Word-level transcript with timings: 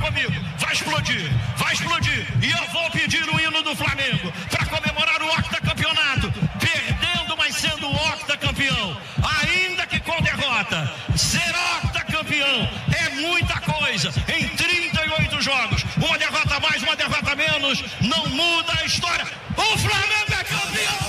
Comigo. 0.00 0.32
Vai 0.58 0.72
explodir. 0.72 1.30
Vai 1.56 1.72
explodir. 1.72 2.26
E 2.42 2.50
eu 2.50 2.66
vou 2.72 2.90
pedir 2.90 3.22
o 3.28 3.40
hino 3.40 3.62
do 3.62 3.74
Flamengo 3.76 4.32
para 4.50 4.66
comemorar 4.66 5.22
o 5.22 5.28
octacampeonato. 5.28 6.32
Perdendo, 6.58 7.36
mas 7.36 7.54
sendo 7.56 7.90
octacampeão. 7.90 9.00
Ainda 9.42 9.86
que 9.86 10.00
com 10.00 10.20
derrota. 10.20 10.92
Ser 11.16 11.54
octacampeão 11.82 12.68
é 12.96 13.08
muita 13.20 13.60
coisa. 13.60 14.12
Em 14.28 14.48
38 14.48 15.40
jogos. 15.40 15.84
Uma 15.96 16.18
derrota 16.18 16.60
mais, 16.60 16.82
uma 16.82 16.96
derrota 16.96 17.34
menos. 17.34 17.84
Não 18.00 18.26
muda 18.28 18.72
a 18.80 18.84
história. 18.84 19.26
O 19.56 19.78
Flamengo 19.78 20.32
é 20.32 20.44
campeão. 20.44 21.03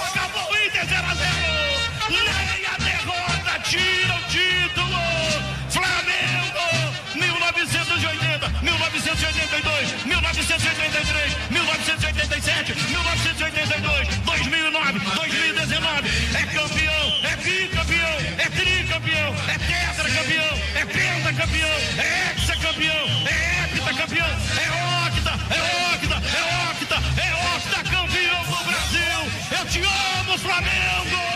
1982, 9.16 10.04
1983, 10.04 11.38
1987, 11.50 12.76
1982, 12.92 14.08
2009, 14.26 15.00
2019. 15.00 16.10
É 16.36 16.44
campeão, 16.52 17.06
é 17.24 17.36
bicampeão, 17.38 18.18
é 18.38 18.50
tricampeão, 18.50 19.36
é 19.48 19.58
tetracampeão, 19.58 20.60
é 20.76 20.86
pentacampeão, 20.86 21.76
é 21.98 22.34
hexacampeão, 22.36 23.08
é 23.26 23.64
heptacampeão, 23.64 24.28
é 24.28 24.68
octa, 25.08 25.32
é 25.50 25.62
octa, 25.96 26.16
é 26.28 26.44
octa, 26.72 26.98
é 27.22 27.30
octa 27.56 27.84
campeão 27.90 28.44
do 28.44 28.64
Brasil. 28.66 29.20
Eu 29.58 29.66
te 29.66 29.80
amo, 29.80 30.38
Flamengo! 30.38 31.35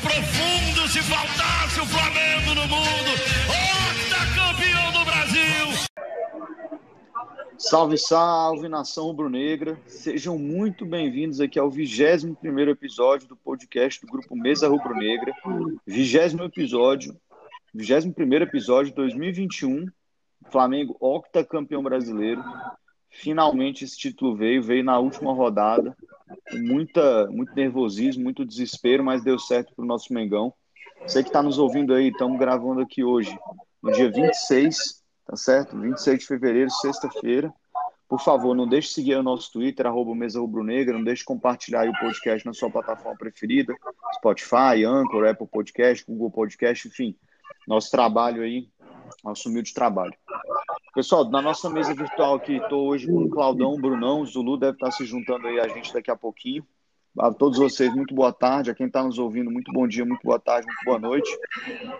Profundo 0.00 0.88
se 0.88 1.02
faltasse 1.02 1.80
o 1.80 1.86
Flamengo 1.86 2.54
no 2.54 2.68
mundo. 2.68 3.10
Octacampeão 3.98 4.92
do 4.92 5.04
Brasil. 5.04 5.88
Salve, 7.58 7.98
salve, 7.98 8.68
nação 8.68 9.06
rubro-negra. 9.06 9.78
Sejam 9.86 10.38
muito 10.38 10.86
bem-vindos 10.86 11.40
aqui 11.40 11.58
ao 11.58 11.70
21 11.70 12.70
episódio 12.70 13.28
do 13.28 13.36
podcast 13.36 14.00
do 14.00 14.10
Grupo 14.10 14.36
Mesa 14.36 14.68
Rubro-Negra. 14.68 15.32
20 15.86 16.42
episódio, 16.44 17.16
21 17.74 18.34
episódio 18.42 18.90
de 18.90 18.96
2021. 18.96 19.86
Flamengo 20.50 20.96
octacampeão 21.00 21.82
brasileiro. 21.82 22.42
Finalmente 23.10 23.84
esse 23.84 23.98
título 23.98 24.36
veio, 24.36 24.62
veio 24.62 24.84
na 24.84 24.98
última 24.98 25.32
rodada. 25.32 25.96
Muita, 26.52 27.26
muito 27.30 27.54
nervosismo, 27.54 28.24
muito 28.24 28.44
desespero, 28.44 29.04
mas 29.04 29.22
deu 29.22 29.38
certo 29.38 29.74
para 29.74 29.84
o 29.84 29.88
nosso 29.88 30.12
Mengão. 30.12 30.52
Você 31.02 31.22
que 31.22 31.28
está 31.28 31.42
nos 31.42 31.58
ouvindo 31.58 31.94
aí, 31.94 32.08
estamos 32.08 32.38
gravando 32.38 32.80
aqui 32.80 33.04
hoje, 33.04 33.36
no 33.82 33.92
dia 33.92 34.10
26, 34.10 35.02
tá 35.26 35.36
certo? 35.36 35.78
26 35.78 36.18
de 36.18 36.26
fevereiro, 36.26 36.70
sexta-feira. 36.70 37.52
Por 38.08 38.20
favor, 38.20 38.54
não 38.54 38.66
deixe 38.66 38.88
de 38.88 38.94
seguir 38.94 39.16
o 39.16 39.22
nosso 39.22 39.52
Twitter, 39.52 39.86
arroba 39.86 40.14
Mesa 40.14 40.40
Rubro 40.40 40.64
Negra, 40.64 40.96
não 40.96 41.04
deixe 41.04 41.20
de 41.20 41.26
compartilhar 41.26 41.86
o 41.88 41.92
podcast 42.00 42.46
na 42.46 42.54
sua 42.54 42.70
plataforma 42.70 43.16
preferida, 43.18 43.74
Spotify, 44.16 44.84
Anchor, 44.86 45.28
Apple 45.28 45.46
Podcast, 45.46 46.04
Google 46.08 46.30
Podcast, 46.30 46.88
enfim, 46.88 47.14
nosso 47.66 47.90
trabalho 47.90 48.42
aí, 48.42 48.68
nosso 49.24 49.48
humilde 49.48 49.72
trabalho. 49.74 50.14
Pessoal, 50.94 51.28
na 51.28 51.40
nossa 51.40 51.68
mesa 51.70 51.94
virtual 51.94 52.34
aqui, 52.34 52.56
estou 52.56 52.88
hoje 52.88 53.06
com 53.06 53.24
o 53.24 53.30
Claudão, 53.30 53.74
o 53.74 53.80
Brunão, 53.80 54.20
o 54.20 54.26
Zulu 54.26 54.56
deve 54.56 54.72
estar 54.72 54.90
se 54.90 55.04
juntando 55.04 55.46
aí 55.46 55.60
a 55.60 55.68
gente 55.68 55.92
daqui 55.92 56.10
a 56.10 56.16
pouquinho. 56.16 56.66
A 57.18 57.32
todos 57.32 57.58
vocês, 57.58 57.92
muito 57.94 58.14
boa 58.14 58.32
tarde. 58.32 58.70
A 58.70 58.74
quem 58.74 58.86
está 58.86 59.02
nos 59.02 59.18
ouvindo, 59.18 59.50
muito 59.50 59.72
bom 59.72 59.88
dia, 59.88 60.04
muito 60.04 60.22
boa 60.22 60.38
tarde, 60.38 60.66
muito 60.66 60.84
boa 60.84 60.98
noite. 60.98 61.30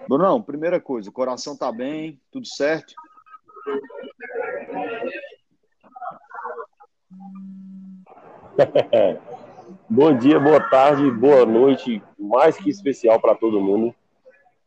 Brunão, 0.08 0.40
primeira 0.42 0.80
coisa, 0.80 1.10
o 1.10 1.12
coração 1.12 1.56
tá 1.56 1.72
bem, 1.72 2.20
tudo 2.30 2.46
certo? 2.46 2.94
Bom 9.88 10.16
dia, 10.16 10.38
boa 10.40 10.60
tarde, 10.60 11.10
boa 11.10 11.46
noite, 11.46 12.02
mais 12.18 12.56
que 12.56 12.68
especial 12.68 13.20
para 13.20 13.34
todo 13.34 13.60
mundo. 13.60 13.94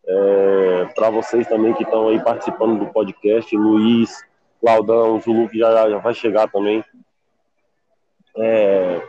É, 0.06 0.85
para 0.95 1.09
vocês 1.09 1.47
também 1.47 1.73
que 1.73 1.84
estão 1.84 2.09
aí 2.09 2.19
participando 2.23 2.79
do 2.79 2.91
podcast, 2.91 3.56
Luiz, 3.56 4.23
Claudão, 4.59 5.19
Zulu, 5.19 5.50
que 5.50 5.59
já, 5.59 5.89
já 5.89 5.97
vai 5.97 6.13
chegar 6.13 6.50
também. 6.50 6.84
É, 8.35 9.01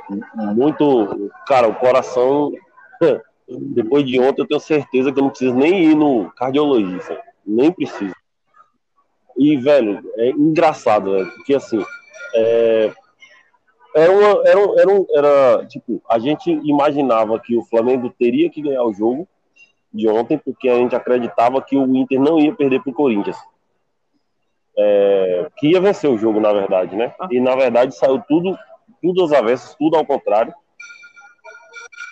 muito, 0.55 1.31
cara, 1.47 1.69
o 1.69 1.75
coração, 1.75 2.53
depois 3.49 4.05
de 4.05 4.19
ontem, 4.21 4.43
eu 4.43 4.47
tenho 4.47 4.61
certeza 4.61 5.13
que 5.13 5.19
eu 5.19 5.23
não 5.23 5.31
preciso 5.31 5.55
nem 5.55 5.85
ir 5.85 5.95
no 5.95 6.31
cardiologista, 6.33 7.21
nem 7.47 7.71
preciso. 7.71 8.15
E, 9.37 9.57
velho, 9.57 10.03
é 10.17 10.31
engraçado, 10.31 11.13
velho, 11.13 11.31
porque 11.33 11.55
assim, 11.55 11.83
é, 12.35 12.93
era, 13.95 14.13
uma, 14.13 14.43
era, 14.47 14.61
era, 14.81 15.07
era, 15.15 15.67
tipo, 15.67 16.03
a 16.09 16.19
gente 16.19 16.51
imaginava 16.51 17.39
que 17.39 17.57
o 17.57 17.65
Flamengo 17.65 18.13
teria 18.19 18.51
que 18.51 18.63
ganhar 18.63 18.85
o 18.85 18.93
jogo 18.93 19.29
de 19.93 20.09
ontem, 20.09 20.39
porque 20.39 20.69
a 20.69 20.77
gente 20.77 20.97
acreditava 20.97 21.61
que 21.61 21.77
o 21.77 21.85
Inter 21.97 22.21
não 22.21 22.39
ia 22.39 22.55
perder 22.55 22.83
pro 22.83 22.93
Corinthians. 22.93 23.37
É, 24.77 25.51
que 25.57 25.69
ia 25.69 25.81
vencer 25.81 26.09
o 26.09 26.17
jogo, 26.17 26.41
na 26.41 26.53
verdade, 26.53 26.97
né? 26.97 27.15
E 27.31 27.39
na 27.39 27.55
verdade 27.55 27.95
saiu 27.95 28.23
tudo, 28.27 28.59
tudo 29.03 29.25
às 29.25 29.33
avessas, 29.33 29.75
tudo 29.75 29.97
ao 29.97 30.07
contrário. 30.07 30.55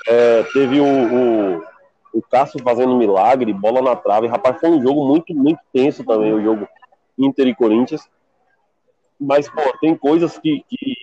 É, 0.06 0.42
teve 0.52 0.80
o, 0.80 0.84
o, 0.84 1.62
o 2.12 2.22
Cássio 2.22 2.62
fazendo 2.62 2.96
milagre, 2.96 3.52
bola 3.52 3.80
na 3.80 3.96
trave. 3.96 4.26
Rapaz, 4.26 4.60
foi 4.60 4.70
um 4.70 4.82
jogo 4.82 5.06
muito, 5.06 5.34
muito 5.34 5.60
tenso 5.72 6.04
também, 6.04 6.32
o 6.32 6.42
jogo 6.42 6.69
Inter 7.19 7.46
e 7.48 7.54
Corinthians. 7.54 8.08
Mas, 9.19 9.48
pô, 9.48 9.60
tem 9.80 9.96
coisas 9.96 10.38
que, 10.38 10.64
que, 10.69 10.96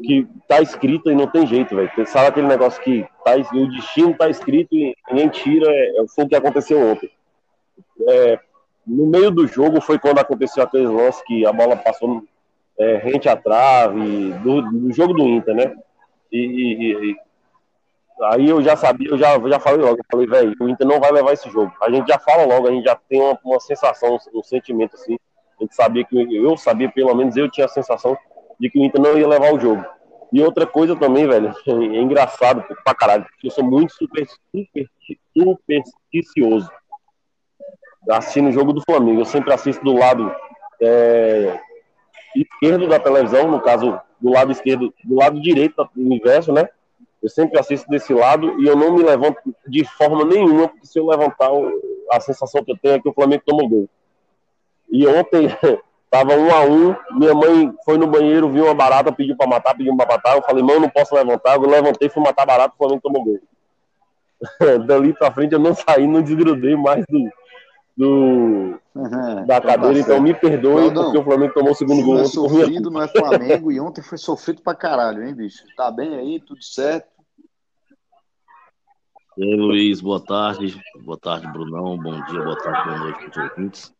que 0.00 0.26
tá 0.48 0.60
escrito 0.60 1.10
e 1.10 1.14
não 1.14 1.26
tem 1.26 1.46
jeito, 1.46 1.74
velho. 1.74 1.90
Sabe 2.06 2.28
aquele 2.28 2.46
negócio 2.46 2.82
que 2.82 3.06
tá, 3.24 3.32
o 3.36 3.68
destino 3.68 4.16
tá 4.16 4.28
escrito 4.28 4.74
e 4.74 4.94
ninguém 5.10 5.28
tira, 5.28 5.66
é, 5.70 6.00
é, 6.02 6.08
foi 6.14 6.24
o 6.24 6.28
que 6.28 6.36
aconteceu 6.36 6.80
ontem. 6.80 7.10
É, 8.08 8.38
no 8.86 9.06
meio 9.06 9.30
do 9.30 9.46
jogo 9.46 9.80
foi 9.80 9.98
quando 9.98 10.18
aconteceu 10.18 10.62
aquele 10.62 10.86
lance 10.86 11.24
que 11.24 11.46
a 11.46 11.52
bola 11.52 11.76
passou 11.76 12.22
é, 12.78 12.96
rente 12.96 13.28
à 13.28 13.36
trave, 13.36 14.32
do, 14.42 14.62
do 14.62 14.92
jogo 14.92 15.12
do 15.12 15.22
Inter, 15.28 15.54
né? 15.54 15.76
E, 16.32 16.38
e- 16.38 17.10
e- 17.10 17.16
aí 18.24 18.48
eu 18.48 18.62
já 18.62 18.76
sabia, 18.76 19.10
eu 19.10 19.18
já, 19.18 19.38
já 19.48 19.60
falei 19.60 19.80
logo, 19.80 19.98
eu 19.98 20.04
falei, 20.10 20.26
velho, 20.26 20.54
o 20.60 20.68
Inter 20.68 20.86
não 20.86 21.00
vai 21.00 21.12
levar 21.12 21.32
esse 21.32 21.48
jogo. 21.50 21.72
A 21.80 21.90
gente 21.90 22.08
já 22.08 22.18
fala 22.18 22.44
logo, 22.44 22.68
a 22.68 22.70
gente 22.70 22.84
já 22.84 22.96
tem 23.08 23.20
uma, 23.20 23.38
uma 23.44 23.60
sensação, 23.60 24.18
um 24.34 24.42
sentimento 24.42 24.94
assim. 24.94 25.16
A 25.58 25.62
gente 25.62 25.74
sabia 25.74 26.04
que, 26.04 26.36
eu 26.36 26.56
sabia, 26.56 26.90
pelo 26.90 27.14
menos 27.14 27.36
eu 27.36 27.50
tinha 27.50 27.66
a 27.66 27.68
sensação 27.68 28.16
de 28.60 28.70
que 28.70 28.78
o 28.78 28.84
Inter 28.84 29.00
não 29.00 29.18
ia 29.18 29.26
levar 29.26 29.52
o 29.52 29.58
jogo. 29.58 29.84
E 30.32 30.40
outra 30.42 30.66
coisa 30.66 30.94
também, 30.94 31.26
velho, 31.26 31.52
é 31.66 32.00
engraçado 32.00 32.62
pra 32.84 32.94
caralho, 32.94 33.24
porque 33.24 33.48
eu 33.48 33.50
sou 33.50 33.64
muito 33.64 33.92
super, 33.94 34.24
super, 34.54 34.86
supersticioso 35.36 36.70
assistindo 38.08 38.48
o 38.48 38.52
jogo 38.52 38.72
do 38.72 38.82
Flamengo. 38.82 39.20
Eu 39.20 39.24
sempre 39.24 39.52
assisto 39.52 39.84
do 39.84 39.94
lado 39.94 40.32
é, 40.80 41.58
esquerdo 42.34 42.88
da 42.88 42.98
televisão, 42.98 43.50
no 43.50 43.60
caso, 43.60 43.98
do 44.20 44.30
lado 44.30 44.52
esquerdo, 44.52 44.92
do 45.04 45.16
lado 45.16 45.40
direito 45.40 45.88
do 45.94 46.02
universo, 46.02 46.52
né? 46.52 46.68
Eu 47.22 47.28
sempre 47.28 47.58
assisto 47.58 47.88
desse 47.90 48.14
lado 48.14 48.60
e 48.60 48.66
eu 48.66 48.76
não 48.76 48.94
me 48.94 49.02
levanto 49.02 49.38
de 49.66 49.84
forma 49.84 50.24
nenhuma, 50.24 50.68
porque 50.68 50.86
se 50.86 50.98
eu 50.98 51.06
levantar, 51.06 51.50
a 52.10 52.20
sensação 52.20 52.64
que 52.64 52.72
eu 52.72 52.78
tenho 52.78 52.94
é 52.94 53.00
que 53.00 53.08
o 53.08 53.12
Flamengo 53.12 53.42
tomou 53.44 53.68
gol. 53.68 53.88
E 54.90 55.06
ontem 55.06 55.48
tava 56.10 56.34
um 56.34 56.52
a 56.52 56.64
um, 56.64 56.94
minha 57.12 57.34
mãe 57.34 57.72
foi 57.84 57.96
no 57.96 58.06
banheiro, 58.06 58.50
viu 58.50 58.64
uma 58.64 58.74
barata, 58.74 59.12
pediu 59.12 59.36
pra 59.36 59.46
matar, 59.46 59.76
pediu 59.76 59.96
pra 59.96 60.06
matar. 60.06 60.36
Eu 60.36 60.42
falei, 60.42 60.62
mãe, 60.62 60.74
eu 60.74 60.80
não 60.80 60.90
posso 60.90 61.14
levantar. 61.14 61.54
Eu 61.54 61.62
levantei, 61.62 62.08
fui 62.08 62.22
matar 62.22 62.44
barata, 62.44 62.74
o 62.74 62.76
Flamengo 62.76 63.00
tomou 63.00 63.24
gol. 63.24 63.40
Dali 64.86 65.12
pra 65.12 65.30
frente 65.30 65.52
eu 65.52 65.58
não 65.58 65.74
saí, 65.74 66.06
não 66.06 66.22
desgrudei 66.22 66.74
mais 66.74 67.04
do, 67.06 67.30
do, 67.96 68.80
da 69.46 69.60
cadeira, 69.60 69.98
então 69.98 70.20
me 70.20 70.32
perdoe 70.34 70.92
porque 70.92 71.18
o 71.18 71.24
Flamengo 71.24 71.52
tomou 71.52 71.72
o 71.72 71.74
segundo 71.74 71.98
Se 71.98 72.02
gol 72.02 72.14
não 72.14 72.22
é 72.22 72.24
sofrido, 72.24 72.90
não 72.90 73.02
é 73.02 73.08
Flamengo, 73.08 73.70
e 73.70 73.78
ontem 73.78 74.02
foi 74.02 74.18
sofrido 74.18 74.62
pra 74.62 74.74
caralho, 74.74 75.22
hein, 75.22 75.34
bicho? 75.34 75.64
Tá 75.76 75.90
bem 75.90 76.16
aí, 76.16 76.40
tudo 76.40 76.62
certo? 76.62 77.08
E 79.36 79.44
aí, 79.44 79.56
Luiz, 79.56 80.00
boa 80.00 80.20
tarde. 80.20 80.82
Boa 81.02 81.18
tarde, 81.18 81.46
Brunão. 81.52 81.96
Bom 81.96 82.12
dia, 82.24 82.42
boa 82.42 82.56
tarde, 82.56 82.88
boa 82.88 82.98
noite 82.98 83.30
para 83.30 83.44
os 83.44 83.50
ouvintes. 83.50 83.99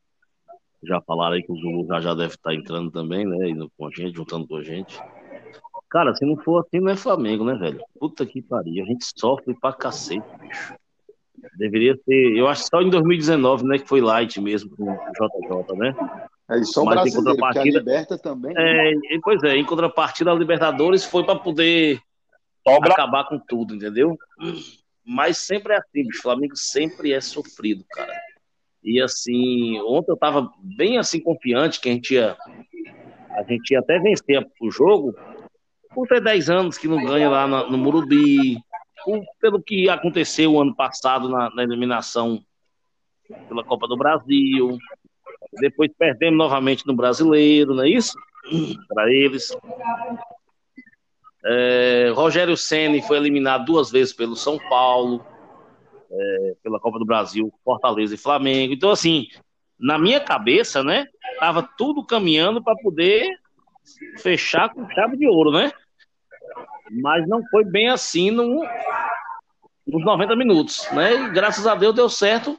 Já 0.82 1.00
falaram 1.02 1.34
aí 1.34 1.42
que 1.42 1.52
o 1.52 1.56
Zulu 1.56 1.86
já, 1.86 2.00
já 2.00 2.14
deve 2.14 2.34
estar 2.34 2.54
entrando 2.54 2.90
também, 2.90 3.26
né? 3.26 3.50
Indo 3.50 3.70
com 3.76 3.86
a 3.86 3.90
gente, 3.90 4.16
juntando 4.16 4.46
com 4.46 4.56
a 4.56 4.62
gente. 4.62 4.98
Cara, 5.90 6.14
se 6.14 6.24
não 6.24 6.36
for 6.36 6.60
assim, 6.64 6.80
não 6.80 6.90
é 6.90 6.96
Flamengo, 6.96 7.44
né, 7.44 7.54
velho? 7.54 7.80
Puta 7.98 8.24
que 8.24 8.40
pariu. 8.40 8.84
A 8.84 8.86
gente 8.86 9.04
sofre 9.16 9.54
pra 9.60 9.72
cacete, 9.72 10.24
bicho. 10.40 10.74
Deveria 11.56 11.96
ser. 12.04 12.36
Eu 12.36 12.46
acho 12.48 12.62
que 12.64 12.68
só 12.68 12.80
em 12.80 12.90
2019, 12.90 13.64
né? 13.66 13.78
Que 13.78 13.88
foi 13.88 14.00
light 14.00 14.40
mesmo 14.40 14.74
com 14.76 14.84
o 14.84 14.96
JJ, 14.96 15.76
né? 15.76 15.94
É 16.50 16.62
só 16.64 16.82
o 16.82 16.84
Mas 16.86 16.94
em 16.94 17.12
brasileiro, 17.12 17.12
porque 17.12 17.12
a 17.12 17.22
contrapartida- 17.34 17.78
Liberta 17.78 18.18
também. 18.18 18.54
né? 18.54 18.90
É, 18.90 18.92
e- 18.92 19.20
pois 19.22 19.42
é, 19.42 19.56
em 19.56 19.64
contrapartida, 19.64 20.30
a 20.30 20.34
Libertadores 20.34 21.04
foi 21.04 21.24
pra 21.24 21.36
poder 21.36 22.00
Sobra 22.66 22.92
acabar 22.92 23.24
com 23.24 23.38
tudo, 23.38 23.74
entendeu? 23.74 24.16
Mas 25.04 25.38
sempre 25.38 25.72
é 25.72 25.76
assim, 25.78 26.04
bicho. 26.06 26.18
O 26.18 26.22
Flamengo 26.22 26.56
sempre 26.56 27.12
é 27.12 27.20
sofrido, 27.20 27.84
cara. 27.90 28.12
E 28.82 29.00
assim, 29.00 29.78
ontem 29.80 30.10
eu 30.10 30.16
tava 30.16 30.50
bem 30.58 30.98
assim 30.98 31.20
confiante 31.20 31.80
que 31.80 31.88
a 31.88 31.92
gente 31.92 32.14
ia, 32.14 32.36
a 33.30 33.42
gente 33.42 33.70
ia 33.72 33.80
até 33.80 33.98
vencer 33.98 34.46
o 34.60 34.70
jogo 34.70 35.14
por 35.94 36.06
ter 36.06 36.20
10 36.20 36.48
anos 36.48 36.78
que 36.78 36.88
não 36.88 37.04
ganha 37.04 37.28
lá 37.28 37.46
na- 37.46 37.68
no 37.68 37.76
Murubi, 37.76 38.56
pelo 39.40 39.62
que 39.62 39.88
aconteceu 39.88 40.60
ano 40.60 40.74
passado 40.74 41.28
na, 41.28 41.50
na 41.54 41.62
eliminação 41.62 42.42
pela 43.48 43.64
Copa 43.64 43.86
do 43.86 43.96
Brasil. 43.96 44.78
Depois 45.60 45.90
perdemos 45.98 46.38
novamente 46.38 46.86
no 46.86 46.94
Brasileiro, 46.94 47.74
não 47.74 47.82
é 47.82 47.88
isso? 47.88 48.14
Para 48.88 49.12
eles. 49.12 49.56
É, 51.44 52.12
Rogério 52.14 52.56
Ceni 52.56 53.02
foi 53.02 53.16
eliminado 53.16 53.64
duas 53.64 53.90
vezes 53.90 54.12
pelo 54.12 54.36
São 54.36 54.58
Paulo, 54.68 55.24
é, 56.10 56.56
pela 56.62 56.80
Copa 56.80 56.98
do 56.98 57.04
Brasil, 57.04 57.52
Fortaleza 57.64 58.14
e 58.14 58.18
Flamengo. 58.18 58.72
Então, 58.72 58.90
assim, 58.90 59.26
na 59.78 59.98
minha 59.98 60.20
cabeça, 60.20 60.82
né, 60.82 61.06
tava 61.38 61.62
tudo 61.62 62.04
caminhando 62.04 62.62
para 62.62 62.76
poder 62.76 63.28
fechar 64.18 64.68
com 64.68 64.88
chave 64.90 65.16
de 65.16 65.26
ouro, 65.26 65.50
né? 65.50 65.72
Mas 66.90 67.26
não 67.28 67.42
foi 67.50 67.64
bem 67.64 67.88
assim 67.88 68.30
no, 68.30 68.62
nos 69.86 70.04
90 70.04 70.36
minutos, 70.36 70.88
né? 70.92 71.14
E 71.14 71.30
graças 71.30 71.66
a 71.66 71.74
Deus 71.74 71.94
deu 71.94 72.08
certo 72.08 72.58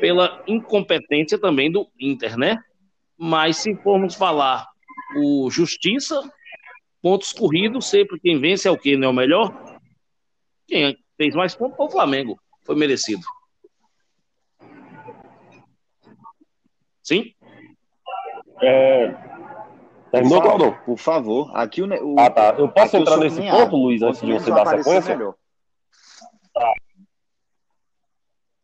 pela 0.00 0.42
incompetência 0.46 1.38
também 1.38 1.70
do 1.70 1.86
Inter, 1.98 2.36
né? 2.36 2.58
Mas 3.16 3.58
se 3.58 3.74
formos 3.76 4.14
falar 4.14 4.66
o 5.16 5.50
Justiça, 5.50 6.22
pontos 7.02 7.32
corridos, 7.32 7.88
sempre 7.88 8.18
quem 8.18 8.38
vence 8.38 8.66
é 8.66 8.70
o 8.70 8.78
que, 8.78 8.96
não 8.96 9.08
é 9.08 9.10
o 9.10 9.14
melhor? 9.14 9.78
Quem 10.66 10.96
fez 11.20 11.34
mais 11.34 11.54
pontos 11.54 11.76
foi 11.76 11.84
o 11.84 11.90
Flamengo. 11.90 12.40
Foi 12.62 12.74
merecido. 12.74 13.20
Sim? 17.02 17.34
É... 18.62 19.14
Terminou, 20.10 20.40
Por 20.40 20.48
favor, 20.48 20.58
Claudão? 20.58 20.78
Por 20.86 20.96
favor. 20.96 21.50
Aqui 21.54 21.82
o, 21.82 22.18
Ah, 22.18 22.30
tá. 22.30 22.54
Eu 22.56 22.70
posso 22.70 22.96
entrar 22.96 23.18
nesse 23.18 23.38
ponto. 23.42 23.76
Luiz, 23.76 24.00
antes 24.00 24.22
de 24.22 24.32
você 24.32 24.50
dar 24.50 24.66
sequência? 24.66 25.14
melhor. 25.14 25.34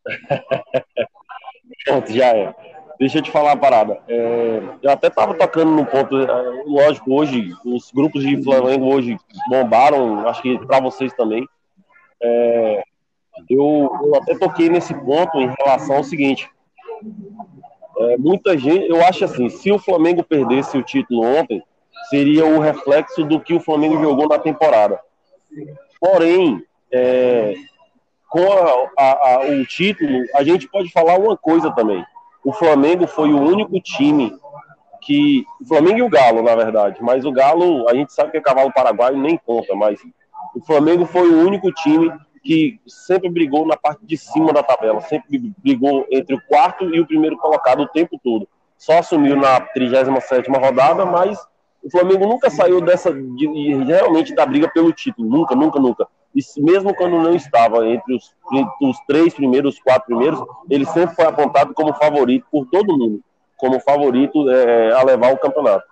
Pronto, 1.85 2.11
já 2.11 2.29
é. 2.29 2.55
Deixa 2.99 3.19
eu 3.19 3.23
te 3.23 3.31
falar 3.31 3.51
uma 3.51 3.61
parada. 3.61 4.03
É, 4.09 4.63
eu 4.81 4.91
até 4.91 5.11
tava 5.11 5.35
tocando 5.35 5.73
num 5.73 5.85
ponto, 5.85 6.17
é, 6.17 6.63
lógico, 6.65 7.13
hoje, 7.13 7.55
os 7.67 7.93
grupos 7.93 8.23
de 8.23 8.43
Flamengo 8.43 8.87
hoje 8.87 9.19
bombaram, 9.51 10.27
acho 10.27 10.41
que 10.41 10.59
para 10.67 10.81
vocês 10.81 11.13
também. 11.13 11.47
É, 12.23 12.83
eu, 13.51 13.91
eu 14.03 14.17
até 14.17 14.37
toquei 14.37 14.69
nesse 14.69 14.95
ponto 14.95 15.39
em 15.39 15.53
relação 15.59 15.97
ao 15.97 16.05
seguinte. 16.05 16.49
É, 17.99 18.17
muita 18.19 18.57
gente, 18.59 18.89
eu 18.89 19.05
acho 19.05 19.25
assim, 19.25 19.49
se 19.49 19.71
o 19.73 19.79
Flamengo 19.79 20.23
perdesse 20.23 20.77
o 20.77 20.83
título 20.83 21.25
ontem, 21.25 21.63
seria 22.11 22.45
o 22.45 22.61
reflexo 22.61 23.25
do 23.25 23.41
que 23.41 23.55
o 23.55 23.61
Flamengo 23.61 23.99
jogou 24.01 24.29
na 24.29 24.39
temporada. 24.39 25.01
Porém, 26.01 26.63
é, 26.93 27.55
com 28.29 28.53
a- 28.53 28.91
a- 28.99 29.35
a- 29.37 29.41
o 29.47 29.65
título, 29.67 30.25
a 30.35 30.43
gente 30.45 30.69
pode 30.69 30.91
falar 30.93 31.19
uma 31.19 31.37
coisa 31.37 31.71
também. 31.73 32.05
O 32.45 32.53
Flamengo 32.53 33.07
foi 33.07 33.33
o 33.33 33.41
único 33.41 33.81
time 33.81 34.33
que. 35.01 35.45
O 35.61 35.67
Flamengo 35.67 35.99
e 35.99 36.03
o 36.03 36.09
Galo, 36.09 36.43
na 36.43 36.55
verdade. 36.55 36.99
Mas 37.01 37.25
o 37.25 37.33
Galo, 37.33 37.89
a 37.89 37.95
gente 37.95 38.13
sabe 38.13 38.31
que 38.31 38.37
é 38.37 38.41
cavalo 38.41 38.73
paraguaio, 38.73 39.17
nem 39.17 39.37
conta. 39.39 39.75
Mas 39.75 40.01
o 40.57 40.65
Flamengo 40.65 41.05
foi 41.05 41.29
o 41.29 41.47
único 41.47 41.71
time 41.71 42.11
que 42.43 42.81
sempre 42.87 43.29
brigou 43.29 43.67
na 43.67 43.77
parte 43.77 44.07
de 44.07 44.17
cima 44.17 44.53
da 44.53 44.63
tabela. 44.63 45.01
Sempre 45.03 45.53
brigou 45.59 46.07
entre 46.11 46.35
o 46.35 46.41
quarto 46.49 46.95
e 46.95 46.99
o 46.99 47.07
primeiro 47.07 47.37
colocado 47.37 47.83
o 47.83 47.89
tempo 47.89 48.19
todo. 48.23 48.49
Só 48.79 48.99
assumiu 48.99 49.37
na 49.37 49.61
37 49.61 50.49
rodada, 50.51 51.05
mas 51.05 51.39
o 51.83 51.91
Flamengo 51.91 52.27
nunca 52.27 52.49
saiu 52.49 52.81
dessa. 52.81 53.13
De, 53.13 53.85
realmente 53.85 54.35
da 54.35 54.47
briga 54.47 54.69
pelo 54.73 54.93
título. 54.93 55.29
Nunca, 55.29 55.55
nunca, 55.55 55.79
nunca. 55.79 56.09
E 56.35 56.41
mesmo 56.63 56.95
quando 56.95 57.19
não 57.19 57.35
estava 57.35 57.87
entre 57.87 58.15
os, 58.15 58.35
entre 58.53 58.89
os 58.89 58.99
três 59.07 59.35
primeiros, 59.35 59.75
os 59.75 59.83
quatro 59.83 60.07
primeiros, 60.07 60.43
ele 60.71 60.87
sempre 60.87 61.15
foi 61.15 61.27
apontado 61.27 61.75
como 61.75 61.95
favorito 61.95 62.47
por 62.51 62.67
todo 62.67 62.97
mundo, 62.97 63.21
como 63.57 63.81
favorito 63.81 64.49
é, 64.51 64.93
a 64.93 65.03
levar 65.03 65.33
o 65.33 65.39
campeonato. 65.39 65.85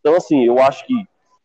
Então, 0.00 0.14
assim, 0.14 0.44
eu 0.44 0.58
acho 0.58 0.86
que, 0.86 0.94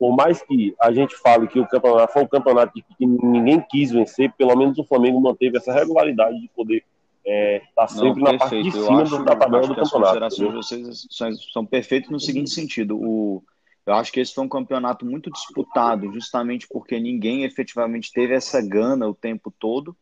por 0.06 0.16
mais 0.16 0.40
que 0.44 0.76
a 0.80 0.92
gente 0.94 1.16
fale 1.18 1.48
que 1.48 1.60
o 1.60 1.68
campeonato 1.68 2.14
foi 2.14 2.22
um 2.22 2.28
campeonato 2.28 2.72
que, 2.74 2.84
que 2.96 3.06
ninguém 3.08 3.60
quis 3.68 3.90
vencer, 3.90 4.32
pelo 4.38 4.56
menos 4.56 4.78
o 4.78 4.84
Flamengo 4.84 5.20
manteve 5.20 5.58
essa 5.58 5.74
regularidade 5.74 6.40
de 6.40 6.48
poder 6.50 6.84
estar 7.26 7.88
sempre 7.88 8.22
Não, 8.22 8.32
na 8.34 8.38
parte 8.38 8.62
de 8.62 8.72
cima 8.72 9.02
acho- 9.02 9.24
da 9.24 9.36
tabela 9.36 9.68
do 9.68 9.74
que 9.74 9.80
as 9.80 9.90
campeonato. 9.92 10.20
considerações 10.30 10.54
vocês 10.54 11.08
são, 11.10 11.32
são 11.52 11.66
perfeitas 11.66 12.12
no 12.12 12.20
seguinte 12.20 12.52
sentido. 12.52 12.96
O, 13.02 13.44
eu 13.84 13.96
acho 13.96 14.12
que 14.12 14.20
esse 14.20 14.32
foi 14.32 14.44
um 14.44 14.50
campeonato 14.50 15.08
muito 15.08 15.32
disputado, 15.32 16.14
justamente 16.14 16.68
porque 16.70 17.00
ninguém 17.00 17.44
efetivamente 17.44 18.12
teve 18.14 18.36
essa 18.36 18.62
gana 18.62 19.08
o 19.08 19.16
tempo 19.16 19.52
todo, 19.58 19.98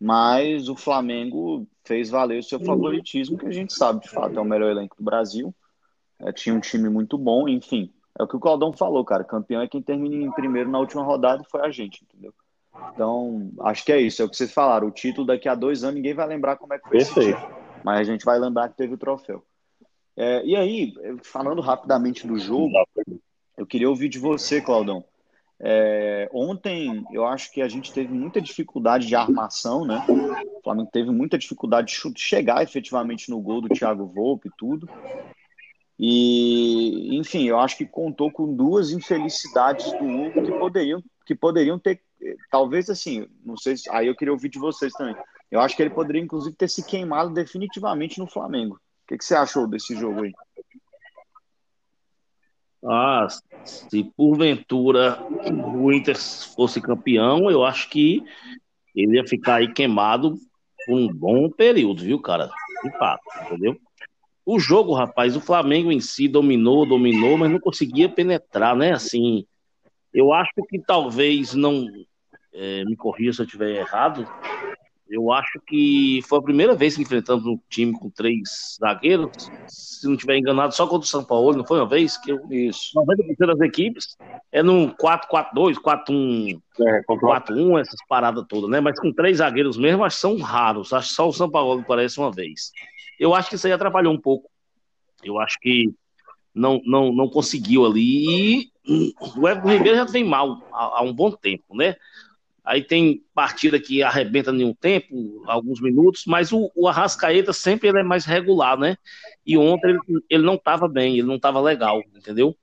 mas 0.00 0.68
o 0.68 0.74
Flamengo 0.74 1.64
fez 1.84 2.10
valer 2.10 2.40
o 2.40 2.42
seu 2.42 2.58
favoritismo, 2.58 3.38
que 3.38 3.46
a 3.46 3.52
gente 3.52 3.72
sabe, 3.72 4.00
de 4.00 4.08
fato, 4.08 4.36
é 4.36 4.42
o 4.42 4.44
melhor 4.44 4.70
elenco 4.72 4.96
do 4.96 5.04
Brasil. 5.04 5.54
É, 6.20 6.32
tinha 6.32 6.52
um 6.56 6.60
time 6.60 6.88
muito 6.88 7.16
bom, 7.16 7.48
enfim. 7.48 7.92
É 8.16 8.22
o 8.22 8.28
que 8.28 8.36
o 8.36 8.40
Claudão 8.40 8.72
falou, 8.72 9.04
cara. 9.04 9.24
Campeão 9.24 9.62
é 9.62 9.68
quem 9.68 9.82
termina 9.82 10.14
em 10.14 10.32
primeiro 10.32 10.70
na 10.70 10.78
última 10.78 11.02
rodada 11.02 11.42
e 11.42 11.50
foi 11.50 11.62
a 11.62 11.70
gente, 11.70 12.04
entendeu? 12.04 12.32
Então, 12.92 13.50
acho 13.60 13.84
que 13.84 13.92
é 13.92 14.00
isso, 14.00 14.22
é 14.22 14.24
o 14.24 14.28
que 14.28 14.36
vocês 14.36 14.52
falaram. 14.52 14.88
O 14.88 14.92
título 14.92 15.26
daqui 15.26 15.48
a 15.48 15.54
dois 15.54 15.82
anos 15.82 15.96
ninguém 15.96 16.14
vai 16.14 16.26
lembrar 16.26 16.56
como 16.56 16.74
é 16.74 16.78
que 16.78 16.88
foi 16.88 16.98
esse 16.98 17.12
Perfeito. 17.12 17.38
título. 17.38 17.58
Mas 17.84 18.00
a 18.00 18.04
gente 18.04 18.24
vai 18.24 18.38
lembrar 18.38 18.68
que 18.68 18.76
teve 18.76 18.94
o 18.94 18.98
troféu. 18.98 19.44
É, 20.16 20.44
e 20.44 20.56
aí, 20.56 20.94
falando 21.22 21.60
rapidamente 21.60 22.26
do 22.26 22.38
jogo, 22.38 22.72
eu 23.56 23.66
queria 23.66 23.88
ouvir 23.88 24.08
de 24.08 24.18
você, 24.18 24.60
Claudão. 24.60 25.04
É, 25.60 26.28
ontem 26.32 27.04
eu 27.12 27.26
acho 27.26 27.52
que 27.52 27.60
a 27.60 27.68
gente 27.68 27.92
teve 27.92 28.12
muita 28.12 28.40
dificuldade 28.40 29.06
de 29.06 29.14
armação, 29.16 29.84
né? 29.84 30.04
O 30.08 30.62
Flamengo 30.62 30.88
teve 30.92 31.10
muita 31.10 31.36
dificuldade 31.36 31.92
de 31.92 32.20
chegar 32.20 32.62
efetivamente 32.62 33.28
no 33.30 33.40
gol 33.40 33.60
do 33.60 33.68
Thiago 33.68 34.06
Volpe 34.06 34.48
e 34.48 34.52
tudo. 34.56 34.88
E, 35.98 37.16
enfim, 37.16 37.44
eu 37.48 37.58
acho 37.58 37.76
que 37.76 37.84
contou 37.84 38.30
com 38.30 38.54
duas 38.54 38.92
infelicidades 38.92 39.90
do 39.92 40.04
Hugo 40.04 40.44
que 40.44 40.52
poderiam, 40.52 41.02
que 41.26 41.34
poderiam 41.34 41.78
ter, 41.78 42.00
eh, 42.22 42.36
talvez 42.50 42.88
assim, 42.88 43.26
não 43.44 43.56
sei 43.56 43.76
se, 43.76 43.90
aí 43.90 44.06
eu 44.06 44.14
queria 44.14 44.32
ouvir 44.32 44.48
de 44.48 44.60
vocês 44.60 44.92
também. 44.92 45.16
Eu 45.50 45.60
acho 45.60 45.74
que 45.74 45.82
ele 45.82 45.90
poderia, 45.90 46.22
inclusive, 46.22 46.54
ter 46.54 46.68
se 46.68 46.84
queimado 46.84 47.34
definitivamente 47.34 48.20
no 48.20 48.28
Flamengo. 48.28 48.76
O 48.76 49.08
que, 49.08 49.18
que 49.18 49.24
você 49.24 49.34
achou 49.34 49.66
desse 49.66 49.96
jogo 49.96 50.22
aí? 50.22 50.32
Ah, 52.84 53.26
se 53.64 54.04
porventura 54.16 55.20
o 55.74 55.92
Inter 55.92 56.16
fosse 56.54 56.80
campeão, 56.80 57.50
eu 57.50 57.64
acho 57.64 57.90
que 57.90 58.22
ele 58.94 59.16
ia 59.16 59.26
ficar 59.26 59.56
aí 59.56 59.72
queimado 59.72 60.38
por 60.86 60.96
um 60.96 61.08
bom 61.12 61.50
período, 61.50 62.04
viu, 62.04 62.20
cara? 62.20 62.48
De 62.84 62.90
fato, 62.98 63.22
entendeu? 63.46 63.76
O 64.50 64.58
jogo, 64.58 64.94
rapaz, 64.94 65.36
o 65.36 65.42
Flamengo 65.42 65.92
em 65.92 66.00
si 66.00 66.26
dominou, 66.26 66.86
dominou, 66.86 67.36
mas 67.36 67.50
não 67.50 67.60
conseguia 67.60 68.08
penetrar, 68.08 68.74
né? 68.74 68.92
Assim, 68.92 69.44
eu 70.10 70.32
acho 70.32 70.50
que 70.70 70.78
talvez 70.78 71.52
não. 71.52 71.86
é, 72.54 72.82
me 72.86 72.96
corrija 72.96 73.34
se 73.34 73.42
eu 73.42 73.44
estiver 73.44 73.76
errado. 73.76 74.26
Eu 75.06 75.30
acho 75.30 75.60
que 75.66 76.22
foi 76.26 76.38
a 76.38 76.42
primeira 76.42 76.74
vez 76.74 76.96
que 76.96 77.02
enfrentamos 77.02 77.44
um 77.44 77.58
time 77.68 77.92
com 77.92 78.08
três 78.08 78.78
zagueiros. 78.80 79.30
Se 79.66 80.06
não 80.06 80.14
estiver 80.14 80.38
enganado, 80.38 80.74
só 80.74 80.86
contra 80.86 81.04
o 81.04 81.10
São 81.10 81.22
Paulo, 81.22 81.54
não 81.54 81.66
foi 81.66 81.78
uma 81.78 81.86
vez? 81.88 82.16
Que 82.16 82.32
eu 82.32 82.40
Isso. 82.50 82.92
90% 82.94 83.46
das 83.48 83.60
equipes 83.60 84.16
é 84.50 84.62
num 84.62 84.88
4-4-2, 84.88 85.78
4-1, 85.78 86.58
É, 86.80 87.02
contra- 87.02 87.28
4-1, 87.28 87.78
essas 87.78 88.00
paradas 88.08 88.46
todas, 88.48 88.70
né? 88.70 88.80
Mas 88.80 88.98
com 88.98 89.12
três 89.12 89.36
zagueiros 89.38 89.76
mesmo, 89.76 90.04
acho 90.04 90.16
que 90.16 90.22
são 90.22 90.38
raros. 90.38 90.90
Acho 90.94 91.08
que 91.10 91.14
só 91.14 91.28
o 91.28 91.34
São 91.34 91.50
Paulo 91.50 91.84
parece 91.86 92.18
uma 92.18 92.32
vez. 92.32 92.72
Eu 93.18 93.34
acho 93.34 93.48
que 93.48 93.56
isso 93.56 93.66
aí 93.66 93.72
atrapalhou 93.72 94.12
um 94.12 94.20
pouco. 94.20 94.50
Eu 95.22 95.38
acho 95.38 95.58
que 95.60 95.92
não, 96.54 96.80
não, 96.84 97.12
não 97.12 97.28
conseguiu 97.28 97.84
ali. 97.86 98.70
E 98.84 99.14
o 99.36 99.48
Everton 99.48 99.68
Ribeiro 99.68 99.96
já 99.96 100.04
vem 100.04 100.24
mal 100.24 100.62
há, 100.72 100.98
há 100.98 101.02
um 101.02 101.12
bom 101.12 101.30
tempo, 101.30 101.76
né? 101.76 101.96
Aí 102.64 102.82
tem 102.82 103.24
partida 103.34 103.80
que 103.80 104.02
arrebenta 104.02 104.50
em 104.50 104.62
um 104.62 104.74
tempo, 104.74 105.42
alguns 105.46 105.80
minutos, 105.80 106.24
mas 106.26 106.52
o, 106.52 106.70
o 106.76 106.86
Arrascaeta 106.86 107.50
sempre 107.50 107.88
ele 107.88 108.00
é 108.00 108.02
mais 108.02 108.26
regular, 108.26 108.78
né? 108.78 108.96
E 109.46 109.56
ontem 109.56 109.90
ele, 109.90 110.00
ele 110.28 110.42
não 110.42 110.56
estava 110.56 110.86
bem, 110.86 111.14
ele 111.14 111.26
não 111.26 111.36
estava 111.36 111.60
legal, 111.62 112.02
entendeu? 112.14 112.54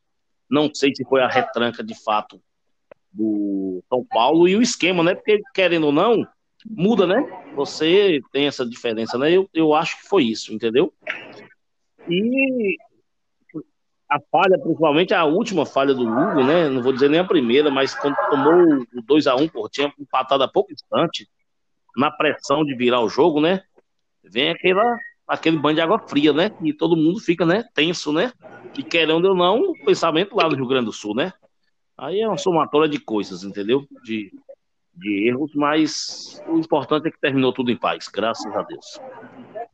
Não 0.48 0.70
sei 0.72 0.94
se 0.96 1.04
foi 1.06 1.22
a 1.22 1.28
retranca 1.28 1.84
de 1.84 1.96
fato 2.04 2.40
do 3.12 3.84
São 3.90 4.06
Paulo 4.06 4.48
e 4.48 4.56
o 4.56 4.62
esquema, 4.62 5.02
né? 5.02 5.16
Porque 5.16 5.42
querendo 5.56 5.88
ou 5.88 5.92
não, 5.92 6.28
muda, 6.65 7.05
né? 7.05 7.24
Você 7.55 8.22
tem 8.31 8.48
essa 8.48 8.65
diferença, 8.65 9.17
né? 9.17 9.31
Eu, 9.31 9.50
eu 9.53 9.74
acho 9.74 10.01
que 10.01 10.07
foi 10.07 10.24
isso, 10.24 10.53
entendeu? 10.53 10.93
E 12.10 12.77
a 14.10 14.19
falha, 14.31 14.57
principalmente 14.60 15.13
a 15.13 15.25
última 15.25 15.65
falha 15.65 15.93
do 15.93 16.03
Hugo, 16.03 16.43
né? 16.43 16.69
Não 16.69 16.81
vou 16.81 16.93
dizer 16.93 17.10
nem 17.10 17.19
a 17.19 17.25
primeira, 17.25 17.69
mas 17.69 17.95
quando 17.95 18.15
tomou 18.29 18.86
o 18.93 19.03
2x1, 19.03 19.51
por 19.51 19.69
tinha 19.69 19.91
empatado 20.00 20.43
a 20.43 20.48
pouco 20.48 20.72
instante, 20.72 21.27
na 21.95 22.12
pressão 22.12 22.63
de 22.63 22.75
virar 22.75 23.01
o 23.01 23.10
jogo, 23.10 23.39
né? 23.39 23.62
Vem 24.24 24.50
aquela, 24.50 24.98
aquele 25.27 25.57
banho 25.57 25.75
de 25.75 25.81
água 25.81 26.00
fria, 26.00 26.34
né? 26.34 26.51
E 26.63 26.74
todo 26.74 26.98
mundo 26.98 27.19
fica, 27.19 27.45
né? 27.45 27.63
Tenso, 27.74 28.12
né? 28.12 28.31
E 28.77 28.84
querendo 28.84 29.25
ou 29.25 29.36
não, 29.36 29.72
o 29.72 29.86
pensamento 29.86 30.36
lá 30.36 30.48
do 30.48 30.55
Rio 30.55 30.67
Grande 30.67 30.86
do 30.86 30.93
Sul, 30.93 31.15
né? 31.15 31.34
Aí 31.98 32.19
é 32.19 32.27
uma 32.27 32.38
somatória 32.38 32.89
de 32.89 33.00
coisas, 33.00 33.43
entendeu? 33.43 33.88
De, 34.03 34.31
de 34.96 35.28
erros, 35.28 35.54
mas 35.54 36.42
o 36.48 36.58
importante 36.58 37.08
é 37.08 37.12
que 37.12 37.20
terminou 37.20 37.52
tudo 37.54 37.72
em 37.72 37.78
paz, 37.78 38.08
graças 38.08 38.54
a 38.56 38.62
Deus. 38.64 39.00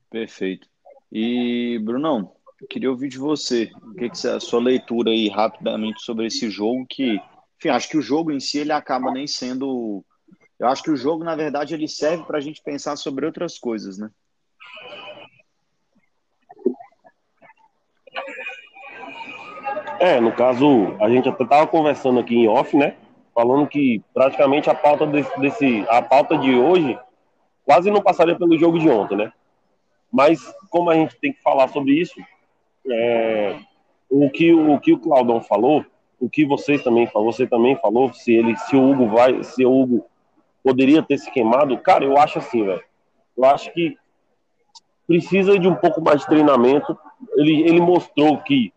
Perfeito. 0.10 0.68
E, 1.12 1.80
Brunão, 1.84 2.34
queria 2.70 2.90
ouvir 2.90 3.10
de 3.10 3.18
você. 3.18 3.72
O 3.84 3.94
que, 3.94 4.10
que 4.10 4.28
é 4.28 4.32
a 4.32 4.40
sua 4.40 4.60
leitura 4.60 5.12
aí 5.12 5.30
rapidamente 5.30 6.02
sobre 6.02 6.28
esse 6.28 6.50
jogo 6.50 6.86
que, 6.90 7.20
enfim, 7.58 7.70
acho 7.70 7.90
que 7.90 7.98
o 7.98 8.02
jogo 8.02 8.32
em 8.32 8.40
si 8.40 8.60
ele 8.60 8.72
acaba 8.72 9.12
nem 9.12 9.28
sendo. 9.28 10.04
Eu 10.60 10.68
acho 10.68 10.84
que 10.84 10.92
o 10.92 10.98
jogo, 10.98 11.24
na 11.24 11.36
verdade, 11.36 11.74
ele 11.74 11.88
serve 11.88 12.24
para 12.24 12.38
a 12.38 12.42
gente 12.42 12.62
pensar 12.62 12.96
sobre 12.96 13.26
outras 13.26 13.58
coisas, 13.58 13.98
né? 13.98 14.10
É, 20.00 20.20
no 20.20 20.32
caso, 20.32 20.96
a 21.00 21.10
gente 21.10 21.30
até 21.30 21.44
estava 21.44 21.68
conversando 21.68 22.20
aqui 22.20 22.36
em 22.36 22.48
off, 22.48 22.76
né? 22.76 22.96
Falando 23.34 23.68
que 23.68 24.02
praticamente 24.14 24.70
a 24.70 24.76
pauta 24.76 25.06
desse, 25.08 25.40
desse, 25.40 25.86
a 25.90 26.02
pauta 26.02 26.38
de 26.38 26.56
hoje 26.56 27.00
quase 27.66 27.90
não 27.90 28.02
passaria 28.02 28.38
pelo 28.38 28.58
jogo 28.58 28.78
de 28.78 28.90
ontem, 28.90 29.16
né? 29.16 29.32
Mas 30.12 30.40
como 30.70 30.90
a 30.90 30.96
gente 30.96 31.18
tem 31.20 31.32
que 31.32 31.42
falar 31.42 31.70
sobre 31.70 31.94
isso, 31.94 32.20
é, 32.90 33.58
o 34.10 34.30
que 34.30 34.54
o 34.54 34.78
que 34.80 34.92
o 34.92 35.00
Claudão 35.00 35.40
falou, 35.42 35.86
o 36.20 36.30
que 36.30 36.46
vocês 36.46 36.84
também 36.84 37.10
você 37.14 37.48
também 37.48 37.78
falou, 37.78 38.12
se 38.12 38.34
ele, 38.34 38.56
se 38.58 38.76
o 38.76 38.92
Hugo 38.92 39.08
vai, 39.08 39.42
se 39.44 39.66
o 39.66 39.72
Hugo 39.72 40.06
poderia 40.64 41.02
ter 41.02 41.18
se 41.18 41.32
queimado, 41.32 41.78
cara, 41.78 42.04
eu 42.04 42.18
acho 42.18 42.40
assim, 42.40 42.66
velho. 42.66 42.84
Eu 43.38 43.46
acho 43.46 43.72
que 43.74 43.98
precisa 45.08 45.58
de 45.58 45.68
um 45.68 45.76
pouco 45.76 46.02
mais 46.02 46.22
de 46.22 46.28
treinamento. 46.28 46.98
Ele, 47.36 47.62
ele 47.62 47.82
mostrou 47.82 48.38
que 48.38 48.74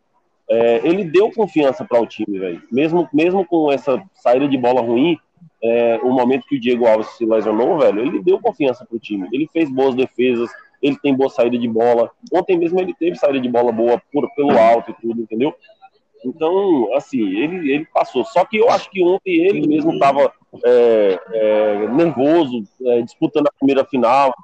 é, 0.49 0.87
ele 0.87 1.05
deu 1.05 1.31
confiança 1.31 1.85
para 1.85 2.01
o 2.01 2.07
time, 2.07 2.39
velho. 2.39 2.63
Mesmo, 2.71 3.09
mesmo 3.13 3.45
com 3.47 3.73
essa 3.73 4.03
saída 4.15 4.47
de 4.47 4.59
bola 4.59 4.81
ruim, 4.81 5.19
é, 5.63 5.99
o 6.03 6.11
momento 6.11 6.47
que 6.47 6.57
o 6.57 6.61
Diego 6.61 6.87
Alves 6.87 7.09
se 7.17 7.25
lesionou, 7.25 7.79
velho, 7.79 8.01
ele 8.01 8.23
deu 8.23 8.39
confiança 8.39 8.85
para 8.85 8.97
o 8.97 9.01
time. 9.01 9.29
Ele 9.33 9.49
fez 9.53 9.71
boas 9.71 9.95
defesas, 9.95 10.51
ele 10.83 10.97
tem 10.99 11.15
boa 11.15 11.31
saída 11.31 11.59
de 11.59 11.69
bola. 11.69 12.11
Ontem 12.33 12.59
mesmo 12.59 12.79
ele 12.79 12.95
teve 12.95 13.17
saída 13.17 13.41
de 13.41 13.49
bola 13.49 13.73
boa 13.73 14.01
por, 14.13 14.29
pelo 14.35 14.59
alto 14.59 14.91
e 14.91 14.95
tudo, 14.95 15.23
entendeu? 15.23 15.55
Então, 16.25 16.95
assim, 16.95 17.21
ele, 17.21 17.73
ele 17.73 17.87
passou. 17.87 18.25
Só 18.25 18.45
que 18.45 18.57
eu 18.57 18.71
acho 18.71 18.91
que 18.91 19.03
ontem 19.03 19.47
ele 19.47 19.67
mesmo 19.67 19.93
estava 19.93 20.33
é, 20.65 21.21
é, 21.33 21.89
nervoso, 21.89 22.65
é, 22.83 23.03
disputando 23.03 23.47
a 23.47 23.53
primeira 23.59 23.85
final. 23.85 24.35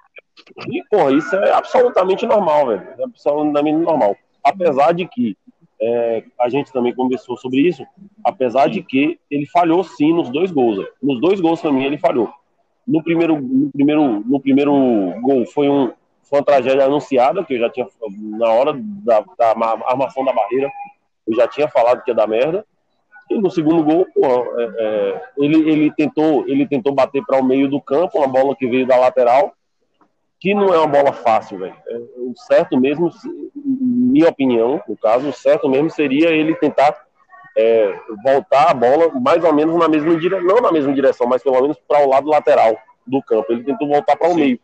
E, 0.68 0.82
porra, 0.90 1.12
isso 1.12 1.34
é 1.36 1.52
absolutamente 1.52 2.26
normal, 2.26 2.66
velho. 2.68 2.88
É 2.98 3.04
absolutamente 3.04 3.78
normal. 3.78 4.16
Apesar 4.42 4.92
de 4.92 5.06
que 5.06 5.36
é, 5.82 6.24
a 6.38 6.48
gente 6.48 6.72
também 6.72 6.94
conversou 6.94 7.36
sobre 7.36 7.60
isso, 7.60 7.86
apesar 8.24 8.68
de 8.68 8.82
que 8.82 9.18
ele 9.30 9.46
falhou 9.46 9.82
sim 9.82 10.12
nos 10.12 10.28
dois 10.28 10.50
gols. 10.50 10.76
Véio. 10.76 10.88
Nos 11.02 11.20
dois 11.20 11.40
gols 11.40 11.62
também 11.62 11.84
ele 11.84 11.98
falhou. 11.98 12.30
No 12.86 13.02
primeiro, 13.02 13.40
no 13.40 13.70
primeiro, 13.70 14.20
no 14.20 14.40
primeiro 14.40 14.72
gol 15.20 15.46
foi 15.46 15.68
um, 15.68 15.92
foi 16.22 16.38
uma 16.38 16.44
tragédia 16.44 16.84
anunciada, 16.84 17.44
que 17.44 17.54
eu 17.54 17.58
já 17.58 17.70
tinha, 17.70 17.86
na 18.38 18.48
hora 18.48 18.72
da, 18.74 19.20
da 19.38 19.54
armação 19.86 20.24
da 20.24 20.32
barreira, 20.32 20.70
eu 21.26 21.34
já 21.34 21.48
tinha 21.48 21.68
falado 21.68 22.02
que 22.02 22.10
ia 22.10 22.14
dar 22.14 22.26
merda. 22.26 22.64
E 23.30 23.38
no 23.38 23.50
segundo 23.50 23.84
gol, 23.84 24.06
é, 24.58 24.62
é, 24.62 25.22
ele, 25.38 25.70
ele, 25.70 25.92
tentou, 25.92 26.44
ele 26.48 26.66
tentou 26.66 26.92
bater 26.92 27.24
para 27.24 27.40
o 27.40 27.44
meio 27.44 27.68
do 27.68 27.80
campo, 27.80 28.18
uma 28.18 28.26
bola 28.26 28.56
que 28.56 28.66
veio 28.66 28.86
da 28.86 28.96
lateral, 28.96 29.54
que 30.40 30.52
não 30.54 30.74
é 30.74 30.78
uma 30.78 30.86
bola 30.86 31.12
fácil, 31.12 31.58
velho. 31.58 31.76
É, 31.86 31.96
o 32.16 32.32
certo 32.34 32.78
mesmo, 32.78 33.10
minha 34.10 34.28
opinião, 34.28 34.82
no 34.88 34.96
caso, 34.96 35.28
o 35.28 35.32
certo 35.32 35.68
mesmo 35.68 35.90
seria 35.90 36.30
ele 36.30 36.54
tentar 36.54 36.96
é, 37.56 37.94
voltar 38.22 38.70
a 38.70 38.74
bola 38.74 39.10
mais 39.20 39.42
ou 39.44 39.52
menos 39.52 39.76
na 39.76 39.88
mesma 39.88 40.16
direção, 40.16 40.46
não 40.46 40.60
na 40.60 40.72
mesma 40.72 40.92
direção, 40.92 41.26
mas 41.26 41.42
pelo 41.42 41.60
menos 41.60 41.76
para 41.86 42.04
o 42.04 42.08
lado 42.08 42.28
lateral 42.28 42.76
do 43.06 43.22
campo. 43.22 43.52
Ele 43.52 43.64
tentou 43.64 43.88
voltar 43.88 44.16
para 44.16 44.28
o 44.28 44.34
meio. 44.34 44.58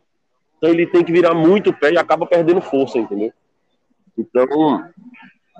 Então 0.59 0.71
ele 0.71 0.87
tem 0.87 1.05
que 1.05 1.12
virar 1.12 1.35
muito 1.35 1.73
pé 1.73 1.93
e 1.93 1.99
acaba 1.99 2.26
perdendo 2.26 2.61
força, 2.61 2.99
entendeu? 2.99 3.33
Então, 4.17 4.85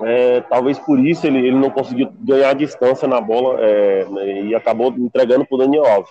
é, 0.01 0.41
talvez 0.43 0.79
por 0.79 0.99
isso 0.99 1.27
ele, 1.27 1.39
ele 1.39 1.57
não 1.57 1.71
conseguiu 1.71 2.11
ganhar 2.21 2.55
distância 2.55 3.07
na 3.07 3.21
bola 3.21 3.59
é, 3.61 4.07
e 4.45 4.55
acabou 4.55 4.89
entregando 4.97 5.45
para 5.45 5.55
o 5.55 5.59
Daniel 5.59 5.87
Alves. 5.87 6.11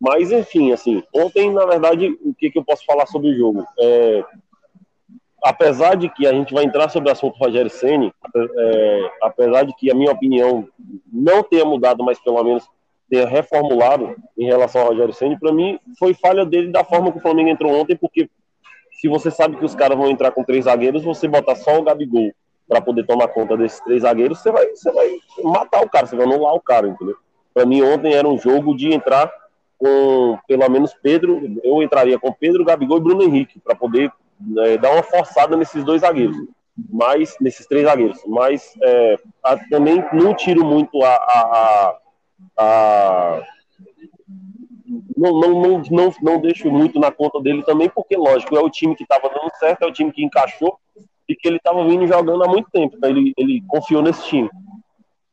Mas, 0.00 0.32
enfim, 0.32 0.72
assim, 0.72 1.02
ontem, 1.14 1.52
na 1.52 1.66
verdade, 1.66 2.16
o 2.24 2.34
que, 2.34 2.50
que 2.50 2.58
eu 2.58 2.64
posso 2.64 2.84
falar 2.86 3.06
sobre 3.06 3.30
o 3.30 3.36
jogo? 3.36 3.66
É, 3.78 4.24
apesar 5.42 5.96
de 5.96 6.08
que 6.08 6.26
a 6.26 6.32
gente 6.32 6.52
vai 6.52 6.64
entrar 6.64 6.88
sobre 6.88 7.08
o 7.08 7.12
assunto 7.12 7.38
Rogério 7.38 7.70
Ceni, 7.70 8.12
é, 8.34 9.10
apesar 9.22 9.64
de 9.64 9.74
que 9.74 9.90
a 9.90 9.94
minha 9.94 10.12
opinião 10.12 10.68
não 11.12 11.42
tenha 11.42 11.64
mudado, 11.64 12.04
mas 12.04 12.18
pelo 12.20 12.42
menos 12.42 12.68
tenha 13.08 13.26
reformulado 13.26 14.14
em 14.38 14.46
relação 14.46 14.82
ao 14.82 14.88
Rogério 14.88 15.12
Ceni, 15.14 15.38
para 15.38 15.52
mim 15.52 15.78
foi 15.98 16.14
falha 16.14 16.44
dele 16.44 16.68
da 16.68 16.84
forma 16.84 17.10
que 17.10 17.18
o 17.18 17.22
Flamengo 17.22 17.48
entrou 17.48 17.72
ontem, 17.72 17.96
porque 17.96 18.28
se 19.00 19.08
você 19.08 19.30
sabe 19.30 19.56
que 19.56 19.64
os 19.64 19.74
caras 19.74 19.96
vão 19.96 20.10
entrar 20.10 20.30
com 20.30 20.44
três 20.44 20.66
zagueiros, 20.66 21.02
você 21.02 21.26
botar 21.26 21.54
só 21.54 21.78
o 21.78 21.82
Gabigol 21.82 22.30
para 22.68 22.80
poder 22.80 23.04
tomar 23.04 23.28
conta 23.28 23.56
desses 23.56 23.80
três 23.80 24.02
zagueiros, 24.02 24.38
você 24.38 24.52
vai, 24.52 24.66
você 24.68 24.92
vai 24.92 25.08
matar 25.42 25.82
o 25.82 25.88
cara, 25.88 26.06
você 26.06 26.14
vai 26.14 26.26
anular 26.26 26.54
o 26.54 26.60
cara, 26.60 26.86
entendeu? 26.86 27.16
Para 27.52 27.66
mim 27.66 27.82
ontem 27.82 28.14
era 28.14 28.28
um 28.28 28.38
jogo 28.38 28.76
de 28.76 28.92
entrar 28.92 29.32
com 29.78 30.38
pelo 30.46 30.68
menos 30.68 30.94
Pedro, 31.02 31.40
eu 31.64 31.82
entraria 31.82 32.18
com 32.18 32.30
Pedro, 32.30 32.64
Gabigol 32.64 32.98
e 32.98 33.00
Bruno 33.00 33.22
Henrique 33.22 33.58
para 33.58 33.74
poder 33.74 34.12
é, 34.58 34.78
dar 34.78 34.92
uma 34.92 35.02
forçada 35.02 35.56
nesses 35.56 35.84
dois 35.84 36.00
zagueiros, 36.02 36.36
mas 36.90 37.36
nesses 37.40 37.66
três 37.66 37.84
zagueiros. 37.84 38.20
Mas 38.26 38.74
é, 38.82 39.16
a, 39.42 39.56
também 39.68 40.04
não 40.12 40.34
tiro 40.34 40.64
muito 40.64 41.02
a, 41.02 41.14
a, 41.14 41.96
a 42.58 43.42
não, 45.16 45.38
não, 45.38 45.60
não, 45.60 45.82
não, 45.90 46.14
não 46.22 46.40
deixo 46.40 46.70
muito 46.70 46.98
na 46.98 47.12
conta 47.12 47.40
dele 47.40 47.62
também, 47.62 47.88
porque, 47.88 48.16
lógico, 48.16 48.56
é 48.56 48.60
o 48.60 48.70
time 48.70 48.96
que 48.96 49.02
estava 49.02 49.28
dando 49.28 49.50
certo, 49.58 49.82
é 49.82 49.86
o 49.86 49.92
time 49.92 50.10
que 50.10 50.24
encaixou 50.24 50.78
e 51.28 51.36
que 51.36 51.46
ele 51.46 51.58
estava 51.58 51.84
vindo 51.84 52.06
jogando 52.06 52.42
há 52.42 52.48
muito 52.48 52.70
tempo. 52.70 52.96
Então 52.96 53.10
ele, 53.10 53.32
ele 53.36 53.62
confiou 53.68 54.02
nesse 54.02 54.26
time. 54.26 54.50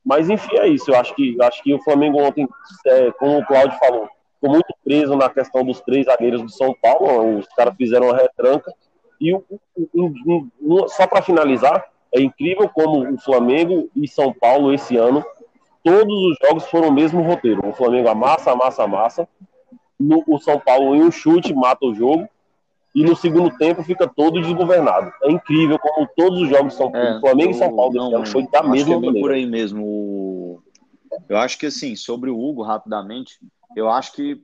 Mas, 0.06 0.30
enfim, 0.30 0.58
é 0.58 0.68
isso. 0.68 0.92
Eu 0.92 1.00
acho 1.00 1.16
que, 1.16 1.36
acho 1.42 1.64
que 1.64 1.74
o 1.74 1.82
Flamengo 1.82 2.22
ontem, 2.22 2.48
é, 2.86 3.12
como 3.14 3.40
o 3.40 3.46
Claudio 3.46 3.78
falou, 3.80 4.08
ficou 4.36 4.52
muito 4.52 4.74
preso 4.84 5.16
na 5.16 5.30
questão 5.30 5.66
dos 5.66 5.82
três 5.82 6.06
zagueiros 6.06 6.42
do 6.42 6.50
São 6.50 6.76
Paulo. 6.82 7.40
Os 7.40 7.48
caras 7.48 7.76
fizeram 7.76 8.08
uma 8.08 8.16
retranca. 8.16 8.72
E 9.20 9.34
o, 9.34 9.44
o, 9.94 10.48
o, 10.62 10.88
só 10.88 11.08
para 11.08 11.22
finalizar, 11.22 11.86
é 12.14 12.22
incrível 12.22 12.70
como 12.70 13.14
o 13.14 13.18
Flamengo 13.18 13.90
e 13.96 14.08
São 14.08 14.34
Paulo 14.34 14.74
esse 14.74 14.96
ano 14.96 15.24
todos 15.88 16.14
os 16.14 16.38
jogos 16.46 16.66
foram 16.66 16.90
o 16.90 16.94
mesmo 16.94 17.22
roteiro. 17.22 17.66
O 17.66 17.72
Flamengo 17.72 18.10
amassa, 18.10 18.52
amassa, 18.52 18.84
amassa. 18.84 19.28
No, 19.98 20.22
o 20.28 20.38
São 20.38 20.60
Paulo 20.60 20.94
em 20.94 21.02
um 21.02 21.10
chute 21.10 21.54
mata 21.54 21.86
o 21.86 21.96
jogo. 21.96 22.28
E 22.94 23.04
no 23.04 23.16
segundo 23.16 23.56
tempo 23.58 23.84
fica 23.84 24.08
todo 24.08 24.42
desgovernado. 24.42 25.12
É 25.24 25.32
incrível 25.32 25.80
como 25.80 26.08
todos 26.16 26.42
os 26.42 26.50
jogos 26.50 26.74
são 26.74 26.94
é, 26.94 27.20
Flamengo 27.20 27.52
eu, 27.52 27.52
e 27.52 27.54
São 27.54 27.74
Paulo 27.74 27.94
não, 27.94 28.16
ano 28.16 28.26
foi 28.26 28.46
da 28.48 28.64
mesma 28.64 28.96
é 28.96 28.98
maneira. 28.98 29.20
por 29.20 29.32
aí 29.32 29.46
mesmo. 29.46 30.62
Eu 31.30 31.38
acho 31.38 31.58
que 31.58 31.68
assim, 31.68 31.96
sobre 31.96 32.30
o 32.30 32.38
Hugo, 32.38 32.64
rapidamente, 32.64 33.38
eu 33.76 33.90
acho 33.90 34.14
que 34.14 34.42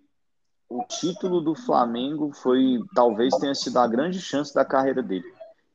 o 0.70 0.84
título 0.86 1.42
do 1.42 1.56
Flamengo 1.56 2.32
foi 2.34 2.80
talvez 2.96 3.36
tenha 3.38 3.54
sido 3.54 3.78
a 3.78 3.88
grande 3.88 4.20
chance 4.20 4.54
da 4.54 4.66
carreira 4.66 5.02
dele. 5.02 5.26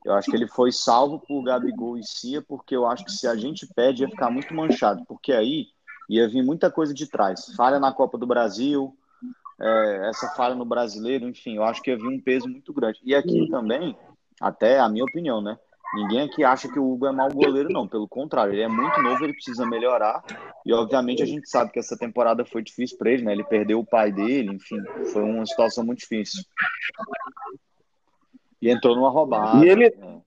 Eu 0.05 0.13
acho 0.13 0.29
que 0.29 0.35
ele 0.35 0.47
foi 0.47 0.71
salvo 0.71 1.19
por 1.19 1.43
Gabigol 1.43 1.97
e 1.97 2.03
Cia, 2.03 2.41
porque 2.41 2.75
eu 2.75 2.87
acho 2.87 3.05
que 3.05 3.11
se 3.11 3.27
a 3.27 3.35
gente 3.35 3.67
pede 3.67 4.03
ia 4.03 4.09
ficar 4.09 4.29
muito 4.29 4.53
manchado, 4.53 5.03
porque 5.07 5.33
aí 5.33 5.67
ia 6.09 6.27
vir 6.27 6.43
muita 6.43 6.71
coisa 6.71 6.93
de 6.93 7.05
trás. 7.05 7.53
Falha 7.55 7.79
na 7.79 7.91
Copa 7.91 8.17
do 8.17 8.25
Brasil, 8.25 8.95
é, 9.61 10.09
essa 10.09 10.29
falha 10.29 10.55
no 10.55 10.65
brasileiro, 10.65 11.27
enfim, 11.27 11.57
eu 11.57 11.63
acho 11.63 11.81
que 11.81 11.91
ia 11.91 11.97
vir 11.97 12.07
um 12.07 12.19
peso 12.19 12.47
muito 12.47 12.73
grande. 12.73 12.99
E 13.03 13.13
aqui 13.13 13.47
também, 13.49 13.95
até 14.39 14.79
a 14.79 14.87
minha 14.87 15.03
opinião, 15.03 15.41
né? 15.41 15.57
Ninguém 15.93 16.21
aqui 16.21 16.43
acha 16.43 16.67
que 16.67 16.77
o 16.77 16.91
Hugo 16.91 17.07
é 17.07 17.11
mau 17.11 17.29
goleiro, 17.31 17.69
não. 17.69 17.87
Pelo 17.87 18.07
contrário, 18.07 18.53
ele 18.53 18.61
é 18.61 18.67
muito 18.67 19.01
novo, 19.01 19.23
ele 19.23 19.33
precisa 19.33 19.65
melhorar. 19.65 20.23
E 20.65 20.71
obviamente 20.71 21.23
a 21.23 21.25
gente 21.25 21.49
sabe 21.49 21.71
que 21.71 21.79
essa 21.79 21.97
temporada 21.97 22.45
foi 22.45 22.61
difícil 22.61 22.97
para 22.97 23.11
ele, 23.11 23.23
né? 23.23 23.31
Ele 23.31 23.43
perdeu 23.43 23.79
o 23.79 23.85
pai 23.85 24.11
dele, 24.11 24.53
enfim, 24.53 24.77
foi 25.11 25.23
uma 25.23 25.45
situação 25.45 25.83
muito 25.83 25.99
difícil. 25.99 26.43
E 28.61 28.69
entrou 28.69 28.95
numa 28.95 29.09
roubada. 29.09 29.65
E 29.65 29.69
ele, 29.69 29.89
né? 29.89 30.21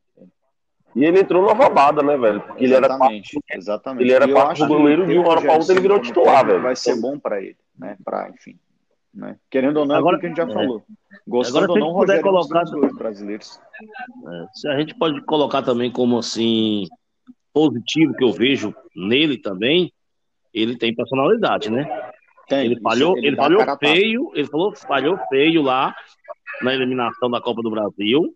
e 0.96 1.04
ele 1.04 1.20
entrou 1.20 1.42
numa 1.42 1.54
roubada, 1.54 2.02
né, 2.02 2.16
velho? 2.16 2.40
Porque 2.40 2.64
ele 2.64 2.74
era 2.74 2.86
Exatamente, 2.86 3.40
exatamente. 3.52 4.02
ele 4.02 4.12
era 4.12 4.28
parte 4.28 4.62
do 4.62 4.68
goleiro, 4.68 5.06
de 5.06 5.16
uma 5.16 5.28
hora 5.28 5.40
pra 5.42 5.52
outra 5.52 5.72
ele 5.72 5.80
virou 5.80 6.00
titular, 6.00 6.44
velho. 6.44 6.62
Vai 6.62 6.74
ser 6.74 7.00
bom 7.00 7.18
para 7.18 7.40
ele, 7.40 7.58
né? 7.78 7.96
Para, 8.04 8.30
enfim. 8.30 8.58
Né? 9.14 9.36
Querendo 9.50 9.76
ou 9.78 9.84
não, 9.86 9.94
Agora- 9.96 10.16
é 10.16 10.18
aquilo 10.18 10.34
que 10.34 10.40
a 10.40 10.44
gente 10.44 10.54
já 10.54 10.60
é. 10.60 10.64
falou. 10.64 10.82
Gostando 11.26 11.64
Agora, 11.64 11.72
ou 11.72 11.78
não, 11.78 11.88
o 11.88 11.92
Rogério 11.98 12.20
é 12.20 12.22
dos 12.22 12.30
colocar- 12.48 12.64
goleiros 12.70 12.98
brasileiros. 12.98 13.60
É, 14.26 14.44
se 14.54 14.68
a 14.68 14.78
gente 14.78 14.94
pode 14.94 15.20
colocar 15.22 15.62
também 15.62 15.90
como 15.90 16.18
assim 16.18 16.86
positivo 17.52 18.14
que 18.14 18.24
eu 18.24 18.32
vejo 18.32 18.74
nele 18.96 19.36
também, 19.38 19.92
ele 20.54 20.76
tem 20.76 20.94
personalidade, 20.94 21.70
né? 21.70 21.86
Tem, 22.48 22.66
Ele 22.66 22.80
falhou, 22.80 23.16
ele, 23.18 23.36
dá 23.36 23.42
falhou 23.44 23.78
feio, 23.78 24.30
ele 24.34 24.46
falou, 24.48 24.74
falhou 24.76 25.18
feio 25.28 25.62
lá 25.62 25.94
na 26.60 26.74
eliminação 26.74 27.30
da 27.30 27.40
Copa 27.40 27.62
do 27.62 27.70
Brasil. 27.70 28.34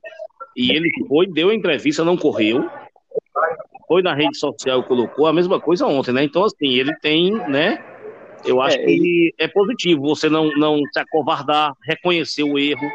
E 0.57 0.71
ele 0.73 0.91
foi, 1.09 1.27
deu 1.27 1.51
a 1.51 1.55
entrevista, 1.55 2.05
não 2.05 2.17
correu. 2.17 2.71
Foi 3.89 4.03
na 4.03 4.15
rede 4.15 4.37
social 4.39 4.81
e 4.81 4.85
colocou 4.85 5.27
a 5.27 5.33
mesma 5.33 5.61
coisa 5.61 5.87
ontem, 5.87 6.13
né? 6.13 6.25
Então, 6.25 6.45
assim, 6.45 6.69
ele 6.69 6.95
tem, 6.97 7.31
né? 7.49 7.79
Eu 8.45 8.61
acho 8.61 8.77
É, 8.77 8.85
que 8.85 9.35
é 9.39 9.49
positivo 9.49 10.03
você 10.03 10.29
não, 10.29 10.51
não 10.57 10.81
se 10.93 10.99
acovardar, 10.99 11.73
reconhecer 11.83 12.43
o 12.43 12.59
erro, 12.59 12.89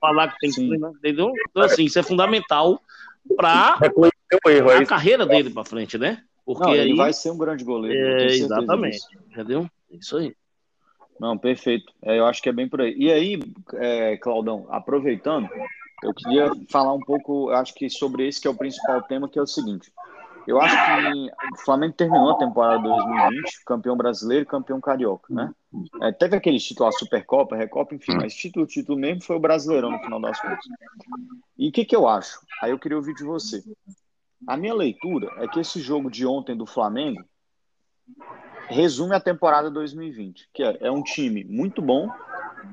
falar 0.00 0.32
que 0.32 0.38
tem 0.40 0.50
que 0.50 0.66
treinar, 0.66 0.90
entendeu? 0.90 1.32
Então, 1.50 1.62
assim, 1.62 1.84
isso 1.84 1.98
é 1.98 2.02
fundamental 2.02 2.80
para 3.36 3.78
é 4.46 4.76
a 4.76 4.86
carreira 4.86 5.26
dele 5.26 5.50
para 5.50 5.64
frente, 5.64 5.98
né? 5.98 6.22
Porque 6.44 6.64
Não, 6.64 6.74
ele 6.74 6.92
aí. 6.92 6.96
vai 6.96 7.12
ser 7.12 7.30
um 7.30 7.38
grande 7.38 7.62
goleiro. 7.62 8.22
É, 8.22 8.26
exatamente. 8.26 8.94
disso. 8.94 9.08
Entendeu? 9.30 9.70
Isso 9.90 10.16
aí. 10.16 10.34
Não, 11.20 11.36
perfeito. 11.36 11.92
É, 12.02 12.18
eu 12.18 12.26
acho 12.26 12.40
que 12.40 12.48
é 12.48 12.52
bem 12.52 12.68
por 12.68 12.80
aí. 12.80 12.94
E 12.96 13.12
aí, 13.12 13.40
é, 13.74 14.16
Claudão, 14.16 14.66
aproveitando, 14.70 15.48
eu 16.02 16.14
queria 16.14 16.50
falar 16.70 16.94
um 16.94 17.00
pouco, 17.00 17.50
acho 17.50 17.74
que 17.74 17.90
sobre 17.90 18.26
esse 18.26 18.40
que 18.40 18.46
é 18.46 18.50
o 18.50 18.56
principal 18.56 19.02
tema, 19.02 19.28
que 19.28 19.38
é 19.38 19.42
o 19.42 19.46
seguinte. 19.46 19.92
Eu 20.48 20.58
acho 20.62 20.74
que 20.74 21.30
o 21.52 21.56
Flamengo 21.58 21.92
terminou 21.92 22.30
a 22.30 22.38
temporada 22.38 22.82
2020, 22.82 23.64
campeão 23.66 23.94
brasileiro 23.94 24.44
e 24.44 24.46
campeão 24.46 24.80
carioca, 24.80 25.26
né? 25.32 25.54
É, 26.00 26.10
teve 26.10 26.36
aqueles 26.36 26.64
títulos, 26.64 26.94
a 26.94 26.98
Supercopa, 26.98 27.54
a 27.54 27.58
Recopa, 27.58 27.94
enfim, 27.94 28.14
mas 28.14 28.34
título, 28.34 28.66
título 28.66 28.98
mesmo 28.98 29.22
foi 29.22 29.36
o 29.36 29.40
Brasileirão 29.40 29.90
no 29.90 29.98
final 29.98 30.18
das 30.18 30.40
contas. 30.40 30.64
E 31.58 31.68
o 31.68 31.72
que, 31.72 31.84
que 31.84 31.94
eu 31.94 32.08
acho? 32.08 32.40
Aí 32.62 32.70
eu 32.70 32.78
queria 32.78 32.96
ouvir 32.96 33.14
de 33.14 33.24
você. 33.24 33.62
A 34.46 34.56
minha 34.56 34.72
leitura 34.72 35.30
é 35.36 35.46
que 35.46 35.60
esse 35.60 35.82
jogo 35.82 36.10
de 36.10 36.24
ontem 36.24 36.56
do 36.56 36.64
Flamengo 36.64 37.22
resume 38.68 39.14
a 39.14 39.20
temporada 39.20 39.70
2020, 39.70 40.48
que 40.54 40.62
é, 40.62 40.78
é 40.80 40.90
um 40.90 41.02
time 41.02 41.44
muito 41.44 41.82
bom, 41.82 42.08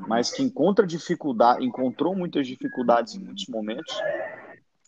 mas 0.08 0.32
que 0.32 0.42
encontra 0.42 0.88
dificuldade, 0.88 1.66
encontrou 1.66 2.16
muitas 2.16 2.48
dificuldades 2.48 3.16
em 3.16 3.20
muitos 3.20 3.48
momentos, 3.48 4.02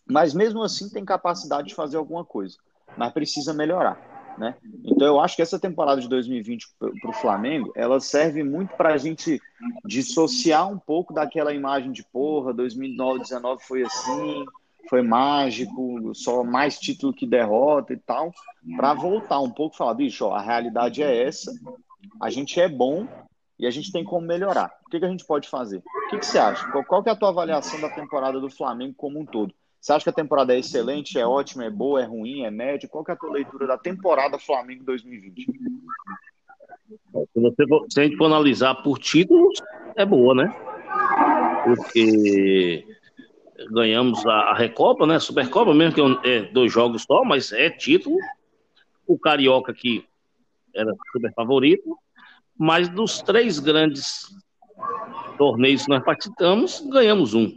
mas 0.06 0.34
mesmo 0.34 0.64
assim 0.64 0.90
tem 0.90 1.04
capacidade 1.04 1.68
de 1.68 1.76
fazer 1.76 1.98
alguma 1.98 2.24
coisa, 2.24 2.58
mas 2.96 3.12
precisa 3.12 3.54
melhorar, 3.54 4.36
né? 4.38 4.56
Então 4.84 5.08
eu 5.08 5.20
acho 5.20 5.36
que 5.36 5.42
essa 5.42 5.60
temporada 5.60 6.00
de 6.00 6.08
2020 6.08 6.68
para 6.80 7.10
o 7.10 7.14
Flamengo, 7.14 7.72
ela 7.76 8.00
serve 8.00 8.44
muito 8.44 8.76
para 8.76 8.94
a 8.94 8.98
gente 8.98 9.42
dissociar 9.86 10.70
um 10.72 10.78
pouco 10.78 11.14
daquela 11.14 11.54
imagem 11.54 11.92
de 11.92 12.04
porra, 12.04 12.54
2019, 12.54 13.20
2019 13.20 13.64
foi 13.64 13.84
assim, 13.84 14.46
foi 14.90 15.02
mágico, 15.02 16.14
só 16.16 16.44
mais 16.44 16.80
título 16.80 17.14
que 17.14 17.26
derrota 17.26 17.94
e 17.94 17.98
tal, 17.98 18.34
para 18.76 18.94
voltar 18.94 19.40
um 19.40 19.52
pouco 19.52 19.76
e 19.76 19.78
falar, 19.78 19.94
bicho, 19.94 20.26
ó, 20.26 20.34
a 20.34 20.42
realidade 20.42 21.04
é 21.04 21.24
essa, 21.24 21.52
a 22.22 22.30
gente 22.30 22.60
é 22.60 22.68
bom 22.68 23.08
e 23.60 23.66
a 23.66 23.72
gente 23.72 23.92
tem 23.92 24.04
como 24.04 24.26
melhorar. 24.26 24.72
O 24.86 24.90
que, 24.90 25.00
que 25.00 25.06
a 25.06 25.10
gente 25.10 25.26
pode 25.26 25.50
faber? 25.50 25.78
O 25.78 26.10
que, 26.10 26.20
que 26.20 26.26
você 26.26 26.38
acha? 26.38 26.70
Qual, 26.72 26.84
qual 26.84 27.04
que 27.04 27.10
é 27.10 27.12
a 27.12 27.16
tua 27.16 27.30
avaliação 27.30 27.80
da 27.82 27.90
temporada 27.90 28.40
do 28.40 28.50
Flamengo 28.50 28.94
como 28.96 29.20
um 29.20 29.26
todo? 29.26 29.54
Você 29.80 29.94
acha 29.94 30.04
que 30.04 30.10
a 30.10 30.14
temporada 30.14 30.54
é 30.54 30.60
excelente, 30.60 31.20
é 31.20 31.26
ótima, 31.26 31.66
é 31.66 31.70
boa, 31.70 32.02
é 32.02 32.06
ruim, 32.06 32.44
é 32.44 32.52
média? 32.52 32.90
Qual 32.90 33.04
que 33.04 33.12
é 33.12 33.14
a 33.14 33.18
tua 33.18 33.32
leitura 33.32 33.68
da 33.68 33.78
temporada 33.78 34.38
Flamengo 34.40 34.84
2020? 34.84 35.46
Se, 37.90 38.00
a 38.00 38.04
gente 38.04 38.18
for 38.18 38.26
analisar 38.26 38.76
por 38.76 38.98
títulos, 39.00 39.62
é 39.96 40.06
boa, 40.06 40.34
né? 40.34 40.56
Porque 41.64 42.86
ganhamos 43.72 44.26
a, 44.26 44.54
Recopa, 44.54 45.06
né? 45.06 45.20
Supercopa, 45.20 45.74
mesmo 45.74 45.96
que 45.96 46.30
é 46.30 46.38
é 46.38 46.42
dois 46.52 46.72
jogos 46.72 47.04
só, 47.04 47.24
mas 47.24 47.52
é 47.52 47.70
título. 47.70 48.18
O 49.06 49.18
Carioca 49.18 49.74
que 49.74 50.06
era 50.76 50.94
super 51.12 51.34
favorito. 51.34 51.98
Mas 52.58 52.90
dos 52.90 53.22
três 53.22 53.60
grandes 53.60 54.28
torneios 55.38 55.84
que 55.84 55.90
nós 55.90 56.04
participamos, 56.04 56.82
ganhamos 56.90 57.34
um, 57.34 57.54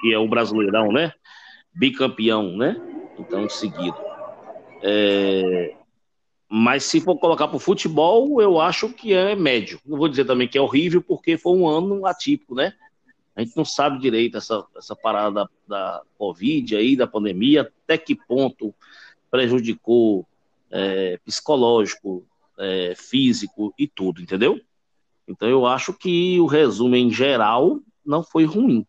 que 0.00 0.12
é 0.12 0.18
o 0.18 0.28
Brasileirão, 0.28 0.92
né? 0.92 1.12
Bicampeão, 1.74 2.56
né? 2.56 2.76
Então, 3.18 3.48
seguido. 3.48 3.96
É, 4.82 5.74
mas 6.48 6.84
se 6.84 7.00
for 7.00 7.18
colocar 7.18 7.46
para 7.48 7.56
o 7.56 7.60
futebol, 7.60 8.40
eu 8.40 8.60
acho 8.60 8.88
que 8.88 9.12
é 9.12 9.36
médio. 9.36 9.80
Não 9.84 9.98
vou 9.98 10.08
dizer 10.08 10.24
também 10.24 10.48
que 10.48 10.56
é 10.56 10.60
horrível, 10.60 11.02
porque 11.02 11.36
foi 11.36 11.52
um 11.52 11.68
ano 11.68 12.06
atípico, 12.06 12.54
né? 12.54 12.72
A 13.36 13.42
gente 13.42 13.56
não 13.56 13.64
sabe 13.64 14.00
direito 14.00 14.36
essa, 14.36 14.64
essa 14.76 14.96
parada 14.96 15.48
da, 15.66 16.02
Covid 16.16 16.74
aí, 16.74 16.96
da 16.96 17.06
pandemia, 17.06 17.70
até 17.84 17.96
que 17.96 18.14
ponto 18.14 18.74
prejudicou 19.30 20.26
é, 20.70 21.18
psicológico, 21.24 22.24
é, 22.58 22.94
físico 22.96 23.72
e 23.78 23.86
tudo, 23.86 24.20
entendeu? 24.20 24.60
Então 25.28 25.48
eu 25.48 25.66
acho 25.66 25.92
que 25.92 26.40
o 26.40 26.46
resumo 26.46 26.96
em 26.96 27.10
geral 27.10 27.78
não 28.04 28.22
foi 28.22 28.44
ruim, 28.44 28.86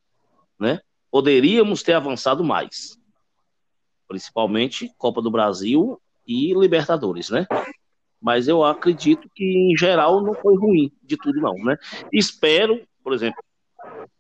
né? 0.60 0.80
Poderíamos 1.12 1.82
ter 1.82 1.94
avançado 1.94 2.44
mais, 2.44 3.00
principalmente 4.08 4.92
Copa 4.98 5.22
do 5.22 5.32
Brasil 5.32 6.00
e 6.28 6.54
Libertadores, 6.54 7.30
né? 7.30 7.48
Mas 8.22 8.48
eu 8.48 8.64
acredito 8.64 9.30
que 9.34 9.44
em 9.44 9.78
geral 9.78 10.22
não 10.22 10.34
foi 10.34 10.58
ruim 10.58 10.92
de 11.02 11.18
tudo 11.18 11.40
não, 11.40 11.56
né? 11.56 11.78
Espero, 12.12 12.86
por 13.04 13.14
exemplo, 13.14 13.42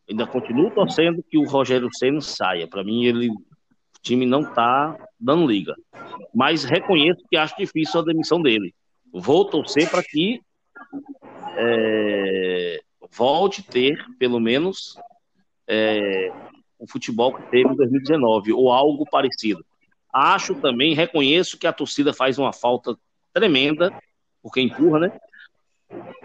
ainda 0.10 0.25
continuo 0.25 0.71
torcendo 0.71 1.23
que 1.23 1.38
o 1.38 1.47
Rogério 1.47 1.89
Ceni 1.93 2.21
saia. 2.21 2.67
Para 2.67 2.84
mim 2.84 3.06
ele 3.06 3.30
o 3.30 4.02
time 4.02 4.25
não 4.25 4.43
tá 4.54 4.97
dando 5.19 5.45
liga, 5.45 5.75
mas 6.34 6.63
reconheço 6.63 7.21
que 7.30 7.36
acho 7.36 7.56
difícil 7.58 7.99
a 7.99 8.04
demissão 8.04 8.41
dele. 8.41 8.73
Vou 9.12 9.43
torcer 9.43 9.89
para 9.89 10.02
que 10.02 10.41
é, 11.58 12.80
volte 13.12 13.62
ter, 13.62 13.97
pelo 14.17 14.39
menos, 14.39 14.97
é, 15.69 16.32
o 16.79 16.89
futebol 16.89 17.34
que 17.36 17.43
teve 17.51 17.69
em 17.69 17.75
2019, 17.75 18.51
ou 18.53 18.71
algo 18.71 19.05
parecido. 19.10 19.63
Acho 20.12 20.55
também, 20.55 20.95
reconheço 20.95 21.58
que 21.58 21.67
a 21.67 21.73
torcida 21.73 22.12
faz 22.12 22.39
uma 22.39 22.51
falta 22.51 22.97
tremenda, 23.32 23.93
porque 24.41 24.60
empurra, 24.60 24.99
né? 24.99 25.19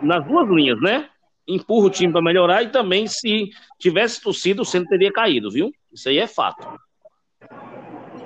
Nas 0.02 0.26
duas 0.26 0.48
linhas, 0.48 0.80
né? 0.80 1.10
Empurra 1.46 1.88
o 1.88 1.90
time 1.90 2.10
para 2.10 2.22
melhorar 2.22 2.62
e 2.62 2.70
também, 2.70 3.06
se 3.06 3.50
tivesse 3.78 4.22
torcida, 4.22 4.62
o 4.62 4.64
Centro 4.64 4.88
teria 4.88 5.12
caído, 5.12 5.50
viu? 5.50 5.70
Isso 5.92 6.08
aí 6.08 6.18
é 6.18 6.26
fato. 6.26 6.66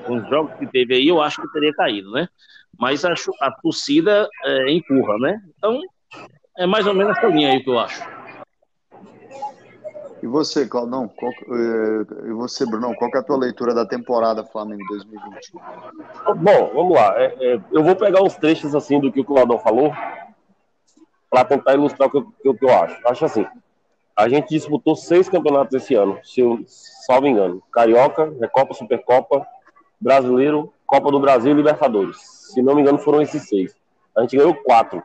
Com 0.06 0.18
os 0.18 0.28
jogos 0.28 0.56
que 0.58 0.66
teve 0.68 0.94
aí, 0.94 1.08
eu 1.08 1.20
acho 1.20 1.42
que 1.42 1.52
teria 1.52 1.72
caído, 1.72 2.12
né? 2.12 2.28
Mas 2.78 3.04
a, 3.04 3.12
a 3.40 3.50
torcida 3.50 4.28
é, 4.44 4.70
empurra, 4.70 5.18
né? 5.18 5.42
Então, 5.56 5.80
é 6.56 6.66
mais 6.66 6.86
ou 6.86 6.94
menos 6.94 7.16
essa 7.16 7.26
linha 7.26 7.50
aí 7.50 7.62
que 7.62 7.68
eu 7.68 7.78
acho. 7.78 8.17
E 10.22 10.26
você, 10.26 10.66
Claudão? 10.66 11.08
Qual, 11.08 11.30
eh, 11.32 12.26
e 12.28 12.32
você, 12.32 12.66
Brunão? 12.66 12.94
Qual 12.94 13.10
é 13.14 13.18
a 13.18 13.22
tua 13.22 13.36
leitura 13.36 13.72
da 13.74 13.86
temporada 13.86 14.44
Flamengo 14.44 14.82
2020? 14.88 15.52
Bom, 16.36 16.70
vamos 16.74 16.94
lá. 16.94 17.14
É, 17.20 17.26
é, 17.40 17.60
eu 17.70 17.84
vou 17.84 17.94
pegar 17.94 18.22
uns 18.22 18.34
trechos 18.36 18.74
assim 18.74 19.00
do 19.00 19.12
que 19.12 19.20
o 19.20 19.24
Claudão 19.24 19.58
falou 19.58 19.92
para 21.30 21.44
tentar 21.44 21.74
ilustrar 21.74 22.08
o 22.08 22.10
que, 22.10 22.16
eu- 22.48 22.54
que 22.54 22.64
eu 22.64 22.74
acho. 22.74 22.98
Acho 23.06 23.24
assim, 23.26 23.46
a 24.16 24.28
gente 24.28 24.48
disputou 24.48 24.96
seis 24.96 25.28
campeonatos 25.28 25.74
esse 25.74 25.94
ano, 25.94 26.18
se 26.24 26.40
eu 26.40 26.58
salvo 26.66 27.26
engano. 27.26 27.62
Carioca, 27.72 28.32
Recopa, 28.40 28.74
Supercopa, 28.74 29.46
Brasileiro, 30.00 30.72
Copa 30.86 31.10
do 31.10 31.20
Brasil 31.20 31.52
e 31.52 31.54
Libertadores. 31.54 32.16
Se 32.52 32.62
não 32.62 32.74
me 32.74 32.80
engano, 32.82 32.98
foram 32.98 33.20
esses 33.22 33.48
seis. 33.48 33.74
A 34.16 34.22
gente 34.22 34.36
ganhou 34.36 34.54
quatro. 34.54 35.02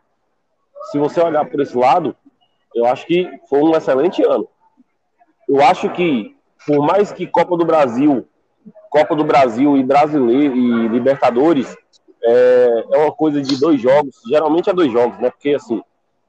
Se 0.91 0.97
você 0.97 1.21
olhar 1.21 1.45
por 1.45 1.61
esse 1.61 1.77
lado, 1.77 2.15
eu 2.73 2.85
acho 2.85 3.05
que 3.05 3.29
foi 3.49 3.59
um 3.61 3.75
excelente 3.75 4.23
ano. 4.23 4.47
Eu 5.47 5.61
acho 5.63 5.89
que, 5.91 6.35
por 6.65 6.85
mais 6.85 7.11
que 7.11 7.27
Copa 7.27 7.57
do 7.57 7.65
Brasil, 7.65 8.27
Copa 8.89 9.15
do 9.15 9.23
Brasil 9.23 9.75
e 9.77 9.83
Brasileiro 9.83 10.55
e 10.55 10.87
Libertadores 10.87 11.75
é, 12.23 12.85
é 12.91 12.97
uma 12.97 13.11
coisa 13.11 13.41
de 13.41 13.59
dois 13.59 13.81
jogos, 13.81 14.15
geralmente 14.27 14.69
é 14.69 14.73
dois 14.73 14.91
jogos, 14.91 15.17
né? 15.19 15.29
Porque 15.29 15.53
assim, 15.55 15.81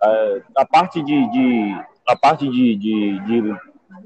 é, 0.03 0.43
a 0.57 0.67
parte 0.67 1.03
de, 1.03 1.31
de- 1.31 1.85
a 2.07 2.17
parte 2.17 2.49
de, 2.49 2.77
de- 2.77 3.19
de 3.21 3.57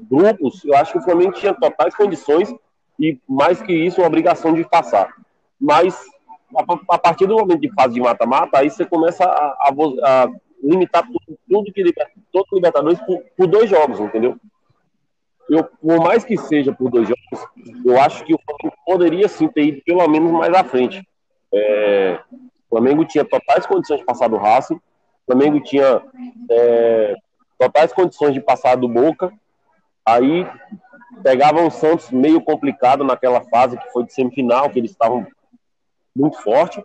grupos, 0.09 0.63
eu 0.63 0.75
acho 0.75 0.93
que 0.93 0.99
o 0.99 1.03
Flamengo 1.03 1.33
tinha 1.33 1.53
totais 1.53 1.95
condições 1.95 2.53
e 2.99 3.17
mais 3.27 3.61
que 3.61 3.73
isso, 3.73 4.01
uma 4.01 4.07
obrigação 4.07 4.53
de 4.53 4.63
passar. 4.67 5.09
Mas 5.59 5.99
a, 6.55 6.95
a, 6.95 6.97
partir 6.97 7.25
do 7.27 7.35
momento 7.37 7.61
de 7.61 7.71
fase 7.73 7.93
de 7.93 8.01
mata-mata, 8.01 8.59
aí 8.59 8.69
você 8.69 8.85
começa 8.85 9.23
a, 9.23 9.27
a, 9.27 9.71
a 10.03 10.29
limitar 10.63 11.03
tudo, 11.05 11.39
tudo 11.49 11.73
que 11.73 11.93
todo 12.31 12.45
Libertadores 12.53 12.99
por, 12.99 13.21
por, 13.37 13.47
dois 13.47 13.69
jogos, 13.69 13.99
entendeu? 13.99 14.37
Eu, 15.49 15.63
por 15.63 15.99
mais 15.99 16.23
que 16.23 16.37
seja 16.37 16.71
por 16.71 16.91
dois 16.91 17.07
jogos, 17.07 17.47
eu 17.85 17.99
acho 17.99 18.23
que 18.23 18.33
o 18.33 18.39
Flamengo 18.39 18.77
poderia 18.85 19.27
sim 19.27 19.47
ter 19.47 19.63
ido 19.63 19.81
pelo 19.83 20.07
menos 20.07 20.31
mais 20.31 20.53
à 20.53 20.63
frente. 20.63 21.03
É, 21.51 22.19
o 22.69 22.77
Flamengo 22.77 23.03
tinha 23.05 23.25
totais 23.25 23.65
condições 23.65 23.99
de 23.99 24.05
passar 24.05 24.27
do 24.27 24.37
Racing, 24.37 24.75
o 24.75 24.81
Flamengo 25.25 25.59
tinha 25.61 26.01
é, 26.51 27.15
totais 27.57 27.91
condições 27.91 28.33
de 28.33 28.41
passar 28.41 28.75
do 28.75 28.87
Boca, 28.87 29.33
aí 30.05 30.47
pegava 31.23 31.65
o 31.65 31.71
Santos 31.71 32.11
meio 32.11 32.41
complicado 32.41 33.03
naquela 33.03 33.41
fase 33.41 33.77
que 33.77 33.91
foi 33.91 34.05
de 34.05 34.13
semifinal, 34.13 34.69
que 34.69 34.79
eles 34.79 34.91
estavam 34.91 35.25
muito 36.15 36.37
forte. 36.41 36.83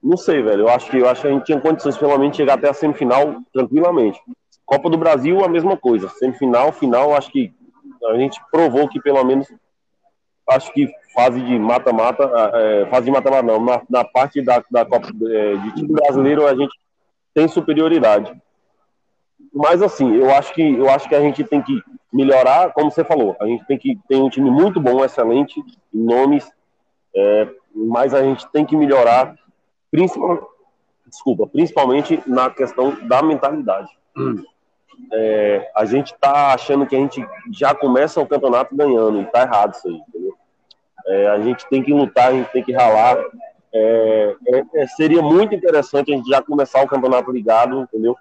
Não 0.00 0.16
sei, 0.16 0.40
velho. 0.40 0.62
Eu 0.62 0.68
acho 0.68 0.88
que 0.88 0.98
eu 0.98 1.08
acho 1.08 1.22
que 1.22 1.28
a 1.28 1.30
gente 1.32 1.44
tinha 1.44 1.60
condições 1.60 1.96
pelo 1.96 2.16
menos 2.16 2.32
de 2.32 2.36
chegar 2.36 2.54
até 2.54 2.68
a 2.68 2.74
semifinal 2.74 3.42
tranquilamente. 3.52 4.20
Copa 4.64 4.88
do 4.88 4.98
Brasil 4.98 5.44
a 5.44 5.48
mesma 5.48 5.76
coisa. 5.76 6.08
Semifinal, 6.08 6.72
final, 6.72 7.14
acho 7.14 7.30
que 7.32 7.52
a 8.06 8.16
gente 8.16 8.40
provou 8.50 8.88
que 8.88 9.00
pelo 9.00 9.22
menos 9.24 9.48
acho 10.48 10.72
que 10.72 10.88
fase 11.14 11.40
de 11.40 11.58
mata-mata, 11.58 12.24
é, 12.54 12.86
fase 12.86 13.06
de 13.06 13.10
mata-mata 13.10 13.42
não, 13.42 13.64
na, 13.64 13.82
na, 13.88 14.04
parte 14.04 14.40
da, 14.42 14.62
da 14.70 14.84
Copa 14.84 15.08
é, 15.08 15.56
de 15.56 15.74
time 15.74 15.92
brasileiro 15.92 16.46
a 16.46 16.54
gente 16.54 16.74
tem 17.34 17.46
superioridade. 17.48 18.32
Mas 19.52 19.82
assim, 19.82 20.14
eu 20.14 20.30
acho 20.34 20.52
que 20.54 20.62
eu 20.62 20.88
acho 20.88 21.08
que 21.08 21.14
a 21.14 21.20
gente 21.20 21.44
tem 21.44 21.62
que 21.62 21.82
melhorar, 22.12 22.72
como 22.72 22.90
você 22.90 23.04
falou, 23.04 23.36
a 23.40 23.46
gente 23.46 23.64
tem 23.66 23.78
que 23.78 23.98
ter 24.08 24.16
um 24.16 24.30
time 24.30 24.50
muito 24.50 24.80
bom, 24.80 25.04
excelente, 25.04 25.62
nomes, 25.92 26.50
é, 27.14 27.48
mas 27.74 28.14
a 28.14 28.22
gente 28.22 28.48
tem 28.50 28.64
que 28.64 28.76
melhorar, 28.76 29.34
principalmente, 29.90 30.46
desculpa, 31.06 31.46
principalmente 31.46 32.22
na 32.26 32.50
questão 32.50 32.96
da 33.06 33.22
mentalidade. 33.22 33.88
Hum. 34.16 34.42
É, 35.12 35.70
a 35.74 35.84
gente 35.84 36.12
está 36.12 36.52
achando 36.52 36.86
que 36.86 36.94
a 36.94 36.98
gente 36.98 37.24
já 37.52 37.74
começa 37.74 38.20
o 38.20 38.26
campeonato 38.26 38.74
ganhando, 38.74 39.18
e 39.18 39.22
está 39.22 39.42
errado 39.42 39.74
isso 39.74 39.88
aí, 39.88 39.94
entendeu? 40.08 40.34
É, 41.06 41.28
a 41.28 41.40
gente 41.40 41.66
tem 41.68 41.82
que 41.82 41.92
lutar, 41.92 42.28
a 42.28 42.32
gente 42.32 42.50
tem 42.52 42.62
que 42.62 42.72
ralar. 42.72 43.16
É, 43.72 44.36
é, 44.48 44.82
é 44.82 44.86
seria 44.88 45.22
muito 45.22 45.54
interessante 45.54 46.12
a 46.12 46.16
gente 46.16 46.28
já 46.28 46.42
começar 46.42 46.82
o 46.82 46.88
campeonato 46.88 47.30
ligado, 47.30 47.80
entendeu? 47.80 48.16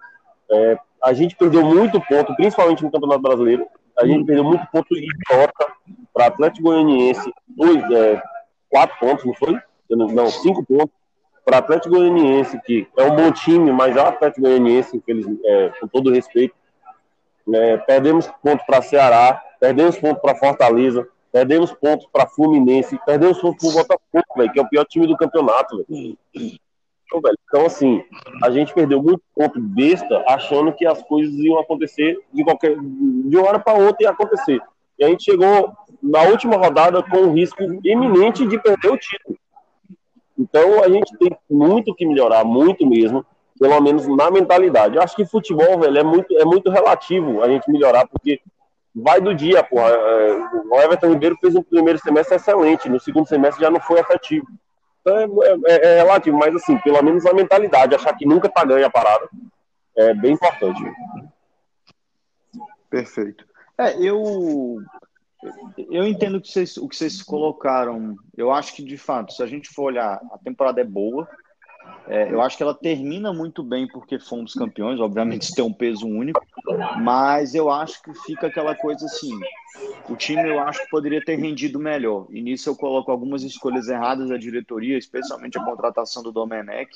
É, 0.50 0.78
a 1.04 1.14
gente 1.14 1.36
perdeu 1.36 1.64
muito 1.64 2.00
ponto, 2.02 2.36
principalmente 2.36 2.84
no 2.84 2.92
Campeonato 2.92 3.22
Brasileiro. 3.22 3.68
A 4.00 4.06
gente 4.06 4.26
perdeu 4.26 4.44
muito 4.44 4.66
ponto 4.72 4.96
idiota 4.96 5.68
para 6.14 6.28
Atlético 6.28 6.70
Goianiense, 6.70 7.32
dois, 7.48 7.82
quatro 8.70 8.98
pontos, 9.00 9.26
não 9.26 9.34
foi? 9.34 9.60
Não, 9.90 10.28
cinco 10.28 10.66
pontos. 10.66 10.97
Para 11.48 11.60
Atlético 11.60 11.96
Goianiense, 11.96 12.60
que 12.66 12.86
é 12.98 13.04
um 13.06 13.16
bom 13.16 13.32
time, 13.32 13.72
mas 13.72 13.96
é 13.96 14.02
o 14.02 14.08
Atlético 14.08 14.42
Goianiense, 14.42 15.02
é, 15.46 15.70
com 15.80 15.88
todo 15.88 16.12
respeito. 16.12 16.54
É, 17.54 17.78
perdemos 17.78 18.28
pontos 18.44 18.66
para 18.66 18.82
Ceará, 18.82 19.42
perdemos 19.58 19.98
pontos 19.98 20.22
para 20.22 20.36
Fortaleza, 20.36 21.08
perdemos 21.32 21.72
pontos 21.72 22.06
para 22.12 22.28
Fluminense, 22.28 23.00
perdemos 23.06 23.40
pontos 23.40 23.62
para 23.62 23.70
o 23.70 23.74
Botafogo, 23.82 24.36
véio, 24.36 24.52
que 24.52 24.60
é 24.60 24.62
o 24.62 24.68
pior 24.68 24.84
time 24.84 25.08
do 25.08 25.16
campeonato. 25.16 25.86
Então, 25.90 27.22
velho, 27.22 27.38
então, 27.48 27.66
assim, 27.66 28.04
a 28.44 28.52
gente 28.52 28.74
perdeu 28.74 29.02
muito 29.02 29.22
ponto 29.34 29.58
besta 29.58 30.26
achando 30.28 30.74
que 30.74 30.86
as 30.86 31.02
coisas 31.04 31.34
iam 31.36 31.58
acontecer 31.58 32.20
de 32.34 32.44
qualquer 32.44 32.76
de 32.78 33.38
uma 33.38 33.48
hora 33.48 33.60
para 33.60 33.78
outra 33.78 34.04
ia 34.04 34.10
acontecer. 34.10 34.60
E 35.00 35.06
a 35.06 35.08
gente 35.08 35.24
chegou 35.24 35.72
na 36.04 36.24
última 36.24 36.58
rodada 36.58 37.02
com 37.02 37.20
o 37.20 37.32
risco 37.32 37.64
iminente 37.86 38.46
de 38.46 38.60
perder 38.62 38.92
o 38.92 38.98
título. 38.98 39.38
Então 40.38 40.84
a 40.84 40.90
gente 40.90 41.18
tem 41.18 41.36
muito 41.50 41.96
que 41.96 42.06
melhorar, 42.06 42.44
muito 42.44 42.86
mesmo, 42.86 43.26
pelo 43.60 43.82
menos 43.82 44.08
na 44.08 44.30
mentalidade. 44.30 44.96
Eu 44.96 45.02
acho 45.02 45.16
que 45.16 45.26
futebol, 45.26 45.80
velho, 45.80 45.98
é 45.98 46.04
muito, 46.04 46.38
é 46.38 46.46
muito 46.46 46.70
relativo 46.70 47.42
a 47.42 47.50
gente 47.50 47.70
melhorar, 47.72 48.08
porque 48.08 48.40
vai 48.96 49.20
do 49.20 49.34
dia, 49.34 49.64
porra. 49.64 49.90
É, 49.90 50.34
o 50.70 50.80
Everton 50.80 51.10
Ribeiro 51.10 51.38
fez 51.42 51.56
um 51.56 51.64
primeiro 51.64 52.00
semestre 52.00 52.36
excelente, 52.36 52.90
no 52.90 53.00
segundo 53.00 53.28
semestre 53.28 53.64
já 53.64 53.72
não 53.72 53.80
foi 53.80 54.00
efetivo. 54.00 54.46
Então 55.02 55.18
é, 55.18 55.58
é, 55.66 55.86
é 55.86 55.96
relativo, 55.98 56.38
mas 56.38 56.56
assim, 56.56 56.78
pelo 56.80 57.02
menos 57.02 57.26
a 57.26 57.34
mentalidade, 57.34 57.96
achar 57.96 58.16
que 58.16 58.26
nunca 58.26 58.50
tá 58.50 58.64
ganha 58.64 58.88
a 58.88 58.92
parada, 58.92 59.28
é 59.96 60.14
bem 60.14 60.34
importante. 60.34 60.82
Perfeito. 62.90 63.46
É, 63.78 64.00
eu 64.00 64.80
eu 65.78 66.06
entendo 66.06 66.42
que 66.42 66.50
vocês, 66.50 66.78
o 66.78 66.88
que 66.88 66.96
vocês 66.96 67.22
colocaram. 67.22 68.16
Eu 68.36 68.52
acho 68.52 68.74
que, 68.76 68.84
de 68.84 68.98
fato, 68.98 69.34
se 69.34 69.44
a 69.44 69.48
gente 69.48 69.70
for 69.70 69.84
olhar, 69.84 70.20
a 70.32 70.38
temporada 70.38 70.82
é 70.82 70.84
boa. 70.84 71.28
É, 72.08 72.32
eu 72.32 72.42
acho 72.42 72.56
que 72.56 72.64
ela 72.64 72.74
termina 72.74 73.34
muito 73.34 73.62
bem 73.62 73.88
porque 73.88 74.18
fomos 74.20 74.54
campeões. 74.54 75.00
Obviamente, 75.00 75.54
tem 75.54 75.64
um 75.64 75.74
peso 75.74 76.08
único. 76.08 76.42
Mas 77.02 77.54
eu 77.54 77.70
acho 77.70 78.02
que 78.02 78.14
fica 78.26 78.48
aquela 78.48 78.76
coisa 78.76 79.06
assim. 79.06 79.38
O 80.10 80.16
time 80.16 80.50
eu 80.50 80.60
acho 80.60 80.84
que 80.84 80.90
poderia 80.90 81.24
ter 81.24 81.36
rendido 81.36 81.80
melhor. 81.80 82.28
E 82.30 82.42
nisso 82.42 82.70
eu 82.70 82.76
coloco 82.76 83.12
algumas 83.12 83.44
escolhas 83.44 83.90
erradas 83.90 84.30
da 84.30 84.38
diretoria, 84.38 84.98
especialmente 84.98 85.58
a 85.58 85.64
contratação 85.64 86.24
do 86.24 86.32
Domenech. 86.32 86.90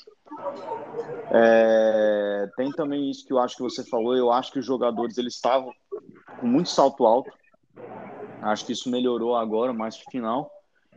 É, 1.30 2.48
tem 2.56 2.70
também 2.72 3.10
isso 3.10 3.26
que 3.26 3.32
eu 3.32 3.38
acho 3.38 3.56
que 3.56 3.62
você 3.62 3.84
falou. 3.84 4.16
Eu 4.16 4.32
acho 4.32 4.50
que 4.52 4.58
os 4.58 4.66
jogadores 4.66 5.18
eles 5.18 5.34
estavam 5.34 5.72
com 6.40 6.46
muito 6.46 6.70
salto 6.70 7.04
alto. 7.04 7.30
Acho 8.42 8.66
que 8.66 8.72
isso 8.72 8.90
melhorou 8.90 9.36
agora, 9.36 9.72
mais 9.72 9.96
no 9.98 10.10
final. 10.10 10.50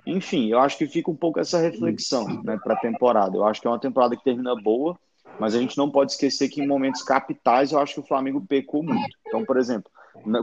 Enfim, 0.06 0.48
eu 0.48 0.60
acho 0.60 0.78
que 0.78 0.88
fica 0.88 1.10
um 1.10 1.16
pouco 1.16 1.40
essa 1.40 1.60
reflexão 1.60 2.42
né, 2.44 2.58
para 2.64 2.76
a 2.76 2.80
temporada. 2.80 3.38
Eu 3.38 3.46
acho 3.46 3.62
que 3.62 3.68
é 3.68 3.70
uma 3.70 3.80
temporada 3.80 4.16
que 4.16 4.24
termina 4.24 4.56
boa, 4.56 4.98
mas 5.40 5.56
a 5.56 5.60
gente 5.60 5.78
não 5.78 5.90
pode 5.90 6.12
esquecer 6.12 6.50
que 6.50 6.62
em 6.62 6.68
momentos 6.68 7.02
capitais 7.02 7.72
eu 7.72 7.80
acho 7.80 7.96
que 7.96 8.00
o 8.00 8.08
Flamengo 8.08 8.46
pecou 8.48 8.84
muito. 8.84 9.18
Então, 9.28 9.44
por 9.44 9.58
exemplo, 9.58 9.92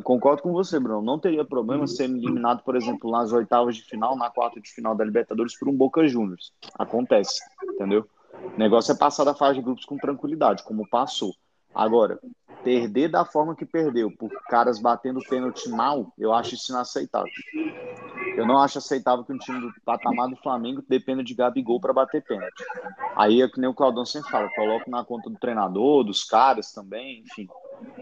concordo 0.02 0.42
com 0.42 0.52
você, 0.52 0.78
Bruno, 0.80 1.02
não 1.02 1.18
teria 1.18 1.44
problema 1.44 1.86
ser 1.86 2.04
eliminado, 2.04 2.62
por 2.62 2.76
exemplo, 2.76 3.10
nas 3.10 3.32
oitavas 3.32 3.76
de 3.76 3.82
final, 3.82 4.16
na 4.16 4.30
quarta 4.30 4.60
de 4.60 4.70
final 4.70 4.94
da 4.94 5.04
Libertadores 5.04 5.56
por 5.56 5.68
um 5.68 5.76
Boca 5.76 6.06
Juniors. 6.06 6.52
Acontece, 6.78 7.40
entendeu? 7.62 8.06
O 8.54 8.58
negócio 8.58 8.92
é 8.92 8.96
passar 8.96 9.24
da 9.24 9.34
fase 9.34 9.54
de 9.54 9.64
grupos 9.64 9.84
com 9.84 9.96
tranquilidade, 9.96 10.64
como 10.64 10.88
passou. 10.88 11.32
Agora, 11.74 12.18
perder 12.62 13.08
da 13.08 13.24
forma 13.24 13.56
que 13.56 13.64
perdeu, 13.64 14.10
por 14.10 14.30
caras 14.48 14.78
batendo 14.78 15.20
pênalti 15.28 15.68
mal, 15.68 16.12
eu 16.18 16.32
acho 16.32 16.54
isso 16.54 16.72
inaceitável. 16.72 17.32
Eu 18.36 18.46
não 18.46 18.58
acho 18.58 18.78
aceitável 18.78 19.24
que 19.24 19.32
um 19.32 19.38
time 19.38 19.60
do 19.60 19.72
patamar 19.84 20.28
do 20.28 20.36
Flamengo 20.36 20.82
dependa 20.88 21.22
de 21.22 21.34
Gabigol 21.34 21.80
para 21.80 21.92
bater 21.92 22.22
pênalti. 22.22 22.64
Aí 23.16 23.42
é 23.42 23.48
que 23.48 23.60
nem 23.60 23.68
o 23.68 23.74
Claudão 23.74 24.04
sempre 24.04 24.30
fala, 24.30 24.48
coloco 24.54 24.90
na 24.90 25.04
conta 25.04 25.28
do 25.28 25.38
treinador, 25.38 26.04
dos 26.04 26.24
caras 26.24 26.72
também, 26.72 27.20
enfim. 27.20 27.48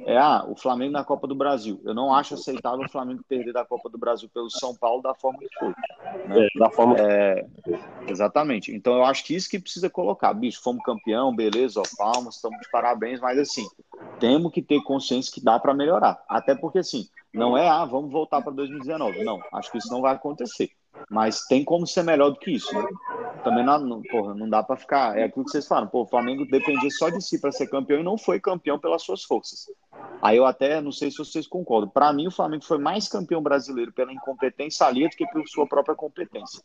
É, 0.04 0.18
ah, 0.18 0.44
o 0.46 0.54
Flamengo 0.54 0.92
na 0.92 1.04
Copa 1.04 1.26
do 1.26 1.34
Brasil. 1.34 1.80
Eu 1.84 1.94
não 1.94 2.14
acho 2.14 2.34
aceitável 2.34 2.84
o 2.84 2.88
Flamengo 2.88 3.22
perder 3.26 3.52
da 3.52 3.64
Copa 3.64 3.88
do 3.88 3.98
Brasil 3.98 4.28
pelo 4.32 4.50
São 4.50 4.74
Paulo 4.74 5.02
da 5.02 5.14
forma 5.14 5.38
que 5.38 5.48
foi. 5.58 5.68
Né? 5.68 6.46
É, 6.46 6.58
da 6.58 6.70
forma 6.70 6.96
é, 6.98 7.46
Exatamente. 8.06 8.74
Então 8.74 8.94
eu 8.94 9.04
acho 9.04 9.24
que 9.24 9.34
isso 9.34 9.48
que 9.48 9.58
precisa 9.58 9.88
colocar. 9.88 10.32
Bicho, 10.34 10.62
fomos 10.62 10.82
campeão, 10.84 11.34
beleza, 11.34 11.80
ó, 11.80 11.84
palmas, 11.96 12.36
estamos 12.36 12.58
de 12.60 12.70
parabéns, 12.70 13.20
mas 13.20 13.38
assim, 13.38 13.66
temos 14.18 14.52
que 14.52 14.62
ter 14.62 14.82
consciência 14.82 15.32
que 15.32 15.42
dá 15.42 15.58
para 15.58 15.74
melhorar. 15.74 16.22
Até 16.28 16.54
porque, 16.54 16.78
assim, 16.78 17.08
não 17.32 17.56
é, 17.56 17.68
ah, 17.68 17.84
vamos 17.84 18.10
voltar 18.10 18.42
para 18.42 18.52
2019. 18.52 19.24
Não, 19.24 19.40
acho 19.52 19.70
que 19.70 19.78
isso 19.78 19.92
não 19.92 20.00
vai 20.00 20.14
acontecer. 20.14 20.70
Mas 21.08 21.46
tem 21.46 21.64
como 21.64 21.86
ser 21.86 22.02
melhor 22.02 22.30
do 22.30 22.38
que 22.38 22.50
isso, 22.50 22.74
né? 22.74 22.84
Também 23.44 23.64
não, 23.64 24.02
porra, 24.02 24.34
não 24.34 24.48
dá 24.48 24.62
para 24.62 24.76
ficar. 24.76 25.16
É 25.16 25.24
aquilo 25.24 25.44
que 25.44 25.50
vocês 25.50 25.66
falam, 25.66 25.88
pô, 25.88 26.02
o 26.02 26.06
Flamengo 26.06 26.44
dependia 26.44 26.90
só 26.90 27.08
de 27.08 27.22
si 27.22 27.40
para 27.40 27.52
ser 27.52 27.68
campeão 27.68 28.00
e 28.00 28.04
não 28.04 28.18
foi 28.18 28.40
campeão 28.40 28.78
pelas 28.78 29.02
suas 29.02 29.22
forças. 29.22 29.66
Aí 30.20 30.36
eu 30.36 30.44
até 30.44 30.80
não 30.80 30.92
sei 30.92 31.10
se 31.10 31.18
vocês 31.18 31.46
concordam. 31.46 31.88
Para 31.88 32.12
mim, 32.12 32.26
o 32.26 32.32
Flamengo 32.32 32.64
foi 32.64 32.78
mais 32.78 33.08
campeão 33.08 33.42
brasileiro 33.42 33.92
pela 33.92 34.12
incompetência 34.12 34.86
ali 34.86 35.08
do 35.08 35.16
que 35.16 35.26
por 35.28 35.46
sua 35.48 35.66
própria 35.66 35.94
competência. 35.94 36.62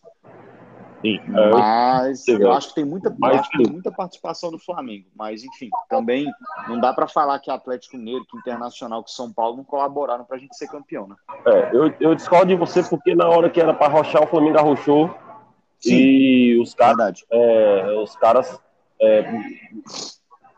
Sim, 1.02 1.20
é, 1.20 1.50
mas 1.52 2.28
eu 2.28 2.52
acho 2.52 2.70
que 2.70 2.76
tem 2.76 2.86
muita, 2.86 3.12
que 3.12 3.58
tem 3.58 3.72
muita 3.72 3.92
participação 3.92 4.50
do 4.50 4.58
Flamengo. 4.58 5.06
Mas, 5.16 5.44
enfim, 5.44 5.70
também 5.90 6.26
não 6.68 6.80
dá 6.80 6.94
para 6.94 7.08
falar 7.08 7.40
que 7.40 7.52
Atlético 7.52 7.98
Mineiro, 7.98 8.26
que 8.26 8.38
Internacional, 8.38 9.04
que 9.04 9.12
São 9.12 9.32
Paulo 9.32 9.58
não 9.58 9.64
colaboraram 9.64 10.24
para 10.26 10.38
a 10.38 10.40
gente 10.40 10.56
ser 10.56 10.68
campeão, 10.68 11.08
né? 11.08 11.16
É, 11.46 11.76
eu, 11.76 11.94
eu 12.00 12.16
discordo 12.16 12.48
de 12.48 12.56
você 12.56 12.82
porque 12.84 13.14
na 13.14 13.28
hora 13.28 13.50
que 13.50 13.62
era 13.62 13.74
para 13.74 13.88
arrochar, 13.88 14.24
o 14.24 14.28
Flamengo 14.28 14.58
arrochou. 14.58 15.14
Sim, 15.80 15.94
e 15.94 16.60
os 16.60 16.74
caras. 16.74 17.24
É, 17.30 17.96
os 18.02 18.16
caras. 18.16 18.60
É, 19.00 19.24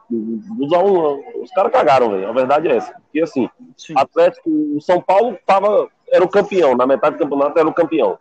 os 0.10 1.52
caras 1.54 1.71
cagaram, 1.71 2.12
velho. 2.12 2.30
A 2.30 2.32
verdade 2.32 2.67
é 2.69 2.78
essa. 2.78 2.93
Porque 2.93 3.21
assim, 3.21 3.50
Sim. 3.76 3.93
Atlético, 3.97 4.50
o 4.50 4.80
São 4.80 5.02
Paulo 5.02 5.38
tava, 5.45 5.89
era 6.10 6.23
o 6.23 6.30
campeão, 6.30 6.76
na 6.76 6.88
metade 6.88 7.17
do 7.17 7.23
campeonato 7.23 7.60
era 7.60 7.67
o 7.67 7.73
campeão. 7.73 8.17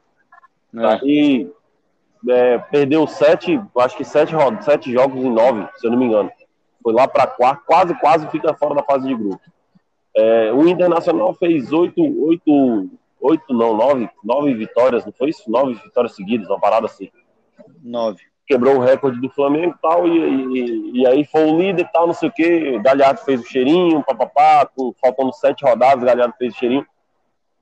É. 0.75 0.81
Tá? 0.81 1.01
E 1.05 1.49
é, 2.29 2.59
perdeu 2.59 3.07
sete, 3.07 3.61
acho 3.79 3.97
que 3.97 4.05
sete, 4.05 4.33
sete 4.63 4.93
jogos 4.93 5.25
em 5.25 5.31
nove, 5.31 5.67
se 5.77 5.87
eu 5.87 5.91
não 5.91 5.99
me 5.99 6.07
engano. 6.07 6.31
Foi 6.83 6.93
lá 6.93 7.09
para 7.09 7.27
quatro, 7.27 7.65
quase, 7.65 7.95
quase 7.99 8.29
fica 8.29 8.55
fora 8.55 8.75
da 8.75 8.83
fase 8.83 9.07
de 9.07 9.15
grupo. 9.15 9.41
É, 10.17 10.53
o 10.53 10.67
Internacional 10.67 11.35
fez 11.35 11.73
oito, 11.73 12.01
oito, 12.25 12.89
oito, 13.21 13.53
não, 13.53 13.77
nove, 13.77 14.09
nove 14.25 14.55
vitórias, 14.55 15.05
não 15.05 15.13
foi 15.13 15.31
isso? 15.31 15.51
Nove 15.51 15.75
vitórias 15.75 16.15
seguidas, 16.15 16.49
uma 16.49 16.61
parada 16.61 16.87
assim. 16.87 17.11
Nove. 17.83 18.23
quebrou 18.47 18.77
o 18.77 18.81
recorde 18.81 19.21
do 19.21 19.29
Flamengo 19.29 19.75
e 19.77 19.83
tal, 19.83 20.07
e, 20.07 20.19
e, 20.19 21.01
e, 21.01 21.07
aí 21.07 21.25
foi 21.25 21.45
o 21.45 21.59
líder 21.59 21.83
e 21.83 21.93
tal, 21.93 22.07
não 22.07 22.15
sei 22.15 22.29
o 22.29 22.33
que, 22.33 22.79
Galhardo 22.79 23.21
fez 23.21 23.41
o 23.41 23.47
cheirinho, 23.47 24.03
papapá, 24.05 24.69
faltando 25.01 25.33
sete 25.33 25.65
rodadas, 25.65 26.05
Galhardo 26.05 26.35
fez 26.39 26.55
o 26.55 26.59
cheirinho. 26.59 26.87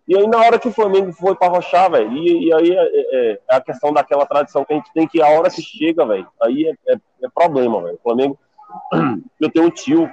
E 0.07 0.17
aí 0.17 0.27
na 0.27 0.39
hora 0.39 0.59
que 0.59 0.69
o 0.69 0.73
Flamengo 0.73 1.13
foi 1.13 1.35
para 1.35 1.53
rochar, 1.53 1.91
velho, 1.91 2.13
e, 2.13 2.49
e, 2.49 2.53
aí 2.53 2.71
é, 2.71 2.83
é, 2.83 3.33
é, 3.33 3.41
a 3.49 3.61
questão 3.61 3.93
daquela 3.93 4.27
tradição 4.27 4.65
que 4.65 4.73
a 4.75 4.77
gente 4.77 4.93
tem 4.93 5.09
que 5.09 5.23
a 5.23 5.29
hora 5.29 5.51
que 5.51 5.63
chega, 5.63 6.05
velho, 6.05 6.27
aí 6.43 6.67
é, 6.67 6.93
é, 6.93 6.97
é 7.23 7.29
problema, 7.35 7.83
velho. 7.83 7.95
O 7.97 8.03
Flamengo, 8.03 8.39
eu 9.41 9.51
tenho 9.51 9.67
um 9.67 9.71
tio 9.71 10.11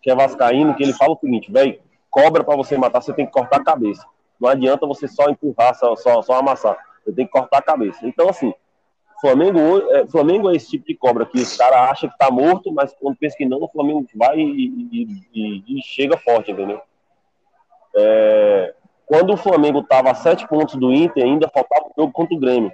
que 0.00 0.10
é 0.10 0.14
vascaíno, 0.14 0.74
que 0.74 0.82
ele 0.82 0.94
fala 0.94 1.12
o 1.12 1.18
seguinte, 1.18 1.52
velho, 1.52 1.78
cobra 2.10 2.42
para 2.42 2.56
você 2.56 2.78
matar, 2.78 3.02
você 3.02 3.12
tem 3.12 3.26
que 3.26 3.32
cortar 3.32 3.56
a 3.56 3.64
cabeça. 3.64 4.06
Não 4.40 4.48
adianta 4.48 4.86
você 4.86 5.06
só 5.08 5.28
empurrar, 5.28 5.74
só, 5.74 5.94
só, 5.96 6.22
só 6.22 6.34
amassar. 6.34 6.76
Você 7.04 7.12
tem 7.12 7.26
que 7.26 7.32
cortar 7.32 7.58
a 7.58 7.62
cabeça. 7.62 8.06
Então, 8.06 8.28
assim, 8.28 8.54
Flamengo, 9.20 9.58
é, 9.92 10.06
Flamengo 10.06 10.50
é 10.50 10.56
esse 10.56 10.70
tipo 10.70 10.86
de 10.86 10.94
cobra 10.94 11.26
que 11.26 11.38
os 11.38 11.56
caras 11.56 11.90
acham 11.90 12.08
que 12.08 12.18
tá 12.18 12.30
morto, 12.30 12.72
mas 12.72 12.94
quando 13.00 13.16
pensa 13.16 13.36
que 13.36 13.46
não, 13.46 13.62
o 13.62 13.68
Flamengo 13.68 14.06
vai 14.14 14.38
e, 14.38 14.66
e, 14.92 15.22
e, 15.34 15.78
e 15.78 15.82
chega 15.82 16.16
forte, 16.18 16.52
entendeu? 16.52 16.80
É, 17.96 18.74
quando 19.06 19.32
o 19.32 19.36
Flamengo 19.36 19.84
tava 19.84 20.10
a 20.10 20.14
sete 20.14 20.46
pontos 20.48 20.74
do 20.74 20.92
Inter, 20.92 21.24
ainda 21.24 21.48
faltava 21.48 21.86
o 21.86 21.92
jogo 21.96 22.12
contra 22.12 22.34
o 22.34 22.40
Grêmio. 22.40 22.72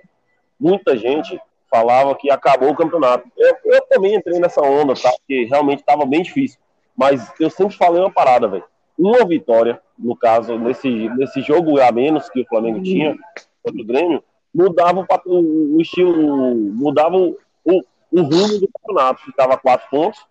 Muita 0.59 0.97
gente 0.97 1.39
falava 1.71 2.15
que 2.15 2.31
acabou 2.31 2.71
o 2.71 2.75
campeonato. 2.75 3.29
Eu, 3.37 3.57
eu 3.67 3.83
também 3.83 4.15
entrei 4.15 4.41
nessa 4.41 4.63
onda, 4.63 4.95
tá? 4.95 5.11
Porque 5.11 5.45
realmente 5.45 5.81
estava 5.81 6.07
bem 6.07 6.23
difícil. 6.23 6.59
Mas 6.97 7.31
eu 7.39 7.51
sempre 7.51 7.77
falei 7.77 8.01
uma 8.01 8.11
parada, 8.11 8.49
velho. 8.49 8.65
Uma 8.99 9.27
vitória, 9.27 9.81
no 9.99 10.17
caso, 10.17 10.59
nesse, 10.59 10.89
nesse 11.11 11.43
jogo 11.43 11.81
a 11.81 11.93
menos 11.93 12.29
que 12.31 12.41
o 12.41 12.47
Flamengo 12.47 12.83
tinha 12.83 13.17
contra 13.63 13.83
o 13.83 13.87
Grêmio, 13.87 14.25
mudava 14.55 15.07
o, 15.27 15.77
o 15.77 15.81
estilo, 15.81 16.55
mudava 16.55 17.17
o, 17.17 17.37
o, 17.65 17.83
o, 18.11 18.23
rumo 18.23 18.59
do 18.59 18.69
campeonato. 18.69 19.23
Ficava 19.23 19.59
quatro 19.59 19.89
pontos, 19.91 20.25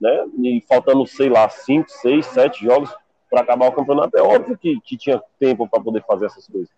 né? 0.00 0.26
E 0.42 0.64
faltando, 0.68 1.06
sei 1.06 1.28
lá, 1.28 1.48
cinco, 1.48 1.90
seis, 1.90 2.26
sete 2.26 2.64
jogos 2.64 2.94
para 3.34 3.42
acabar 3.42 3.66
o 3.66 3.72
campeonato. 3.72 4.16
É 4.16 4.22
óbvio 4.22 4.56
que, 4.56 4.80
que 4.80 4.96
tinha 4.96 5.20
tempo 5.40 5.68
para 5.68 5.82
poder 5.82 6.04
fazer 6.06 6.26
essas 6.26 6.46
coisas, 6.46 6.70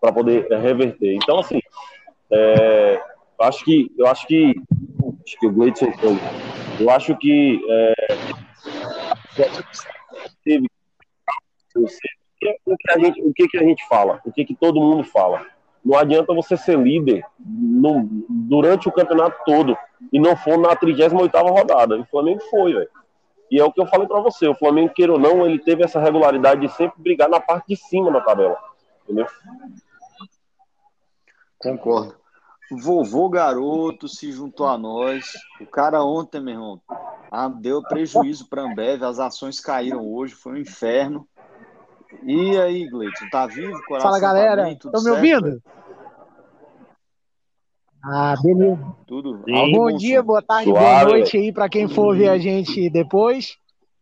para 0.00 0.12
poder 0.12 0.50
é, 0.50 0.58
reverter. 0.58 1.14
Então, 1.14 1.38
assim, 1.38 1.60
é, 2.32 3.00
eu 3.38 3.44
acho 3.46 3.64
que 3.64 3.92
eu 3.96 4.06
acho 4.08 4.26
que 4.26 4.52
acho 5.24 5.38
que 5.38 5.46
o 5.46 5.52
Gleidson 5.52 5.86
eu 6.80 6.90
acho 6.90 7.16
que 7.16 7.60
é, 7.68 7.94
teve 10.44 10.66
o 11.76 12.76
que 12.76 12.90
a 12.90 12.98
gente 12.98 13.22
o 13.22 13.32
que, 13.32 13.46
que 13.46 13.58
a 13.58 13.62
gente 13.62 13.86
fala 13.86 14.20
o 14.24 14.32
que, 14.32 14.44
que 14.44 14.54
todo 14.54 14.80
mundo 14.80 15.04
fala 15.04 15.46
não 15.84 15.96
adianta 15.96 16.34
você 16.34 16.56
ser 16.56 16.78
líder 16.78 17.24
no, 17.38 18.08
durante 18.28 18.88
o 18.88 18.92
campeonato 18.92 19.36
todo 19.44 19.76
e 20.12 20.18
não 20.18 20.36
for 20.36 20.56
na 20.56 20.76
38 20.76 21.36
rodada. 21.38 21.98
O 21.98 22.04
Flamengo 22.04 22.40
foi, 22.50 22.72
velho. 22.72 22.88
E 23.52 23.60
é 23.60 23.64
o 23.64 23.70
que 23.70 23.78
eu 23.78 23.86
falei 23.86 24.08
para 24.08 24.18
você: 24.18 24.48
o 24.48 24.54
Flamengo, 24.54 24.94
queira 24.94 25.12
ou 25.12 25.18
não, 25.18 25.44
ele 25.44 25.58
teve 25.58 25.84
essa 25.84 26.00
regularidade 26.00 26.62
de 26.62 26.72
sempre 26.72 27.02
brigar 27.02 27.28
na 27.28 27.38
parte 27.38 27.66
de 27.68 27.76
cima 27.76 28.10
da 28.10 28.22
tabela. 28.22 28.58
Entendeu? 29.04 29.26
Concordo. 31.58 32.16
Vovô 32.70 33.28
garoto 33.28 34.08
se 34.08 34.32
juntou 34.32 34.66
a 34.66 34.78
nós. 34.78 35.34
O 35.60 35.66
cara 35.66 36.02
ontem, 36.02 36.40
meu 36.40 36.54
irmão, 36.54 36.80
ah, 37.30 37.48
deu 37.48 37.82
prejuízo 37.82 38.48
para 38.48 38.62
Ambev, 38.62 39.02
as 39.04 39.18
ações 39.18 39.60
caíram 39.60 40.10
hoje, 40.10 40.34
foi 40.34 40.52
um 40.52 40.56
inferno. 40.56 41.28
E 42.22 42.58
aí, 42.58 42.88
Gleison, 42.88 43.28
tá 43.30 43.46
vivo? 43.46 43.78
Coração 43.86 44.10
Fala, 44.10 44.18
galera. 44.18 44.72
Estão 44.72 45.04
me 45.04 45.10
ouvindo? 45.10 45.62
Ah, 48.04 48.34
beleza. 48.42 48.96
Tudo. 49.06 49.42
Sim, 49.44 49.72
bom 49.72 49.96
dia, 49.96 50.22
boa 50.22 50.42
tarde, 50.42 50.70
suave. 50.70 50.84
boa 50.84 51.04
noite 51.04 51.36
aí 51.36 51.52
para 51.52 51.68
quem 51.68 51.88
for 51.88 52.16
ver 52.16 52.30
a 52.30 52.38
gente 52.38 52.90
depois. 52.90 53.56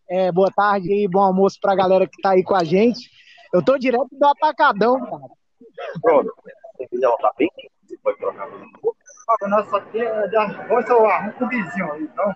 É, 0.09 0.33
boa 0.33 0.51
tarde 0.51 0.91
aí, 0.91 1.07
bom 1.07 1.21
almoço 1.21 1.59
pra 1.61 1.75
galera 1.75 2.07
que 2.07 2.21
tá 2.23 2.31
aí 2.31 2.43
com 2.43 2.55
a 2.55 2.65
gente. 2.65 3.11
Eu 3.53 3.63
tô 3.63 3.77
direto 3.77 4.09
do 4.11 4.27
Atacadão, 4.27 4.99
cara. 5.01 5.23
Pronto. 6.01 6.33
Tá 7.21 7.33
bem? 7.37 7.51
Você 7.87 7.97
pode 7.99 8.19
trocar. 8.19 8.49
Nós 9.49 9.69
só 9.69 9.81
tem 9.81 10.03
arroz 10.03 10.87
um 10.91 11.33
cubizinho 11.39 11.93
aí, 11.93 12.03
então. 12.03 12.35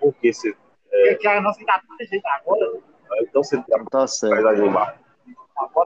Por 0.00 0.14
que 0.14 0.32
você. 0.32 0.54
É... 0.92 1.10
Porque 1.10 1.26
a 1.26 1.40
nossa 1.40 1.64
tá 1.64 1.82
tudo 1.86 2.08
jeito 2.08 2.26
agora. 2.26 2.78
Então 3.22 3.42
você 3.42 3.62
tá 3.90 4.06
certo. 4.06 4.42
vai 4.42 4.54
ajudar. 4.54 5.03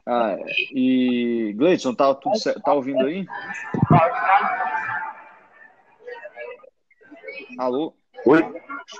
Ah, 0.05 0.35
e 0.73 1.53
Gleison, 1.55 1.93
tá, 1.93 2.13
tudo 2.15 2.37
certo? 2.37 2.61
tá 2.61 2.73
ouvindo 2.73 3.05
aí? 3.05 3.25
Alô? 7.57 7.93
Oi? 8.25 8.41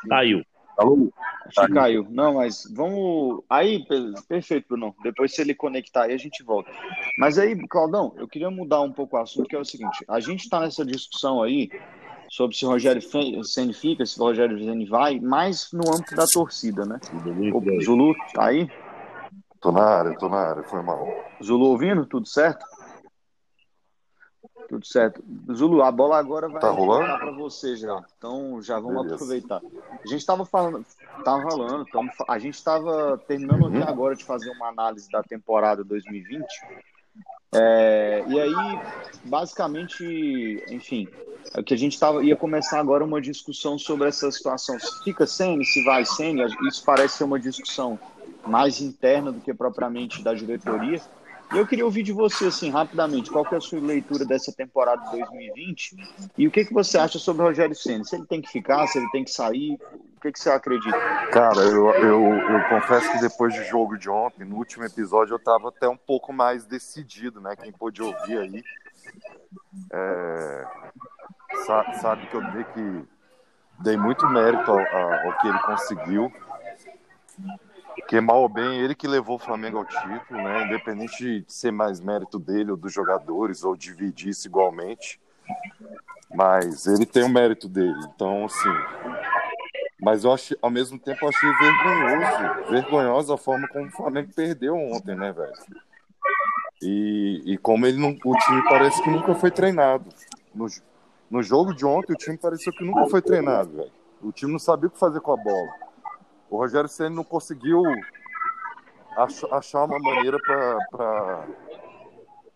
Caiu. 0.07 0.43
Alô? 0.77 1.11
Acho 1.45 1.67
que 1.67 1.73
caiu. 1.73 2.05
Não, 2.09 2.35
mas 2.35 2.63
vamos. 2.71 3.43
Aí, 3.49 3.83
perfeito, 4.27 4.67
Bruno. 4.69 4.95
Depois, 5.03 5.33
se 5.33 5.41
ele 5.41 5.55
conectar 5.55 6.03
aí, 6.03 6.13
a 6.13 6.17
gente 6.17 6.43
volta. 6.43 6.71
Mas 7.17 7.39
aí, 7.39 7.55
Claudão, 7.67 8.13
eu 8.17 8.27
queria 8.27 8.51
mudar 8.51 8.81
um 8.81 8.91
pouco 8.91 9.17
o 9.17 9.19
assunto, 9.19 9.47
que 9.47 9.55
é 9.55 9.59
o 9.59 9.65
seguinte: 9.65 10.05
a 10.07 10.19
gente 10.19 10.43
está 10.43 10.59
nessa 10.59 10.85
discussão 10.85 11.41
aí 11.41 11.69
sobre 12.29 12.55
se 12.55 12.65
o 12.65 12.69
Rogério 12.69 13.01
Senna 13.43 13.73
fica, 13.73 14.05
se 14.05 14.19
o 14.19 14.23
Rogério 14.23 14.63
Senna 14.63 14.85
vai, 14.87 15.19
mais 15.19 15.69
no 15.73 15.81
âmbito 15.91 16.15
da 16.15 16.25
torcida, 16.31 16.85
né? 16.85 16.99
O 17.51 17.81
Zulu, 17.83 18.13
tá 18.33 18.45
aí? 18.45 18.69
Tô 19.59 19.71
na 19.71 19.83
área, 19.83 20.17
tô 20.17 20.29
na 20.29 20.37
área, 20.37 20.63
foi 20.63 20.81
mal. 20.81 21.05
Zulu 21.43 21.65
ouvindo? 21.65 22.05
Tudo 22.05 22.27
certo? 22.27 22.65
Tudo 24.69 24.85
certo. 24.85 25.23
Zulu, 25.51 25.81
a 25.81 25.91
bola 25.91 26.17
agora 26.17 26.47
vai 26.47 26.61
tá 26.61 26.69
rolando 26.69 27.17
para 27.17 27.31
você 27.31 27.75
já. 27.75 28.01
Então 28.17 28.61
já 28.61 28.79
vamos 28.79 29.03
Beleza. 29.03 29.15
aproveitar. 29.15 29.61
A 29.91 30.07
gente 30.07 30.19
estava 30.19 30.45
falando, 30.45 30.85
tava 31.25 31.41
rolando, 31.41 31.85
tamo, 31.85 32.09
a 32.27 32.37
gente 32.37 32.53
estava 32.53 33.17
terminando 33.27 33.63
uhum. 33.63 33.81
aqui 33.81 33.89
agora 33.89 34.15
de 34.15 34.23
fazer 34.23 34.51
uma 34.51 34.67
análise 34.67 35.09
da 35.09 35.23
temporada 35.23 35.83
2020. 35.83 36.45
É, 37.51 38.23
e 38.27 38.39
aí, 38.39 38.79
basicamente, 39.25 40.63
enfim, 40.69 41.07
é 41.53 41.63
que 41.63 41.73
a 41.73 41.77
gente 41.77 41.99
tava, 41.99 42.23
ia 42.23 42.35
começar 42.35 42.79
agora 42.79 43.03
uma 43.03 43.19
discussão 43.19 43.77
sobre 43.77 44.07
essa 44.07 44.31
situação. 44.31 44.79
Se 44.79 45.03
fica 45.03 45.25
sem, 45.25 45.63
se 45.63 45.83
vai 45.83 46.05
sem, 46.05 46.37
isso 46.67 46.83
parece 46.85 47.17
ser 47.17 47.23
uma 47.23 47.39
discussão 47.39 47.99
mais 48.45 48.81
interna 48.81 49.31
do 49.31 49.39
que 49.41 49.53
propriamente 49.53 50.23
da 50.23 50.33
diretoria. 50.33 51.01
E 51.51 51.57
eu 51.57 51.65
queria 51.65 51.85
ouvir 51.85 52.03
de 52.03 52.11
você, 52.11 52.45
assim, 52.45 52.69
rapidamente, 52.69 53.31
qual 53.31 53.43
que 53.43 53.55
é 53.55 53.57
a 53.57 53.61
sua 53.61 53.79
leitura 53.79 54.23
dessa 54.23 54.51
temporada 54.53 55.03
de 55.05 55.17
2020 55.19 55.95
e 56.37 56.47
o 56.47 56.51
que, 56.51 56.63
que 56.63 56.73
você 56.73 56.97
acha 56.97 57.17
sobre 57.17 57.41
o 57.41 57.45
Rogério 57.45 57.75
Senna? 57.75 58.03
Se 58.03 58.15
ele 58.15 58.25
tem 58.27 58.39
que 58.39 58.49
ficar, 58.49 58.85
se 58.85 58.99
ele 58.99 59.09
tem 59.09 59.23
que 59.23 59.31
sair, 59.31 59.73
o 60.15 60.21
que, 60.21 60.31
que 60.31 60.39
você 60.39 60.51
acredita? 60.51 60.95
Cara, 61.31 61.61
eu, 61.61 61.89
eu, 61.95 62.33
eu 62.33 62.69
confesso 62.69 63.11
que 63.11 63.19
depois 63.19 63.55
do 63.55 63.63
jogo 63.63 63.97
de 63.97 64.09
ontem, 64.09 64.45
no 64.45 64.57
último 64.57 64.85
episódio, 64.85 65.33
eu 65.33 65.37
estava 65.37 65.69
até 65.69 65.89
um 65.89 65.97
pouco 65.97 66.31
mais 66.31 66.65
decidido, 66.65 67.41
né? 67.41 67.55
Quem 67.55 67.71
pôde 67.71 68.03
ouvir 68.03 68.37
aí 68.37 68.63
é, 69.91 70.67
sabe, 71.65 71.99
sabe 71.99 72.27
que 72.27 72.35
eu 72.35 72.51
dei 72.51 72.63
que 72.63 73.03
dei 73.79 73.97
muito 73.97 74.27
mérito 74.27 74.69
ao, 74.69 74.79
ao 74.79 75.37
que 75.39 75.47
ele 75.47 75.59
conseguiu 75.59 76.31
que 78.07 78.19
mal 78.21 78.41
ou 78.41 78.49
bem 78.49 78.79
ele 78.79 78.95
que 78.95 79.07
levou 79.07 79.35
o 79.35 79.39
Flamengo 79.39 79.79
ao 79.79 79.85
título, 79.85 80.41
né? 80.41 80.65
Independente 80.65 81.41
de 81.41 81.53
ser 81.53 81.71
mais 81.71 81.99
mérito 81.99 82.39
dele 82.39 82.71
ou 82.71 82.77
dos 82.77 82.93
jogadores 82.93 83.63
ou 83.63 83.75
dividir 83.75 84.29
isso 84.29 84.47
igualmente, 84.47 85.19
mas 86.33 86.85
ele 86.85 87.05
tem 87.05 87.23
o 87.23 87.29
mérito 87.29 87.67
dele. 87.67 87.99
Então, 88.13 88.45
assim, 88.45 88.69
mas 90.01 90.23
eu 90.23 90.31
achei, 90.31 90.57
ao 90.61 90.69
mesmo 90.69 90.97
tempo 90.97 91.25
eu 91.25 91.29
achei 91.29 91.49
vergonhoso, 91.53 92.69
vergonhosa 92.69 93.33
a 93.33 93.37
forma 93.37 93.67
como 93.67 93.87
o 93.87 93.91
Flamengo 93.91 94.29
perdeu 94.35 94.75
ontem, 94.75 95.15
né, 95.15 95.31
velho? 95.31 95.53
E, 96.81 97.41
e 97.45 97.57
como 97.57 97.85
ele 97.85 97.99
não, 97.99 98.11
o 98.11 98.37
time 98.37 98.63
parece 98.69 99.01
que 99.03 99.09
nunca 99.09 99.35
foi 99.35 99.51
treinado. 99.51 100.09
No, 100.55 100.67
no 101.29 101.43
jogo 101.43 101.73
de 101.73 101.85
ontem, 101.85 102.13
o 102.13 102.17
time 102.17 102.37
pareceu 102.37 102.71
que 102.71 102.85
nunca 102.85 103.07
foi 103.07 103.21
treinado, 103.21 103.71
velho. 103.75 103.91
O 104.21 104.31
time 104.31 104.51
não 104.51 104.59
sabia 104.59 104.87
o 104.87 104.91
que 104.91 104.99
fazer 104.99 105.19
com 105.19 105.33
a 105.33 105.37
bola 105.37 105.88
o 106.49 106.57
Rogério 106.57 106.89
Senna 106.89 107.15
não 107.15 107.23
conseguiu 107.23 107.83
achar 109.51 109.85
uma 109.85 109.99
maneira 109.99 110.37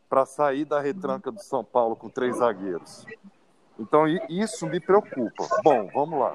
para 0.10 0.26
sair 0.26 0.66
da 0.66 0.80
retranca 0.80 1.32
do 1.32 1.42
São 1.42 1.64
Paulo 1.64 1.96
com 1.96 2.10
três 2.10 2.38
zagueiros. 2.38 3.06
Então 3.78 4.08
isso 4.30 4.66
me 4.68 4.80
preocupa. 4.80 5.48
Bom, 5.64 5.90
vamos 5.94 6.20
lá. 6.20 6.34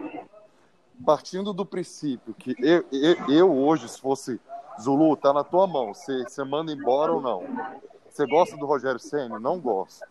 Partindo 1.04 1.52
do 1.52 1.64
princípio 1.64 2.34
que 2.34 2.56
eu, 2.58 2.84
eu, 2.90 3.30
eu 3.30 3.56
hoje, 3.56 3.88
se 3.88 4.00
fosse 4.00 4.40
Zulu, 4.80 5.16
tá 5.16 5.32
na 5.32 5.44
tua 5.44 5.66
mão. 5.66 5.94
Você 5.94 6.44
manda 6.44 6.72
embora 6.72 7.12
ou 7.12 7.20
não? 7.20 7.44
Você 8.08 8.26
gosta 8.26 8.56
do 8.56 8.66
Rogério 8.66 8.98
Senna? 8.98 9.38
Não 9.38 9.58
gosto. 9.60 10.04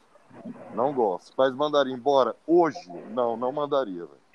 Não 0.74 0.94
gosto. 0.94 1.34
Mas 1.38 1.54
mandaria 1.54 1.94
embora 1.94 2.36
hoje? 2.46 2.90
Não, 3.12 3.36
não 3.36 3.52
mandaria. 3.52 4.06
Véio 4.06 4.27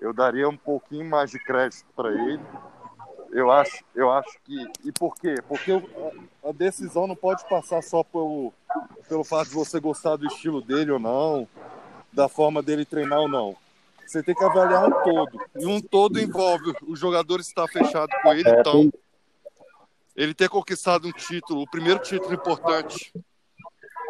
eu 0.00 0.12
daria 0.12 0.48
um 0.48 0.56
pouquinho 0.56 1.08
mais 1.08 1.30
de 1.30 1.38
crédito 1.38 1.86
para 1.94 2.10
ele. 2.10 2.42
Eu 3.32 3.50
acho, 3.50 3.84
eu 3.94 4.10
acho 4.10 4.38
que. 4.44 4.66
E 4.84 4.92
por 4.92 5.14
quê? 5.16 5.34
Porque 5.46 5.72
a 6.44 6.52
decisão 6.52 7.06
não 7.06 7.16
pode 7.16 7.46
passar 7.48 7.82
só 7.82 8.02
pelo, 8.02 8.52
pelo 9.08 9.24
fato 9.24 9.48
de 9.48 9.54
você 9.54 9.80
gostar 9.80 10.16
do 10.16 10.26
estilo 10.26 10.62
dele 10.62 10.92
ou 10.92 10.98
não. 10.98 11.46
da 12.12 12.28
forma 12.28 12.62
dele 12.62 12.84
treinar 12.84 13.20
ou 13.20 13.28
não. 13.28 13.56
Você 14.06 14.22
tem 14.22 14.34
que 14.34 14.44
avaliar 14.44 14.88
um 14.88 15.02
todo. 15.02 15.40
E 15.56 15.66
um 15.66 15.80
todo 15.80 16.20
envolve 16.20 16.72
os 16.86 16.98
jogadores 16.98 17.48
estar 17.48 17.66
fechado 17.66 18.08
com 18.22 18.32
ele, 18.32 18.48
É, 18.48 18.60
então 18.60 18.90
ele 20.14 20.32
ter 20.32 20.48
conquistado 20.48 21.06
um 21.06 21.12
título, 21.12 21.62
o 21.62 21.70
primeiro 21.70 21.98
título 21.98 22.32
importante 22.32 23.12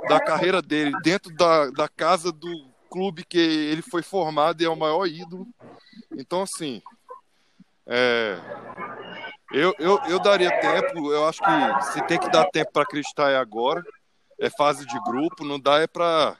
da 0.08 0.20
carreira 0.20 0.62
dele, 0.62 0.92
dentro 1.02 1.34
da, 1.34 1.68
da 1.70 1.88
casa 1.88 2.30
do 2.30 2.68
clube 2.88 3.24
que 3.24 3.38
ele 3.38 3.82
foi 3.82 4.02
formado 4.02 4.62
e 4.62 4.64
é 4.64 4.68
o 4.68 4.76
maior 4.76 5.06
ídolo. 5.06 5.48
Então, 6.12 6.42
assim, 6.42 6.82
é, 7.86 8.38
eu, 9.52 9.74
eu, 9.78 10.00
eu 10.08 10.18
daria 10.18 10.50
tempo, 10.60 11.12
eu 11.12 11.26
acho 11.26 11.40
que 11.40 11.92
se 11.92 12.06
tem 12.06 12.18
que 12.18 12.30
dar 12.30 12.44
tempo 12.46 12.72
para 12.72 12.82
acreditar 12.82 13.30
é 13.30 13.36
agora. 13.36 13.82
É 14.38 14.50
fase 14.50 14.84
de 14.84 15.00
grupo, 15.00 15.44
não 15.44 15.58
dá 15.58 15.80
é 15.80 15.86
para 15.86 16.36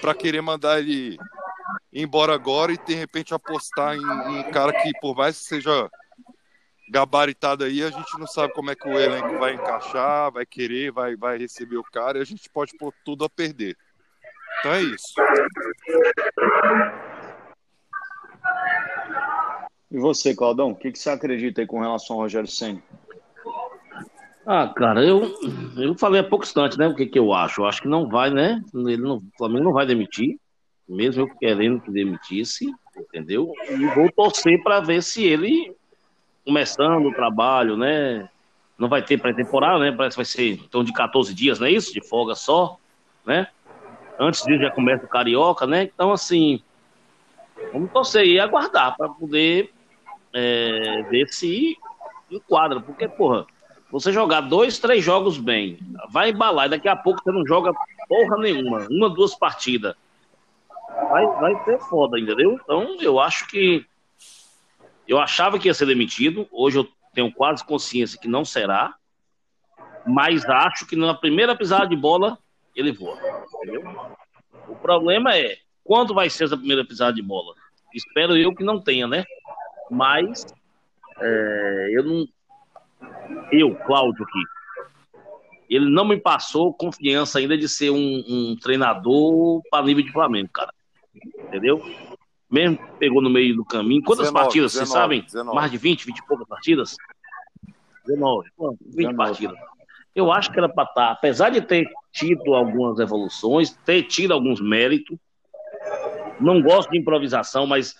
para 0.00 0.14
querer 0.14 0.42
mandar 0.42 0.78
ele 0.78 1.18
embora 1.92 2.34
agora 2.34 2.72
e 2.72 2.78
de 2.78 2.94
repente 2.94 3.34
apostar 3.34 3.94
em 3.94 4.04
um 4.04 4.50
cara 4.50 4.72
que, 4.72 4.92
por 5.00 5.16
mais 5.16 5.38
que 5.38 5.44
seja 5.44 5.90
gabaritado 6.90 7.64
aí, 7.64 7.82
a 7.82 7.90
gente 7.90 8.18
não 8.18 8.26
sabe 8.26 8.52
como 8.52 8.70
é 8.70 8.74
que 8.74 8.88
o 8.88 8.98
elenco 8.98 9.38
vai 9.38 9.54
encaixar, 9.54 10.32
vai 10.32 10.44
querer, 10.44 10.90
vai, 10.90 11.16
vai 11.16 11.38
receber 11.38 11.76
o 11.76 11.84
cara 11.84 12.18
e 12.18 12.22
a 12.22 12.24
gente 12.24 12.48
pode 12.50 12.76
pôr 12.76 12.92
tudo 13.04 13.24
a 13.24 13.30
perder. 13.30 13.76
Então 14.58 14.72
é 14.72 14.82
isso. 14.82 15.14
E 19.90 19.98
você, 19.98 20.34
Claudão, 20.34 20.70
o 20.70 20.74
que, 20.74 20.92
que 20.92 20.98
você 20.98 21.10
acredita 21.10 21.60
aí 21.60 21.66
com 21.66 21.80
relação 21.80 22.16
ao 22.16 22.22
Rogério 22.22 22.48
Senna? 22.48 22.80
Ah, 24.46 24.68
cara, 24.68 25.04
eu, 25.04 25.34
eu 25.76 25.94
falei 25.98 26.20
há 26.20 26.24
pouco 26.24 26.44
instante, 26.44 26.78
né? 26.78 26.86
O 26.86 26.94
que, 26.94 27.06
que 27.06 27.18
eu 27.18 27.32
acho? 27.32 27.60
Eu 27.60 27.66
acho 27.66 27.82
que 27.82 27.88
não 27.88 28.08
vai, 28.08 28.30
né? 28.30 28.62
Ele 28.74 28.96
não, 28.96 29.16
o 29.16 29.22
Flamengo 29.36 29.64
não 29.64 29.72
vai 29.72 29.84
demitir, 29.84 30.38
mesmo 30.88 31.22
eu 31.22 31.28
querendo 31.38 31.80
que 31.80 31.90
demitisse, 31.90 32.66
entendeu? 32.96 33.52
E 33.68 33.86
vou 33.94 34.10
torcer 34.10 34.62
para 34.62 34.80
ver 34.80 35.02
se 35.02 35.24
ele, 35.24 35.74
começando 36.44 37.06
o 37.06 37.14
trabalho, 37.14 37.76
né? 37.76 38.28
Não 38.78 38.88
vai 38.88 39.02
ter 39.02 39.20
pré-temporada, 39.20 39.78
né? 39.78 39.92
Parece 39.92 40.14
que 40.14 40.18
vai 40.18 40.24
ser 40.24 40.52
então 40.52 40.82
de 40.82 40.92
14 40.92 41.34
dias, 41.34 41.58
não 41.58 41.66
é 41.66 41.72
isso? 41.72 41.92
De 41.92 42.06
folga 42.08 42.34
só, 42.34 42.78
né? 43.26 43.48
Antes 44.18 44.42
disso 44.44 44.62
já 44.62 44.70
começa 44.70 45.04
o 45.04 45.08
Carioca, 45.08 45.66
né? 45.66 45.84
Então, 45.84 46.12
assim, 46.12 46.62
vamos 47.72 47.90
torcer 47.92 48.24
e 48.24 48.40
aguardar 48.40 48.96
para 48.96 49.08
poder 49.08 49.70
é, 50.32 51.02
ver 51.10 51.28
se 51.28 51.76
enquadra, 52.30 52.80
porque, 52.80 53.08
porra. 53.08 53.46
Você 53.90 54.12
jogar 54.12 54.42
dois, 54.42 54.78
três 54.78 55.04
jogos 55.04 55.36
bem, 55.36 55.78
vai 56.10 56.30
embalar, 56.30 56.66
e 56.66 56.70
daqui 56.70 56.88
a 56.88 56.94
pouco 56.94 57.20
você 57.22 57.32
não 57.32 57.44
joga 57.44 57.72
porra 58.08 58.38
nenhuma, 58.38 58.86
uma, 58.88 59.10
duas 59.10 59.34
partidas. 59.34 59.96
Vai, 61.10 61.26
vai 61.26 61.64
ser 61.64 61.78
foda, 61.80 62.18
entendeu? 62.18 62.52
Então, 62.62 62.96
eu 63.00 63.18
acho 63.18 63.48
que. 63.48 63.84
Eu 65.08 65.18
achava 65.18 65.58
que 65.58 65.66
ia 65.66 65.74
ser 65.74 65.86
demitido, 65.86 66.46
hoje 66.52 66.78
eu 66.78 66.88
tenho 67.12 67.32
quase 67.32 67.64
consciência 67.64 68.18
que 68.20 68.28
não 68.28 68.44
será, 68.44 68.94
mas 70.06 70.44
acho 70.44 70.86
que 70.86 70.94
na 70.94 71.14
primeira 71.14 71.56
pisada 71.56 71.88
de 71.88 71.96
bola 71.96 72.38
ele 72.76 72.92
voa, 72.92 73.18
entendeu? 73.56 73.82
O 74.68 74.76
problema 74.76 75.36
é 75.36 75.58
quando 75.82 76.14
vai 76.14 76.30
ser 76.30 76.44
essa 76.44 76.56
primeira 76.56 76.84
pisada 76.84 77.12
de 77.12 77.22
bola? 77.22 77.54
Espero 77.92 78.36
eu 78.36 78.54
que 78.54 78.62
não 78.62 78.80
tenha, 78.80 79.08
né? 79.08 79.24
Mas 79.90 80.46
é, 81.20 81.88
eu 81.92 82.04
não, 82.04 82.26
eu, 83.52 83.74
Cláudio 83.74 84.24
aqui, 84.24 84.42
ele 85.68 85.88
não 85.88 86.04
me 86.04 86.16
passou 86.16 86.74
confiança 86.74 87.38
ainda 87.38 87.56
de 87.56 87.68
ser 87.68 87.90
um, 87.90 88.24
um 88.28 88.56
treinador 88.60 89.62
para 89.70 89.84
nível 89.84 90.04
de 90.04 90.12
Flamengo, 90.12 90.50
cara. 90.52 90.72
Entendeu? 91.44 91.82
Mesmo 92.50 92.78
pegou 92.98 93.22
no 93.22 93.30
meio 93.30 93.54
do 93.54 93.64
caminho. 93.64 94.02
Quantas 94.02 94.26
19, 94.26 94.44
partidas, 94.44 94.72
vocês 94.72 94.88
19, 94.88 95.02
sabem? 95.02 95.22
19. 95.22 95.56
Mais 95.56 95.70
de 95.70 95.78
20, 95.78 96.06
20 96.06 96.18
e 96.18 96.26
poucas 96.26 96.48
partidas? 96.48 96.96
19, 98.06 98.50
pô, 98.56 98.70
20 98.80 98.96
19. 98.96 99.16
partidas. 99.16 99.58
Eu 100.14 100.32
acho 100.32 100.50
que 100.50 100.58
era 100.58 100.68
para 100.68 100.84
estar, 100.84 101.10
apesar 101.12 101.50
de 101.50 101.60
ter 101.60 101.88
tido 102.12 102.54
algumas 102.54 102.98
evoluções, 102.98 103.70
ter 103.84 104.02
tido 104.02 104.34
alguns 104.34 104.60
méritos, 104.60 105.16
não 106.40 106.60
gosto 106.60 106.90
de 106.90 106.98
improvisação, 106.98 107.64
mas 107.64 107.94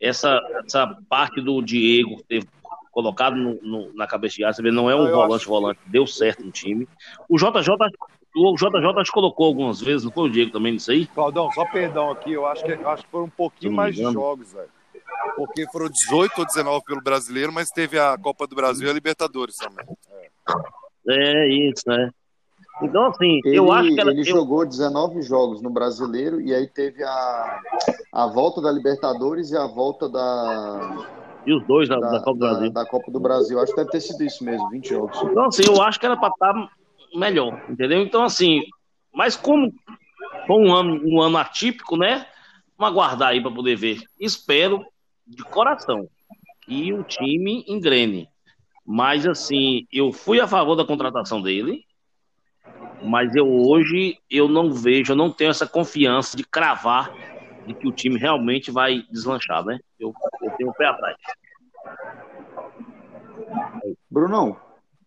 essa, 0.00 0.40
essa 0.64 0.96
parte 1.08 1.40
do 1.40 1.60
Diego 1.62 2.22
ter 2.28 2.44
colocado 2.90 3.36
no- 3.36 3.58
no- 3.62 3.92
na 3.94 4.06
cabeça 4.06 4.36
de 4.36 4.44
área, 4.44 4.54
você 4.54 4.62
vê, 4.62 4.70
não 4.70 4.90
é 4.90 4.94
um 4.94 5.04
Não, 5.04 5.08
eu 5.08 5.16
volante 5.16 5.42
acho- 5.42 5.48
volante, 5.48 5.80
deu 5.86 6.06
certo 6.06 6.44
no 6.44 6.50
time. 6.50 6.88
O 7.28 7.36
JJ, 7.36 7.74
o 8.34 8.54
JJ 8.56 9.04
que 9.04 9.10
colocou 9.12 9.46
algumas 9.46 9.80
vezes, 9.80 10.04
não 10.04 10.12
foi 10.12 10.28
o 10.28 10.32
Diego 10.32 10.50
também 10.50 10.72
nisso 10.72 10.90
aí? 10.90 11.06
Claudão, 11.06 11.50
só 11.52 11.64
perdão 11.66 12.10
aqui, 12.10 12.32
eu 12.32 12.46
acho 12.46 12.64
que, 12.64 12.72
eu 12.72 12.88
acho 12.88 13.04
que 13.04 13.10
foram 13.10 13.26
um 13.26 13.30
pouquinho 13.30 13.72
mais 13.72 13.94
de 13.94 14.02
jogos, 14.02 14.52
velho. 14.52 14.68
Porque 15.36 15.66
foram 15.70 15.88
18 15.90 16.38
ou 16.38 16.46
19 16.46 16.84
pelo 16.84 17.02
brasileiro, 17.02 17.52
mas 17.52 17.68
teve 17.68 17.98
a 17.98 18.16
Copa 18.16 18.46
do 18.46 18.56
Brasil 18.56 18.86
e 18.86 18.90
a 18.90 18.94
Libertadores 18.94 19.54
também. 19.56 19.84
É 21.08 21.48
isso, 21.48 21.82
né? 21.86 22.10
Então, 22.82 23.06
assim, 23.06 23.40
Ele, 23.44 23.58
eu 23.58 23.72
acho 23.72 23.94
que 23.94 24.00
ela, 24.00 24.10
ele 24.10 24.20
eu- 24.20 24.24
jogou 24.26 24.66
19 24.66 25.22
jogos 25.22 25.62
no 25.62 25.70
Brasileiro 25.70 26.40
e 26.40 26.52
aí 26.54 26.66
teve 26.66 27.02
a, 27.02 27.60
a 28.12 28.26
volta 28.26 28.60
da 28.60 28.70
Libertadores 28.70 29.50
e 29.50 29.56
a 29.56 29.66
volta 29.66 30.08
da, 30.08 31.06
e 31.46 31.54
os 31.54 31.66
dois 31.66 31.88
da, 31.88 31.98
da, 31.98 32.10
da 32.10 32.20
Copa 32.20 32.32
do 32.34 32.38
da- 32.38 32.50
Brasil. 32.50 32.70
da 32.72 32.86
Copa 32.86 33.10
do 33.10 33.20
Brasil. 33.20 33.58
Acho 33.60 33.72
que 33.72 33.78
deve 33.78 33.90
ter 33.90 34.00
sido 34.00 34.22
isso 34.22 34.44
mesmo, 34.44 34.68
20 34.68 34.88
jogos. 34.90 35.16
Então, 35.22 35.46
assim, 35.46 35.62
eu 35.66 35.80
acho 35.80 35.98
que 35.98 36.04
era 36.04 36.16
para 36.16 36.28
estar 36.28 36.68
melhor, 37.14 37.64
entendeu? 37.70 38.02
Então, 38.02 38.22
assim, 38.24 38.62
mas 39.14 39.36
como 39.36 39.72
foi 40.46 40.56
um 40.56 40.74
ano, 40.74 41.00
um 41.04 41.20
ano 41.22 41.38
atípico, 41.38 41.96
né? 41.96 42.26
Vamos 42.76 42.92
aguardar 42.92 43.28
aí 43.30 43.40
para 43.40 43.50
poder 43.50 43.74
ver. 43.76 44.00
Espero 44.20 44.84
de 45.26 45.42
coração 45.44 46.06
que 46.60 46.92
o 46.92 47.02
time 47.04 47.64
engrene. 47.66 48.28
Mas, 48.84 49.26
assim, 49.26 49.86
eu 49.90 50.12
fui 50.12 50.40
a 50.40 50.46
favor 50.46 50.76
da 50.76 50.84
contratação 50.84 51.40
dele, 51.40 51.85
mas 53.02 53.34
eu 53.34 53.46
hoje 53.46 54.18
eu 54.30 54.48
não 54.48 54.72
vejo, 54.72 55.12
eu 55.12 55.16
não 55.16 55.30
tenho 55.30 55.50
essa 55.50 55.66
confiança 55.66 56.36
de 56.36 56.44
cravar 56.44 57.12
de 57.66 57.74
que 57.74 57.88
o 57.88 57.92
time 57.92 58.18
realmente 58.18 58.70
vai 58.70 59.02
deslanchar, 59.10 59.64
né? 59.64 59.78
Eu, 59.98 60.14
eu 60.42 60.50
tenho 60.52 60.70
o 60.70 60.74
pé 60.74 60.86
atrás. 60.86 61.16
Brunão, 64.10 64.56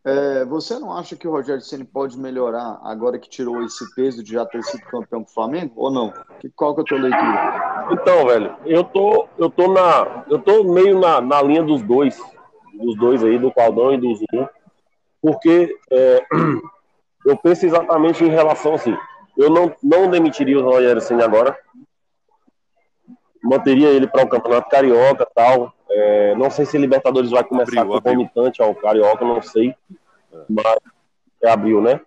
é, 0.06 0.46
você 0.46 0.80
não 0.80 0.96
acha 0.96 1.16
que 1.16 1.28
o 1.28 1.32
Rogério 1.32 1.62
Ceni 1.62 1.84
pode 1.84 2.18
melhorar 2.18 2.80
agora 2.84 3.20
que 3.20 3.30
tirou 3.30 3.64
esse 3.64 3.94
peso 3.96 4.24
de 4.24 4.34
já 4.34 4.46
ter 4.46 4.64
sido 4.64 4.82
campeão 4.86 5.24
com 5.24 5.30
o 5.30 5.34
Flamengo? 5.34 5.74
Ou 5.76 5.92
não? 5.92 6.14
Que, 6.40 6.50
qual 6.50 6.74
que 6.74 6.82
é 6.82 6.84
a 6.84 6.86
tua 6.86 7.00
leitura? 7.00 7.88
Então, 7.92 8.26
velho, 8.28 8.56
eu 8.66 8.84
tô, 8.84 9.28
eu 9.38 9.50
tô 9.50 9.72
na, 9.74 10.26
eu 10.30 10.40
tô 10.40 10.64
meio 10.64 11.00
na, 11.00 11.20
na 11.20 11.42
linha 11.42 11.64
dos 11.64 11.82
dois, 11.82 12.18
dos 12.74 12.96
dois 12.98 13.24
aí, 13.24 13.38
do 13.38 13.52
Claudão 13.52 13.94
e 13.94 13.98
do 13.98 14.16
Zulu, 14.16 14.50
porque 15.22 15.78
é, 15.92 16.26
eu 17.30 17.38
penso 17.38 17.66
exatamente 17.66 18.24
em 18.24 18.30
relação 18.30 18.74
assim, 18.74 18.98
eu 19.38 19.50
não, 19.50 19.74
não 19.84 20.10
demitiria 20.10 20.60
o 20.60 20.64
Rogério 20.64 21.00
Ceni 21.00 21.22
agora, 21.22 21.58
manteria 23.44 23.90
ele 23.90 24.08
para 24.08 24.24
o 24.24 24.28
Campeonato 24.28 24.70
Carioca 24.70 25.28
tal, 25.36 25.72
é, 25.90 26.36
não 26.36 26.50
sei 26.50 26.66
se 26.66 26.78
Libertadores 26.78 27.30
vai 27.30 27.44
começar 27.44 27.82
Abril, 27.82 28.02
concomitante 28.02 28.62
ao 28.62 28.74
Carioca, 28.74 29.24
não 29.24 29.42
sei, 29.42 29.76
mas 30.50 30.78
é 31.44 31.50
abril, 31.50 31.82
né? 31.82 32.02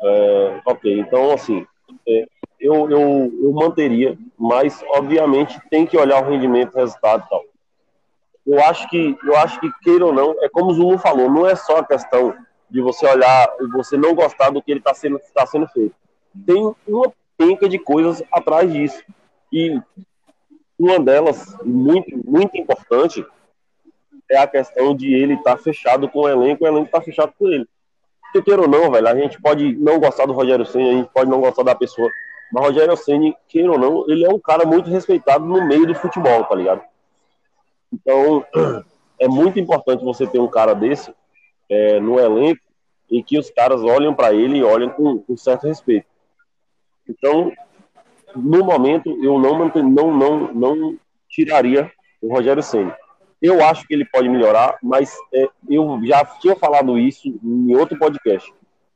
É, 0.00 0.60
ok, 0.66 0.98
então 0.98 1.32
assim, 1.32 1.64
é, 2.06 2.26
eu, 2.58 2.90
eu, 2.90 3.32
eu 3.42 3.52
manteria, 3.52 4.18
mas 4.36 4.84
obviamente 4.88 5.60
tem 5.70 5.86
que 5.86 5.96
olhar 5.96 6.20
o 6.20 6.28
rendimento, 6.28 6.74
o 6.74 6.78
resultado 6.78 7.24
e 7.26 7.28
tal. 7.28 7.42
Eu 8.44 8.64
acho 8.64 8.88
que, 8.88 9.16
eu 9.24 9.36
acho 9.36 9.60
que 9.60 9.70
queira 9.82 10.04
ou 10.04 10.12
não, 10.12 10.34
é 10.42 10.48
como 10.48 10.72
o 10.72 10.74
Zulu 10.74 10.98
falou, 10.98 11.30
não 11.30 11.46
é 11.46 11.54
só 11.54 11.78
a 11.78 11.86
questão 11.86 12.34
de 12.72 12.80
você 12.80 13.06
olhar 13.06 13.48
e 13.60 13.66
você 13.66 13.98
não 13.98 14.14
gostar 14.14 14.48
do 14.48 14.62
que 14.62 14.70
ele 14.70 14.80
está 14.80 14.94
sendo, 14.94 15.20
tá 15.34 15.44
sendo 15.46 15.68
feito. 15.68 15.94
Tem 16.46 16.74
uma 16.88 17.12
penca 17.36 17.68
de 17.68 17.78
coisas 17.78 18.22
atrás 18.32 18.72
disso. 18.72 19.04
E 19.52 19.78
uma 20.78 20.98
delas, 20.98 21.54
muito, 21.62 22.18
muito 22.24 22.56
importante, 22.56 23.24
é 24.30 24.38
a 24.38 24.46
questão 24.46 24.96
de 24.96 25.12
ele 25.12 25.34
estar 25.34 25.58
fechado 25.58 26.08
com 26.08 26.20
o 26.20 26.28
elenco, 26.28 26.64
o 26.64 26.66
elenco 26.66 26.86
está 26.86 27.02
fechado 27.02 27.34
com 27.38 27.46
ele. 27.46 27.68
Porque 28.22 28.42
queira 28.42 28.62
ou 28.62 28.68
não, 28.68 28.90
velho, 28.90 29.06
a 29.06 29.14
gente 29.14 29.40
pode 29.42 29.76
não 29.76 30.00
gostar 30.00 30.24
do 30.24 30.32
Rogério 30.32 30.64
Senna, 30.64 30.88
a 30.88 30.92
gente 30.94 31.10
pode 31.12 31.28
não 31.30 31.42
gostar 31.42 31.64
da 31.64 31.74
pessoa, 31.74 32.10
mas 32.50 32.64
Rogério 32.64 32.96
Ceni, 32.96 33.36
queira 33.46 33.70
ou 33.70 33.78
não, 33.78 34.10
ele 34.10 34.24
é 34.24 34.30
um 34.30 34.38
cara 34.38 34.64
muito 34.64 34.88
respeitado 34.88 35.44
no 35.44 35.66
meio 35.66 35.86
do 35.86 35.94
futebol, 35.94 36.42
tá 36.44 36.54
ligado? 36.54 36.80
Então, 37.92 38.42
é 39.20 39.28
muito 39.28 39.60
importante 39.60 40.02
você 40.02 40.26
ter 40.26 40.38
um 40.38 40.48
cara 40.48 40.72
desse 40.72 41.14
é, 41.68 42.00
no 42.00 42.18
elenco 42.18 42.71
e 43.12 43.22
que 43.22 43.38
os 43.38 43.50
caras 43.50 43.82
olham 43.82 44.14
para 44.14 44.32
ele 44.32 44.58
e 44.58 44.64
olham 44.64 44.88
com, 44.88 45.18
com 45.18 45.36
certo 45.36 45.66
respeito. 45.66 46.06
Então, 47.06 47.52
no 48.34 48.64
momento, 48.64 49.10
eu 49.22 49.38
não, 49.38 49.68
não, 49.68 50.16
não, 50.16 50.54
não 50.54 50.98
tiraria 51.28 51.92
o 52.22 52.34
Rogério 52.34 52.62
Ceni. 52.62 52.90
Eu 53.40 53.62
acho 53.62 53.86
que 53.86 53.92
ele 53.92 54.06
pode 54.06 54.30
melhorar, 54.30 54.78
mas 54.82 55.14
é, 55.34 55.46
eu 55.68 56.00
já 56.04 56.24
tinha 56.24 56.56
falado 56.56 56.98
isso 56.98 57.28
em 57.44 57.76
outro 57.76 57.98
podcast. 57.98 58.50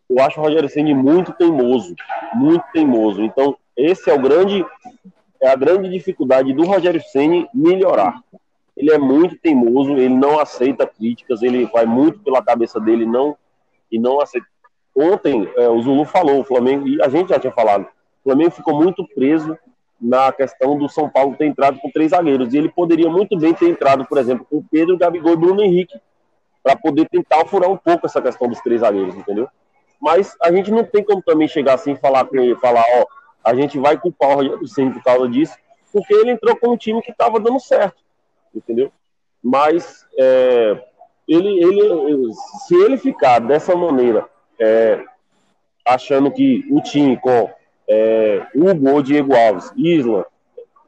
Eu 0.09 0.25
acho 0.25 0.41
o 0.41 0.43
Rogério 0.43 0.69
Ceni 0.69 0.95
muito 0.95 1.33
teimoso, 1.35 1.95
muito 2.33 2.65
teimoso. 2.73 3.23
Então, 3.23 3.55
esse 3.77 4.09
é 4.09 4.15
o 4.15 4.21
grande 4.21 4.65
é 5.43 5.49
a 5.49 5.57
grande 5.57 5.91
dificuldade 5.91 6.55
do 6.55 6.65
Rogério 6.65 7.03
Ceni 7.13 7.47
melhorar. 7.53 8.19
Ele 8.75 8.91
é 8.91 8.99
muito 8.99 9.37
teimoso, 9.37 9.93
ele 9.93 10.09
não 10.09 10.39
aceita 10.39 10.87
críticas, 10.87 11.43
ele 11.43 11.67
vai 11.67 11.85
muito 11.85 12.21
pela 12.21 12.43
cabeça 12.43 12.81
dele 12.81 13.05
não 13.05 13.37
e 13.91 13.99
não 13.99 14.21
aceita. 14.21 14.47
Ontem 14.95 15.49
é, 15.57 15.69
o 15.69 15.81
Zulu 15.83 16.05
falou, 16.05 16.41
o 16.41 16.45
Flamengo 16.45 16.89
e 16.89 17.03
a 17.03 17.09
gente 17.09 17.29
já 17.29 17.39
tinha 17.39 17.53
falado, 17.53 17.83
o 17.83 18.25
Flamengo 18.25 18.51
ficou 18.51 18.75
muito 18.75 19.07
preso 19.09 19.57
na 20.01 20.31
questão 20.33 20.77
do 20.77 20.89
São 20.89 21.09
Paulo 21.09 21.37
ter 21.37 21.47
entrado 21.47 21.79
com 21.79 21.91
três 21.91 22.11
zagueiros 22.11 22.53
e 22.53 22.59
ele 22.59 22.69
poderia 22.69 23.09
muito 23.09 23.37
bem 23.39 23.55
ter 23.55 23.69
entrado, 23.69 24.05
por 24.07 24.19
exemplo, 24.19 24.47
com 24.49 24.63
Pedro, 24.71 24.99
Gabigol 24.99 25.33
e 25.33 25.37
Bruno 25.37 25.63
Henrique 25.63 25.99
para 26.63 26.77
poder 26.77 27.09
tentar 27.09 27.47
furar 27.47 27.71
um 27.71 27.77
pouco 27.77 28.07
essa 28.07 28.21
questão 28.21 28.49
dos 28.49 28.61
três 28.61 28.81
zagueiros, 28.81 29.15
entendeu? 29.15 29.49
Mas 30.01 30.37
a 30.43 30.51
gente 30.53 30.71
não 30.71 30.85
tem 30.85 31.05
como 31.05 31.23
também 31.23 31.49
chegar 31.49 31.75
assim 31.75 31.93
e 31.93 31.97
falar 31.97 32.27
falar, 32.61 32.85
ó, 32.97 33.07
a 33.45 33.55
gente 33.55 33.79
vai 33.79 33.97
culpar 33.97 34.31
o 34.31 34.35
Rogério 34.35 34.67
Ceni 34.67 34.93
por 34.93 35.03
causa 35.03 35.29
disso, 35.29 35.57
porque 35.93 36.13
ele 36.13 36.33
entrou 36.33 36.57
com 36.57 36.71
um 36.71 36.77
time 36.77 37.01
que 37.01 37.13
estava 37.13 37.39
dando 37.39 37.61
certo, 37.61 38.03
entendeu? 38.55 38.93
Mas 39.43 40.05
é, 40.19 40.85
ele, 41.27 41.63
ele, 41.63 42.33
se 42.67 42.75
ele 42.75 42.97
ficar 42.97 43.41
dessa 43.41 43.75
maneira, 43.75 44.27
é, 44.59 45.03
achando 45.85 46.31
que 46.31 46.65
o 46.71 46.81
time 46.81 47.17
com 47.17 47.51
é, 47.89 48.47
Hugo 48.55 48.91
ou 48.91 49.03
Diego 49.03 49.35
Alves, 49.35 49.73
Isla, 49.77 50.27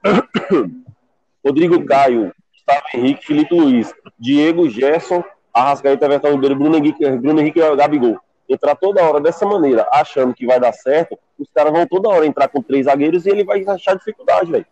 Rodrigo 1.45 1.85
Caio, 1.85 2.33
Gustavo 2.53 2.87
Henrique, 2.95 3.27
Felipe 3.27 3.55
Luiz, 3.55 3.95
Diego 4.19 4.69
Gerson, 4.69 5.23
Arrascaeta, 5.53 6.07
Everton 6.07 6.33
Ribeiro, 6.33 6.57
Bruno 6.57 6.77
Henrique, 6.77 7.11
Bruno 7.11 7.41
Henrique 7.41 7.61
Gabigol 7.77 8.21
entrar 8.49 8.75
toda 8.75 9.05
hora 9.05 9.21
dessa 9.21 9.45
maneira, 9.45 9.87
achando 9.93 10.35
que 10.35 10.47
vai 10.47 10.59
dar 10.59 10.73
certo, 10.73 11.19
os 11.39 11.49
caras 11.55 11.73
vão 11.73 11.87
toda 11.87 12.09
hora 12.09 12.27
entrar 12.27 12.49
com 12.49 12.63
três 12.63 12.87
zagueiros 12.87 13.27
e 13.27 13.31
ele 13.31 13.45
vai 13.45 13.63
achar 13.67 13.95
dificuldade, 13.95 14.51
velho. 14.51 14.67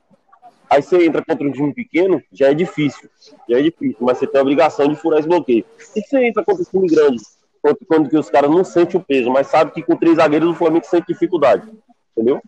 Aí 0.69 0.83
você 0.83 1.07
entra 1.07 1.25
contra 1.25 1.47
um 1.47 1.53
time 1.53 1.73
pequeno, 1.73 2.23
já 2.33 2.49
é 2.49 2.55
difícil. 2.55 3.09
Já 3.49 3.59
é 3.59 3.63
difícil, 3.63 3.99
mas 4.01 4.19
você 4.19 4.27
tem 4.27 4.39
a 4.39 4.43
obrigação 4.43 4.89
de 4.89 4.97
furar 4.97 5.21
esse 5.21 5.29
bloqueio. 5.29 5.65
E 5.95 6.01
você 6.01 6.27
entra 6.27 6.45
contra 6.45 6.63
um 6.63 6.67
time 6.67 6.89
grande, 6.89 7.23
quando 7.89 8.09
que 8.09 8.19
os 8.19 8.31
caras 8.31 8.51
não 8.51 8.65
sentem 8.65 9.01
o 9.01 9.05
peso, 9.05 9.31
mas 9.31 9.47
sabe 9.47 9.71
que 9.73 9.83
com 9.83 9.97
três 9.97 10.17
zagueiros 10.17 10.51
o 10.51 10.55
Flamengo 10.55 10.85
sente 10.87 11.07
dificuldade. 11.09 11.69
Entendeu? 12.13 12.41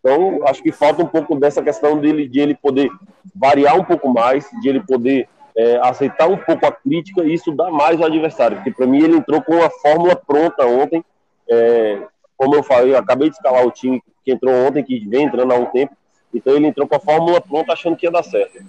Então, 0.00 0.40
acho 0.46 0.62
que 0.62 0.72
falta 0.72 1.02
um 1.02 1.06
pouco 1.06 1.36
dessa 1.36 1.62
questão 1.62 1.98
dele, 1.98 2.26
de 2.26 2.40
ele 2.40 2.54
poder 2.54 2.90
variar 3.34 3.78
um 3.78 3.84
pouco 3.84 4.08
mais, 4.08 4.48
de 4.62 4.68
ele 4.68 4.80
poder 4.80 5.28
é, 5.56 5.78
aceitar 5.82 6.28
um 6.28 6.38
pouco 6.38 6.64
a 6.66 6.72
crítica 6.72 7.22
e 7.22 7.34
isso 7.34 7.52
dá 7.52 7.70
mais 7.70 8.00
ao 8.00 8.06
adversário. 8.06 8.56
Porque 8.56 8.72
para 8.72 8.86
mim 8.86 9.02
ele 9.02 9.16
entrou 9.16 9.42
com 9.42 9.56
uma 9.56 9.70
fórmula 9.70 10.16
pronta 10.16 10.66
ontem. 10.66 11.04
É, 11.48 12.02
como 12.36 12.54
eu 12.54 12.62
falei, 12.62 12.94
eu 12.94 12.98
acabei 12.98 13.28
de 13.28 13.36
escalar 13.36 13.66
o 13.66 13.70
time 13.70 14.02
que 14.24 14.32
entrou 14.32 14.54
ontem, 14.66 14.82
que 14.82 15.06
vem 15.06 15.24
entrando 15.24 15.52
há 15.52 15.56
um 15.56 15.66
tempo. 15.66 15.94
Então 16.32 16.54
ele 16.54 16.66
entrou 16.66 16.86
com 16.86 16.96
a 16.96 17.00
fórmula 17.00 17.40
pronta 17.40 17.72
achando 17.72 17.96
que 17.96 18.06
ia 18.06 18.10
dar 18.10 18.22
certo. 18.22 18.64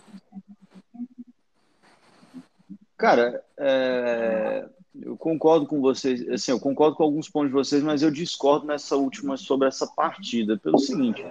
Cara, 2.98 3.42
é, 3.58 4.66
eu 5.02 5.18
concordo 5.18 5.66
com 5.66 5.82
vocês, 5.82 6.28
assim, 6.30 6.52
eu 6.52 6.60
concordo 6.60 6.96
com 6.96 7.04
alguns 7.04 7.30
pontos 7.30 7.50
de 7.50 7.54
vocês, 7.54 7.82
mas 7.82 8.04
eu 8.04 8.12
discordo 8.12 8.68
nessa 8.68 8.96
última 8.96 9.38
sobre 9.38 9.68
essa 9.68 9.88
partida, 9.88 10.58
pelo 10.58 10.78
seguinte, 10.78 11.26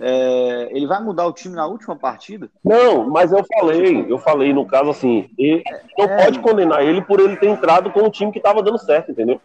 é, 0.00 0.68
ele 0.70 0.86
vai 0.86 1.02
mudar 1.02 1.26
o 1.26 1.32
time 1.32 1.54
na 1.54 1.66
última 1.66 1.96
partida? 1.96 2.48
Não, 2.64 3.08
mas 3.08 3.32
eu 3.32 3.44
falei, 3.44 4.06
eu 4.08 4.18
falei 4.18 4.52
no 4.52 4.66
caso 4.66 4.90
assim, 4.90 5.30
ele 5.38 5.62
não 5.96 6.04
é, 6.04 6.24
pode 6.24 6.40
condenar 6.40 6.84
ele 6.84 7.00
por 7.02 7.20
ele 7.20 7.36
ter 7.36 7.48
entrado 7.48 7.90
com 7.90 8.00
um 8.00 8.10
time 8.10 8.32
que 8.32 8.38
estava 8.38 8.62
dando 8.62 8.78
certo, 8.78 9.10
entendeu? 9.10 9.40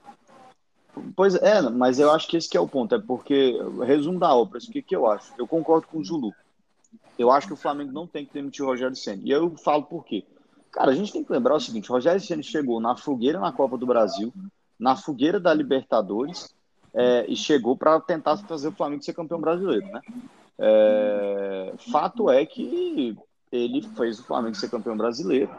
Pois 1.16 1.36
é, 1.36 1.62
mas 1.62 2.00
eu 2.00 2.12
acho 2.12 2.28
que 2.28 2.38
esse 2.38 2.50
que 2.50 2.58
é 2.58 2.60
o 2.60 2.68
ponto, 2.68 2.96
é 2.96 3.00
porque, 3.00 3.58
resumo 3.86 4.20
da 4.20 4.34
obra, 4.34 4.60
o 4.60 4.62
que, 4.62 4.82
que 4.82 4.96
eu 4.96 5.10
acho? 5.10 5.34
Eu 5.38 5.48
concordo 5.48 5.88
com 5.88 6.00
o 6.00 6.04
Zulu. 6.04 6.34
Eu 7.18 7.32
acho 7.32 7.48
que 7.48 7.54
o 7.54 7.58
Flamengo 7.58 7.92
não 7.92 8.08
tem 8.08 8.26
que 8.26 8.34
demitir 8.34 8.64
o 8.64 8.68
Rogério 8.68 8.96
Senna. 8.96 9.22
E 9.24 9.32
eu 9.32 9.56
falo 9.58 9.84
por 9.84 10.04
quê. 10.06 10.24
Cara, 10.72 10.92
a 10.92 10.96
gente 10.96 11.14
tem 11.14 11.24
que 11.24 11.32
lembrar 11.32 11.56
o 11.56 11.60
seguinte: 11.60 11.90
o 11.92 11.94
Rogério 11.94 12.20
Senna 12.20 12.42
chegou 12.42 12.80
na 12.80 12.96
fogueira 12.96 13.40
na 13.40 13.52
Copa 13.52 13.78
do 13.78 13.86
Brasil, 13.86 14.34
na 14.80 14.96
fogueira 14.96 15.40
da 15.40 15.54
Libertadores, 15.54 16.54
é, 16.94 17.26
e 17.28 17.36
chegou 17.36 17.78
para 17.78 18.00
tentar 18.00 18.38
fazer 18.38 18.70
o 18.70 18.72
Flamengo 18.72 19.04
ser 19.04 19.14
campeão 19.14 19.40
brasileiro, 19.40 19.86
né? 19.88 20.02
É, 20.58 21.74
fato 21.92 22.30
é 22.30 22.46
que 22.46 23.18
ele 23.52 23.82
fez 23.96 24.20
o 24.20 24.24
Flamengo 24.24 24.56
ser 24.56 24.70
campeão 24.70 24.98
brasileiro. 24.98 25.52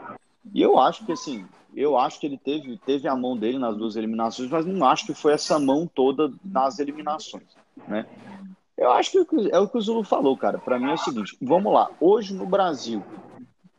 E 0.53 0.61
eu 0.61 0.77
acho 0.77 1.05
que 1.05 1.11
assim, 1.11 1.45
eu 1.75 1.97
acho 1.97 2.19
que 2.19 2.25
ele 2.25 2.37
teve, 2.37 2.77
teve 2.85 3.07
a 3.07 3.15
mão 3.15 3.35
dele 3.35 3.57
nas 3.57 3.75
duas 3.75 3.95
eliminações, 3.95 4.49
mas 4.49 4.65
não 4.65 4.87
acho 4.87 5.05
que 5.05 5.13
foi 5.13 5.33
essa 5.33 5.59
mão 5.59 5.85
toda 5.85 6.31
nas 6.43 6.79
eliminações, 6.79 7.43
né? 7.87 8.05
Eu 8.77 8.91
acho 8.91 9.11
que 9.11 9.17
é 9.51 9.59
o 9.59 9.67
que 9.69 9.77
o 9.77 9.81
Zulu 9.81 10.03
falou, 10.03 10.35
cara. 10.35 10.57
Para 10.57 10.77
mim 10.77 10.91
é 10.91 10.93
o 10.93 10.97
seguinte: 10.97 11.37
vamos 11.41 11.73
lá. 11.73 11.89
Hoje 11.99 12.33
no 12.33 12.45
Brasil, 12.45 13.01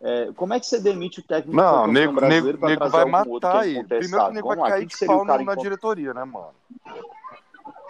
é, 0.00 0.30
como 0.34 0.54
é 0.54 0.60
que 0.60 0.66
você 0.66 0.80
demite 0.80 1.20
o 1.20 1.22
técnico 1.22 1.56
não, 1.56 1.86
nego, 1.86 2.14
brasileiro 2.14 2.58
nego, 2.58 2.66
nego 2.66 2.88
vai 2.88 3.04
matar 3.04 3.66
ele. 3.68 3.84
Primeiro 3.84 4.24
que 4.24 4.30
o 4.30 4.34
nego 4.34 4.48
vai 4.48 4.70
cair 4.70 4.86
de 4.86 5.06
pau 5.06 5.24
na, 5.24 5.38
na 5.38 5.54
diretoria, 5.54 6.14
né, 6.14 6.24
mano? 6.24 6.54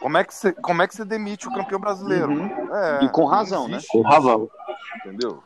Como 0.00 0.18
é 0.18 0.24
que 0.24 0.34
você, 0.34 0.52
como 0.52 0.82
é 0.82 0.86
que 0.86 0.94
você 0.94 1.04
demite 1.04 1.48
o 1.48 1.52
campeão 1.52 1.80
brasileiro? 1.80 2.30
Uhum. 2.30 2.74
É, 2.74 3.04
e 3.04 3.08
com 3.08 3.24
razão, 3.24 3.66
né? 3.66 3.78
Com 3.88 4.02
razão. 4.02 4.48
Entendeu? 4.98 5.42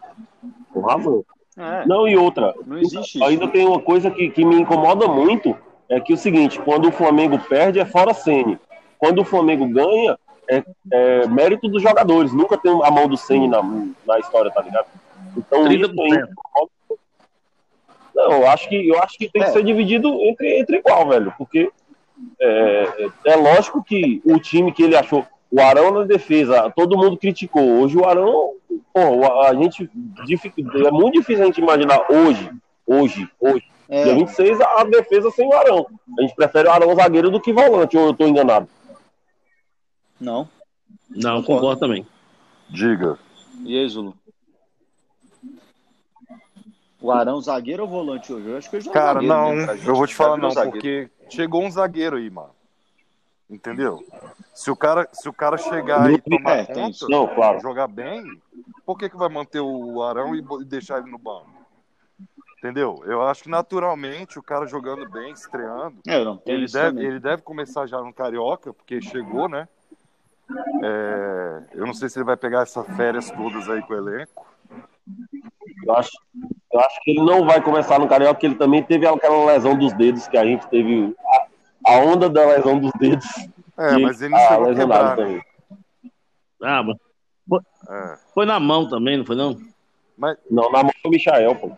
Com 0.72 0.80
razão. 0.80 1.24
É. 1.60 1.86
Não, 1.86 2.08
e 2.08 2.16
outra. 2.16 2.54
Não 2.66 2.78
existe 2.78 3.22
Ainda 3.22 3.46
tem 3.48 3.66
uma 3.66 3.80
coisa 3.80 4.10
que, 4.10 4.30
que 4.30 4.44
me 4.44 4.56
incomoda 4.56 5.06
muito, 5.06 5.56
é 5.88 6.00
que 6.00 6.12
é 6.12 6.14
o 6.14 6.18
seguinte, 6.18 6.58
quando 6.60 6.88
o 6.88 6.92
Flamengo 6.92 7.38
perde 7.38 7.78
é 7.78 7.84
fora 7.84 8.14
Sene. 8.14 8.58
Quando 8.98 9.20
o 9.20 9.24
Flamengo 9.24 9.66
ganha, 9.68 10.18
é, 10.48 10.64
é, 10.90 11.26
mérito 11.26 11.68
dos 11.68 11.82
jogadores. 11.82 12.32
Nunca 12.32 12.56
tem 12.56 12.72
a 12.82 12.90
mão 12.90 13.06
do 13.06 13.16
Sene 13.16 13.46
na, 13.46 13.62
na 14.06 14.18
história, 14.18 14.50
tá 14.50 14.62
ligado? 14.62 14.86
Então, 15.36 15.64
30%. 15.64 15.80
isso 15.80 16.00
aí, 16.00 16.40
não, 18.14 18.32
eu 18.32 18.48
acho 18.48 18.68
que, 18.68 18.88
eu 18.88 19.02
acho 19.02 19.16
que 19.16 19.28
tem 19.28 19.42
que 19.42 19.48
é. 19.48 19.52
ser 19.52 19.64
dividido 19.64 20.12
entre, 20.22 20.58
entre 20.58 20.78
igual, 20.78 21.08
velho. 21.08 21.32
Porque 21.38 21.70
é, 22.40 23.08
é 23.26 23.36
lógico 23.36 23.82
que 23.82 24.20
o 24.24 24.38
time 24.38 24.72
que 24.72 24.82
ele 24.82 24.96
achou, 24.96 25.24
o 25.50 25.60
Arão 25.60 25.90
na 25.92 26.04
defesa, 26.04 26.70
todo 26.70 26.96
mundo 26.96 27.16
criticou. 27.16 27.80
Hoje 27.80 27.96
o 27.96 28.04
Arão, 28.06 28.54
pô, 28.92 29.42
a 29.42 29.54
gente 29.54 29.84
é 29.84 30.90
muito 30.90 31.18
difícil 31.18 31.42
a 31.42 31.46
gente 31.46 31.60
imaginar 31.60 32.00
hoje, 32.10 32.50
hoje, 32.86 33.28
hoje, 33.40 33.64
é. 33.88 34.04
dia 34.04 34.14
26, 34.14 34.60
a, 34.60 34.80
a 34.80 34.84
defesa 34.84 35.30
sem 35.30 35.48
o 35.48 35.52
Arão. 35.52 35.86
A 36.18 36.22
gente 36.22 36.36
prefere 36.36 36.68
o 36.68 36.72
Arão 36.72 36.94
zagueiro 36.94 37.30
do 37.30 37.40
que 37.40 37.52
volante, 37.52 37.96
ou 37.96 38.06
eu 38.06 38.14
tô 38.14 38.26
enganado? 38.26 38.68
Não. 40.20 40.48
Não, 41.08 41.42
concordo 41.42 41.80
também. 41.80 42.06
Diga. 42.68 43.18
E 43.64 43.76
aí, 43.76 43.88
Zulu? 43.88 44.14
O 47.00 47.10
Arão 47.10 47.40
zagueiro 47.40 47.82
ou 47.82 47.88
volante 47.88 48.32
hoje? 48.32 48.46
Eu 48.46 48.56
acho 48.58 48.70
que 48.70 48.76
eu 48.76 48.80
já 48.82 48.92
Cara, 48.92 49.14
zagueiro, 49.14 49.34
não, 49.34 49.54
né? 49.54 49.80
eu 49.84 49.94
vou 49.94 50.06
te 50.06 50.14
falar 50.14 50.36
não, 50.36 50.50
porque 50.52 51.10
chegou 51.28 51.62
um 51.64 51.70
zagueiro 51.70 52.16
aí, 52.16 52.28
mano. 52.30 52.50
Entendeu? 53.50 54.04
Se 54.54 54.70
o 54.70 54.76
cara, 54.76 55.08
se 55.12 55.28
o 55.28 55.32
cara 55.32 55.58
chegar 55.58 56.08
e 56.10 56.20
tomar 56.20 56.58
é, 56.58 56.66
conta, 56.66 57.06
não, 57.08 57.26
claro. 57.26 57.60
jogar 57.60 57.88
bem, 57.88 58.24
por 58.86 58.96
que, 58.96 59.08
que 59.08 59.16
vai 59.16 59.28
manter 59.28 59.60
o 59.60 60.02
Arão 60.02 60.36
e 60.36 60.64
deixar 60.64 60.98
ele 60.98 61.10
no 61.10 61.18
banco? 61.18 61.50
Entendeu? 62.58 63.02
Eu 63.06 63.22
acho 63.22 63.42
que 63.42 63.48
naturalmente 63.48 64.38
o 64.38 64.42
cara 64.42 64.66
jogando 64.66 65.08
bem, 65.08 65.32
estreando, 65.32 65.96
é, 66.06 66.20
ele, 66.46 66.66
deve, 66.66 67.04
ele 67.04 67.18
deve 67.18 67.42
começar 67.42 67.86
já 67.86 68.00
no 68.00 68.12
Carioca, 68.12 68.72
porque 68.72 69.00
chegou, 69.00 69.48
né? 69.48 69.66
É, 70.82 71.62
eu 71.74 71.86
não 71.86 71.94
sei 71.94 72.08
se 72.08 72.18
ele 72.18 72.26
vai 72.26 72.36
pegar 72.36 72.62
essas 72.62 72.86
férias 72.96 73.30
todas 73.30 73.68
aí 73.68 73.82
com 73.82 73.94
o 73.94 73.96
elenco. 73.96 74.46
Eu 75.86 75.96
acho, 75.96 76.10
eu 76.72 76.80
acho 76.80 77.00
que 77.02 77.12
ele 77.12 77.22
não 77.22 77.46
vai 77.46 77.62
começar 77.62 77.98
no 77.98 78.08
Carioca, 78.08 78.34
porque 78.34 78.46
ele 78.46 78.54
também 78.56 78.82
teve 78.82 79.06
aquela 79.06 79.46
lesão 79.46 79.76
dos 79.76 79.92
dedos 79.94 80.28
que 80.28 80.36
a 80.36 80.44
gente 80.44 80.68
teve. 80.68 81.16
A, 81.86 81.98
onda 81.98 82.28
da 82.28 82.46
lesão 82.46 82.78
dos 82.78 82.92
dedos. 82.98 83.26
É, 83.76 83.96
mas 83.98 84.20
ele 84.20 84.34
não 84.34 84.38
chegou 84.40 84.70
a 84.70 84.74
quebrar, 84.74 85.16
né? 85.16 85.16
também. 85.16 85.42
Ah, 86.62 86.82
mas 86.82 86.96
foi, 87.48 87.60
é. 87.88 88.18
foi, 88.34 88.46
na 88.46 88.60
mão 88.60 88.88
também, 88.88 89.16
não 89.16 89.24
foi 89.24 89.36
não? 89.36 89.58
Mas... 90.16 90.36
Não, 90.50 90.70
na 90.70 90.82
mão 90.82 90.92
foi 91.00 91.10
o 91.10 91.12
Michael, 91.12 91.56
pô. 91.56 91.72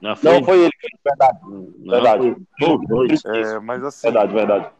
Não 0.00 0.14
foi, 0.14 0.32
não, 0.32 0.44
foi 0.44 0.58
ele, 0.58 0.70
verdade. 1.02 1.38
Não, 1.44 1.90
verdade. 1.90 2.36
Foi, 2.58 2.86
dois. 2.86 3.24
É, 3.24 3.58
mas 3.58 3.82
assim. 3.82 4.06
Verdade, 4.08 4.34
verdade. 4.34 4.70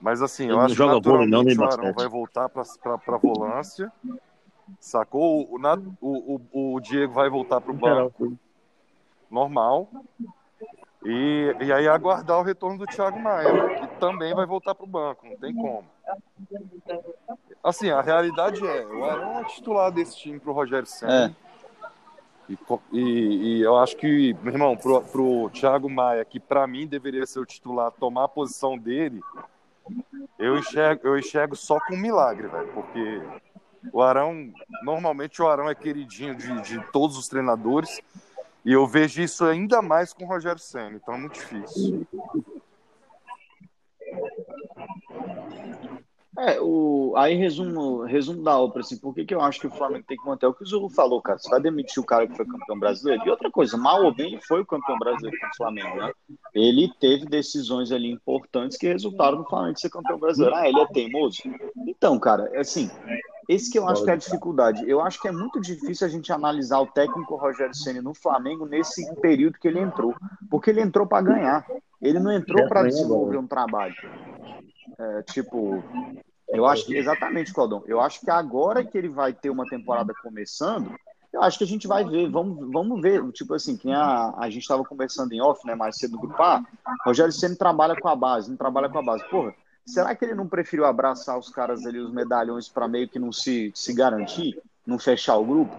Mas 0.00 0.22
assim, 0.22 0.44
ele 0.44 0.52
eu 0.52 0.60
acho 0.60 0.74
que 0.74 0.84
naturalmente 0.84 1.56
não, 1.56 1.64
o 1.64 1.70
Arão 1.70 1.92
vai 1.92 2.08
voltar 2.08 2.48
para 2.48 2.62
a 2.62 3.18
volância. 3.18 3.92
Sacou? 4.80 5.48
O, 5.50 5.58
o, 6.00 6.40
o, 6.52 6.74
o 6.74 6.80
Diego 6.80 7.12
vai 7.12 7.30
voltar 7.30 7.60
para 7.60 7.72
o 7.72 7.74
banco 7.74 8.36
normal. 9.30 9.88
E, 11.04 11.54
e 11.60 11.72
aí 11.72 11.86
aguardar 11.86 12.38
o 12.38 12.42
retorno 12.42 12.78
do 12.78 12.86
Thiago 12.86 13.20
Maia, 13.20 13.78
que 13.78 13.86
também 13.98 14.34
vai 14.34 14.44
voltar 14.46 14.74
para 14.74 14.84
o 14.84 14.88
banco, 14.88 15.26
não 15.26 15.36
tem 15.36 15.54
como. 15.54 15.84
Assim, 17.62 17.90
a 17.90 18.00
realidade 18.00 18.66
é, 18.66 18.86
o 18.86 19.04
Arão 19.04 19.40
é 19.40 19.44
titular 19.44 19.92
desse 19.92 20.16
time 20.16 20.40
para 20.40 20.50
o 20.50 20.54
Rogério 20.54 20.86
Senna. 20.86 21.26
É. 21.26 21.48
E, 22.50 22.58
e, 22.92 23.58
e, 23.58 23.60
eu 23.60 23.76
acho 23.76 23.96
que, 23.96 24.34
meu 24.42 24.52
irmão, 24.52 24.76
pro, 24.76 25.02
pro 25.02 25.50
Thiago 25.50 25.88
Maia, 25.88 26.24
que 26.24 26.40
para 26.40 26.66
mim 26.66 26.86
deveria 26.86 27.26
ser 27.26 27.40
o 27.40 27.46
titular, 27.46 27.92
tomar 27.92 28.24
a 28.24 28.28
posição 28.28 28.76
dele, 28.76 29.20
eu 30.38 30.56
enxergo, 30.56 31.06
eu 31.06 31.18
enxergo 31.18 31.54
só 31.54 31.78
com 31.80 31.94
um 31.94 31.98
milagre, 31.98 32.48
velho, 32.48 32.68
porque 32.72 33.22
O 33.92 34.02
Arão, 34.02 34.52
normalmente 34.82 35.40
o 35.40 35.48
Arão 35.48 35.68
é 35.68 35.74
queridinho 35.74 36.34
de, 36.34 36.60
de 36.62 36.80
todos 36.90 37.16
os 37.16 37.28
treinadores. 37.28 38.00
E 38.64 38.72
eu 38.72 38.86
vejo 38.86 39.22
isso 39.22 39.44
ainda 39.44 39.80
mais 39.80 40.12
com 40.12 40.24
o 40.24 40.28
Rogério 40.28 40.60
Senna, 40.60 40.96
então 40.96 41.14
é 41.14 41.18
muito 41.18 41.34
difícil. 41.34 42.06
É, 46.38 46.60
o, 46.60 47.14
aí 47.16 47.34
resumo, 47.34 48.04
resumo 48.04 48.44
da 48.44 48.56
obra, 48.56 48.80
assim, 48.80 48.96
por 48.96 49.12
que, 49.12 49.24
que 49.24 49.34
eu 49.34 49.40
acho 49.40 49.58
que 49.58 49.66
o 49.66 49.70
Flamengo 49.72 50.04
tem 50.06 50.16
que 50.16 50.24
manter 50.24 50.46
o 50.46 50.54
que 50.54 50.62
o 50.62 50.66
Zulu 50.66 50.88
falou, 50.88 51.20
cara? 51.20 51.36
Você 51.36 51.50
vai 51.50 51.60
demitir 51.60 52.00
o 52.00 52.06
cara 52.06 52.28
que 52.28 52.36
foi 52.36 52.46
campeão 52.46 52.78
brasileiro? 52.78 53.24
E 53.26 53.30
outra 53.30 53.50
coisa, 53.50 53.76
mal 53.76 54.04
ou 54.04 54.14
bem, 54.14 54.34
ele 54.34 54.42
foi 54.42 54.60
o 54.60 54.66
campeão 54.66 54.96
brasileiro 55.00 55.36
com 55.36 55.46
o 55.46 55.56
Flamengo, 55.56 55.96
né? 55.96 56.12
Ele 56.54 56.92
teve 57.00 57.26
decisões 57.26 57.90
ali 57.90 58.08
importantes 58.08 58.78
que 58.78 58.86
resultaram 58.86 59.38
no 59.38 59.44
Flamengo 59.46 59.80
ser 59.80 59.90
campeão 59.90 60.16
brasileiro. 60.16 60.54
Ah, 60.54 60.68
ele 60.68 60.80
é 60.80 60.86
teimoso? 60.86 61.42
Então, 61.88 62.16
cara, 62.20 62.48
é 62.52 62.60
assim, 62.60 62.88
esse 63.48 63.68
que 63.68 63.78
eu 63.78 63.88
acho 63.88 64.04
que 64.04 64.10
é 64.10 64.12
a 64.12 64.16
dificuldade. 64.16 64.88
Eu 64.88 65.00
acho 65.00 65.20
que 65.20 65.26
é 65.26 65.32
muito 65.32 65.60
difícil 65.60 66.06
a 66.06 66.10
gente 66.10 66.32
analisar 66.32 66.78
o 66.78 66.86
técnico 66.86 67.34
Rogério 67.34 67.74
Ceni 67.74 68.00
no 68.00 68.14
Flamengo 68.14 68.64
nesse 68.64 69.12
período 69.16 69.58
que 69.58 69.66
ele 69.66 69.80
entrou, 69.80 70.14
porque 70.48 70.70
ele 70.70 70.82
entrou 70.82 71.04
para 71.04 71.22
ganhar. 71.22 71.66
Ele 72.00 72.20
não 72.20 72.30
entrou 72.30 72.68
para 72.68 72.84
desenvolver 72.84 73.38
um 73.38 73.46
trabalho. 73.46 73.96
É, 74.98 75.22
tipo, 75.22 75.82
eu 76.50 76.66
acho 76.66 76.86
que, 76.86 76.96
exatamente, 76.96 77.52
Claudão. 77.52 77.82
Eu 77.86 78.00
acho 78.00 78.20
que 78.20 78.30
agora 78.30 78.84
que 78.84 78.96
ele 78.96 79.08
vai 79.08 79.32
ter 79.32 79.50
uma 79.50 79.66
temporada 79.66 80.14
começando, 80.22 80.94
eu 81.32 81.42
acho 81.42 81.58
que 81.58 81.64
a 81.64 81.66
gente 81.66 81.86
vai 81.86 82.04
ver, 82.04 82.30
vamos, 82.30 82.70
vamos 82.72 83.00
ver, 83.02 83.22
tipo 83.32 83.52
assim, 83.54 83.76
quem 83.76 83.94
a, 83.94 84.34
a 84.38 84.48
gente 84.48 84.62
estava 84.62 84.82
conversando 84.82 85.32
em 85.32 85.42
off, 85.42 85.66
né, 85.66 85.74
mais 85.74 85.96
cedo 85.96 86.12
no 86.12 86.20
grupo 86.20 86.42
A, 86.42 86.62
Rogério 87.04 87.32
sempre 87.32 87.58
trabalha 87.58 87.94
com 88.00 88.08
a 88.08 88.16
base, 88.16 88.48
não 88.48 88.56
trabalha 88.56 88.88
com 88.88 88.98
a 88.98 89.02
base. 89.02 89.28
Porra, 89.28 89.54
será 89.84 90.14
que 90.14 90.24
ele 90.24 90.34
não 90.34 90.48
preferiu 90.48 90.86
abraçar 90.86 91.38
os 91.38 91.50
caras 91.50 91.84
ali, 91.84 91.98
os 91.98 92.12
medalhões, 92.12 92.68
para 92.68 92.88
meio 92.88 93.08
que 93.08 93.18
não 93.18 93.30
se, 93.30 93.70
se 93.74 93.92
garantir, 93.92 94.58
não 94.86 94.98
fechar 94.98 95.36
o 95.36 95.44
grupo? 95.44 95.76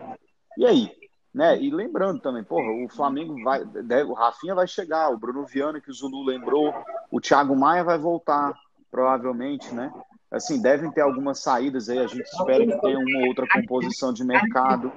E 0.55 0.65
aí? 0.65 0.91
Né? 1.33 1.59
E 1.61 1.71
lembrando 1.71 2.19
também, 2.19 2.43
porra, 2.43 2.71
o 2.83 2.89
Flamengo 2.89 3.41
vai, 3.43 3.63
o 4.03 4.13
Rafinha 4.13 4.53
vai 4.53 4.67
chegar, 4.67 5.09
o 5.09 5.17
Bruno 5.17 5.45
Viana, 5.45 5.81
que 5.81 5.89
o 5.89 5.93
Zulu 5.93 6.23
lembrou, 6.23 6.73
o 7.11 7.19
Thiago 7.19 7.55
Maia 7.55 7.83
vai 7.83 7.97
voltar, 7.97 8.53
provavelmente, 8.91 9.73
né? 9.73 9.91
Assim, 10.31 10.61
devem 10.61 10.91
ter 10.91 11.01
algumas 11.01 11.39
saídas 11.39 11.89
aí, 11.89 11.99
a 11.99 12.07
gente 12.07 12.21
espera 12.21 12.65
que 12.65 12.81
tenha 12.81 12.99
uma 12.99 13.27
outra 13.27 13.47
composição 13.47 14.13
de 14.13 14.23
mercado. 14.23 14.91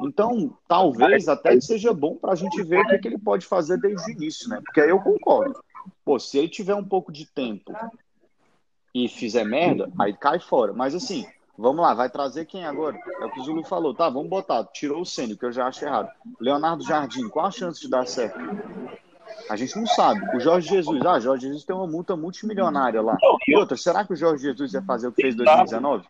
Então, 0.00 0.56
talvez 0.68 1.28
até 1.28 1.60
seja 1.60 1.92
bom 1.92 2.16
para 2.16 2.32
a 2.32 2.36
gente 2.36 2.62
ver 2.62 2.80
o 2.80 2.88
que, 2.88 2.98
que, 2.98 3.08
ele 3.08 3.18
pode 3.18 3.46
fazer 3.46 3.78
desde 3.78 4.10
o 4.10 4.14
início, 4.14 4.48
né? 4.48 4.60
Porque 4.64 4.80
aí 4.80 4.90
eu 4.90 5.00
concordo. 5.00 5.62
Pô, 6.04 6.18
se 6.18 6.38
ele 6.38 6.48
tiver 6.48 6.74
um 6.74 6.84
pouco 6.84 7.12
de 7.12 7.26
tempo 7.26 7.72
e 8.94 9.08
fizer 9.08 9.44
merda, 9.44 9.90
aí 9.98 10.12
cai 10.14 10.38
fora. 10.38 10.72
Mas 10.72 10.94
assim, 10.94 11.26
vamos 11.58 11.82
lá, 11.82 11.94
vai 11.94 12.08
trazer 12.08 12.44
quem 12.44 12.64
agora? 12.64 12.96
É 13.20 13.26
o 13.26 13.30
que 13.30 13.40
o 13.40 13.42
Zulu 13.42 13.64
falou. 13.64 13.94
Tá, 13.94 14.08
vamos 14.08 14.28
botar. 14.28 14.64
Tirou 14.66 15.02
o 15.02 15.06
Sênio, 15.06 15.36
que 15.36 15.44
eu 15.44 15.52
já 15.52 15.66
acho 15.66 15.84
errado. 15.84 16.08
Leonardo 16.40 16.84
Jardim, 16.84 17.28
qual 17.28 17.46
a 17.46 17.50
chance 17.50 17.80
de 17.80 17.88
dar 17.88 18.06
certo? 18.06 18.38
A 19.48 19.56
gente 19.56 19.76
não 19.76 19.86
sabe. 19.86 20.20
O 20.36 20.40
Jorge 20.40 20.68
Jesus, 20.68 21.04
ah, 21.04 21.20
Jorge 21.20 21.46
Jesus 21.46 21.64
tem 21.64 21.76
uma 21.76 21.86
multa 21.86 22.16
multimilionária 22.16 23.02
lá. 23.02 23.16
E 23.46 23.56
outra, 23.56 23.76
será 23.76 24.04
que 24.04 24.12
o 24.12 24.16
Jorge 24.16 24.42
Jesus 24.42 24.72
vai 24.72 24.82
fazer 24.82 25.08
o 25.08 25.12
que 25.12 25.22
fez 25.22 25.34
em 25.34 25.38
2019? 25.38 26.04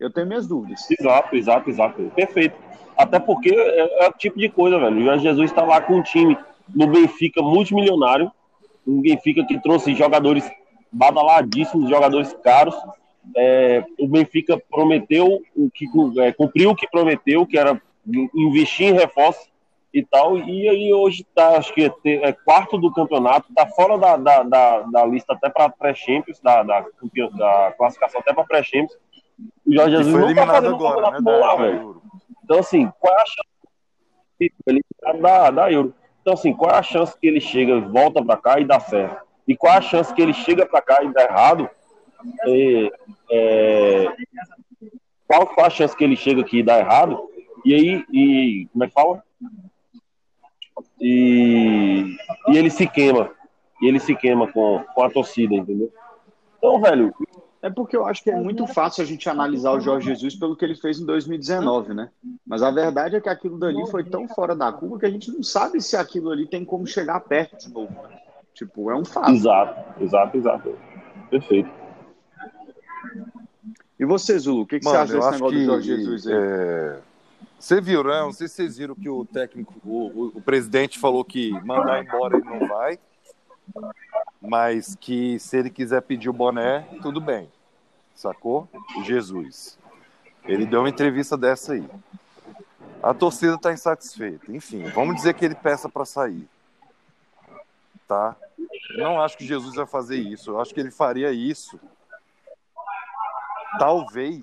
Eu 0.00 0.10
tenho 0.10 0.26
minhas 0.26 0.46
dúvidas. 0.46 0.88
Exato, 0.90 1.36
exato, 1.36 1.70
exato. 1.70 2.12
Perfeito. 2.14 2.56
Até 2.96 3.18
porque 3.18 3.50
é, 3.50 4.04
é 4.04 4.08
o 4.08 4.12
tipo 4.12 4.38
de 4.38 4.48
coisa, 4.48 4.78
velho. 4.78 4.96
O 4.96 5.04
Jorge 5.04 5.24
Jesus 5.24 5.50
está 5.50 5.64
lá 5.64 5.80
com 5.80 5.96
um 5.96 6.02
time 6.02 6.38
no 6.74 6.86
Benfica 6.86 7.42
multimilionário. 7.42 8.30
Um 8.86 9.02
Benfica 9.02 9.44
que 9.44 9.60
trouxe 9.60 9.94
jogadores 9.94 10.48
badaladíssimos, 10.90 11.90
jogadores 11.90 12.34
caros. 12.42 12.76
É, 13.36 13.84
o 13.98 14.08
Benfica 14.08 14.60
prometeu 14.70 15.42
o 15.54 15.70
que 15.70 15.86
é, 16.20 16.32
cumpriu 16.32 16.70
o 16.70 16.76
que 16.76 16.88
prometeu, 16.88 17.44
que 17.44 17.58
era 17.58 17.80
investir 18.34 18.88
em 18.88 18.94
reforços 18.94 19.46
e 19.92 20.04
tal. 20.04 20.38
E 20.38 20.68
aí 20.68 20.92
hoje 20.92 21.24
tá, 21.34 21.56
acho 21.56 21.72
que 21.74 21.90
é, 22.04 22.32
quarto 22.32 22.78
do 22.78 22.92
campeonato, 22.92 23.52
tá 23.54 23.66
fora 23.66 23.98
da, 23.98 24.16
da, 24.16 24.42
da, 24.42 24.80
da 24.82 25.06
lista 25.06 25.32
até 25.32 25.48
para 25.48 25.70
pré-champions, 25.70 26.40
da, 26.40 26.62
da, 26.62 26.84
da, 27.32 27.74
classificação 27.76 28.20
até 28.20 28.32
para 28.32 28.44
pré-champions. 28.44 28.96
O 29.66 29.72
Jorge 29.72 29.96
Jesus 29.96 30.14
não 30.14 30.34
tá 30.34 30.46
fazendo 30.46 30.74
agora, 30.74 31.18
um 31.18 31.22
né, 31.22 31.36
lá, 31.36 31.56
velho. 31.56 32.02
Então, 32.44 32.58
assim, 32.58 32.90
qual 32.98 33.14
é 33.14 33.22
a 33.22 33.26
chance 33.26 34.52
ele 34.66 34.84
da, 35.20 35.50
da 35.50 35.72
Euro? 35.72 35.94
Então, 36.20 36.34
assim, 36.34 36.52
qual 36.52 36.70
é 36.70 36.78
a 36.78 36.82
chance 36.82 37.18
que 37.18 37.26
ele 37.26 37.40
chega, 37.40 37.80
volta 37.80 38.24
para 38.24 38.36
cá 38.36 38.60
e 38.60 38.64
dá 38.64 38.80
certo? 38.80 39.26
E 39.46 39.56
qual 39.56 39.74
é 39.74 39.78
a 39.78 39.82
chance 39.82 40.12
que 40.12 40.20
ele 40.20 40.34
chega 40.34 40.66
para 40.66 40.82
cá 40.82 41.02
e 41.02 41.12
dá 41.12 41.22
errado? 41.22 41.70
É, 42.44 42.90
é, 43.30 44.06
qual, 45.26 45.46
qual 45.46 45.66
a 45.66 45.70
chance 45.70 45.96
que 45.96 46.04
ele 46.04 46.16
chega 46.16 46.40
aqui 46.40 46.58
e 46.58 46.62
dá 46.62 46.78
errado? 46.78 47.28
E 47.64 47.74
aí, 47.74 48.04
e, 48.12 48.68
como 48.72 48.84
é 48.84 48.88
que 48.88 48.92
fala? 48.92 49.22
E, 51.00 52.16
e 52.48 52.56
ele 52.56 52.70
se 52.70 52.86
queima. 52.86 53.30
E 53.80 53.86
ele 53.86 54.00
se 54.00 54.14
queima 54.14 54.50
com, 54.50 54.84
com 54.94 55.02
a 55.02 55.10
torcida, 55.10 55.54
entendeu? 55.54 55.92
Então, 56.58 56.80
velho. 56.80 57.14
É 57.60 57.68
porque 57.68 57.96
eu 57.96 58.06
acho 58.06 58.22
que 58.22 58.30
é 58.30 58.36
muito 58.36 58.66
fácil 58.68 59.02
a 59.02 59.06
gente 59.06 59.28
analisar 59.28 59.72
o 59.72 59.80
Jorge 59.80 60.14
Jesus 60.14 60.36
pelo 60.36 60.56
que 60.56 60.64
ele 60.64 60.76
fez 60.76 61.00
em 61.00 61.06
2019, 61.06 61.92
né? 61.92 62.08
Mas 62.46 62.62
a 62.62 62.70
verdade 62.70 63.16
é 63.16 63.20
que 63.20 63.28
aquilo 63.28 63.58
dali 63.58 63.84
foi 63.90 64.04
tão 64.04 64.28
fora 64.28 64.54
da 64.54 64.72
curva 64.72 64.98
que 64.98 65.06
a 65.06 65.10
gente 65.10 65.30
não 65.32 65.42
sabe 65.42 65.80
se 65.80 65.96
aquilo 65.96 66.30
ali 66.30 66.46
tem 66.46 66.64
como 66.64 66.86
chegar 66.86 67.18
perto 67.20 67.58
de 67.58 67.72
novo. 67.72 67.92
Né? 68.04 68.16
Tipo, 68.54 68.90
é 68.92 68.96
um 68.96 69.04
fato. 69.04 69.30
Exato, 69.30 70.02
exato, 70.02 70.36
exato. 70.36 70.78
Perfeito. 71.30 71.70
E 73.98 74.04
você, 74.04 74.38
Zulu, 74.38 74.62
o 74.62 74.66
que, 74.66 74.78
que 74.78 74.84
Mano, 74.84 74.96
você 74.96 75.02
acha 75.02 75.14
desse 75.14 75.30
negócio 75.32 75.58
que, 75.58 75.64
do 75.64 75.72
Jorge 75.72 75.96
Jesus 75.96 76.26
aí? 76.28 76.34
É... 76.34 77.00
Você 77.58 77.80
viu, 77.80 78.04
né? 78.04 78.20
Não 78.20 78.32
sei 78.32 78.46
se 78.46 78.54
vocês 78.54 78.76
viram 78.78 78.94
que 78.94 79.08
o 79.08 79.24
técnico, 79.24 79.74
o, 79.84 80.26
o, 80.36 80.40
presidente 80.40 80.98
falou 80.98 81.24
que 81.24 81.50
mandar 81.64 82.02
embora 82.02 82.36
ele 82.36 82.44
não 82.44 82.68
vai, 82.68 82.98
mas 84.40 84.94
que 84.94 85.38
se 85.40 85.58
ele 85.58 85.68
quiser 85.68 86.00
pedir 86.02 86.28
o 86.28 86.32
boné, 86.32 86.86
tudo 87.02 87.20
bem. 87.20 87.50
Sacou? 88.14 88.68
Jesus. 89.04 89.76
Ele 90.44 90.66
deu 90.66 90.80
uma 90.80 90.88
entrevista 90.88 91.36
dessa 91.36 91.72
aí. 91.72 91.88
A 93.02 93.12
torcida 93.12 93.54
está 93.54 93.72
insatisfeita. 93.72 94.52
Enfim, 94.52 94.84
vamos 94.90 95.16
dizer 95.16 95.34
que 95.34 95.44
ele 95.44 95.54
peça 95.54 95.88
para 95.88 96.04
sair. 96.04 96.48
Tá? 98.06 98.36
Não 98.96 99.20
acho 99.20 99.36
que 99.36 99.44
Jesus 99.44 99.74
vai 99.74 99.86
fazer 99.86 100.16
isso. 100.16 100.52
Eu 100.52 100.60
acho 100.60 100.72
que 100.72 100.80
ele 100.80 100.90
faria 100.90 101.32
isso 101.32 101.78
talvez, 103.78 104.40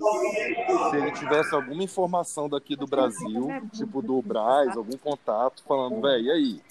se 0.90 0.96
ele 0.96 1.10
tivesse 1.12 1.54
alguma 1.54 1.82
informação 1.82 2.48
daqui 2.48 2.76
do 2.76 2.86
Brasil, 2.86 3.48
tipo 3.72 4.02
do 4.02 4.20
Braz, 4.22 4.76
algum 4.76 4.96
contato, 4.98 5.62
falando, 5.66 6.00
velho, 6.00 6.24
e 6.24 6.30
aí? 6.30 6.62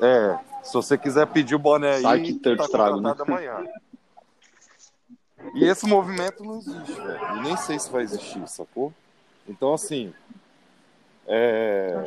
É, 0.00 0.38
se 0.62 0.74
você 0.74 0.96
quiser 0.98 1.26
pedir 1.26 1.54
o 1.54 1.58
boné 1.58 2.00
Sai 2.00 2.18
aí, 2.18 2.22
que 2.22 2.34
tá 2.34 2.52
estrago, 2.52 3.00
né? 3.00 3.14
amanhã. 3.18 3.64
E 5.54 5.64
esse 5.64 5.86
movimento 5.86 6.42
não 6.42 6.58
existe, 6.58 6.92
velho. 6.92 7.42
Nem 7.42 7.56
sei 7.56 7.78
se 7.78 7.90
vai 7.90 8.02
existir, 8.02 8.46
sacou? 8.48 8.92
Então, 9.46 9.74
assim, 9.74 10.12
é, 11.26 12.04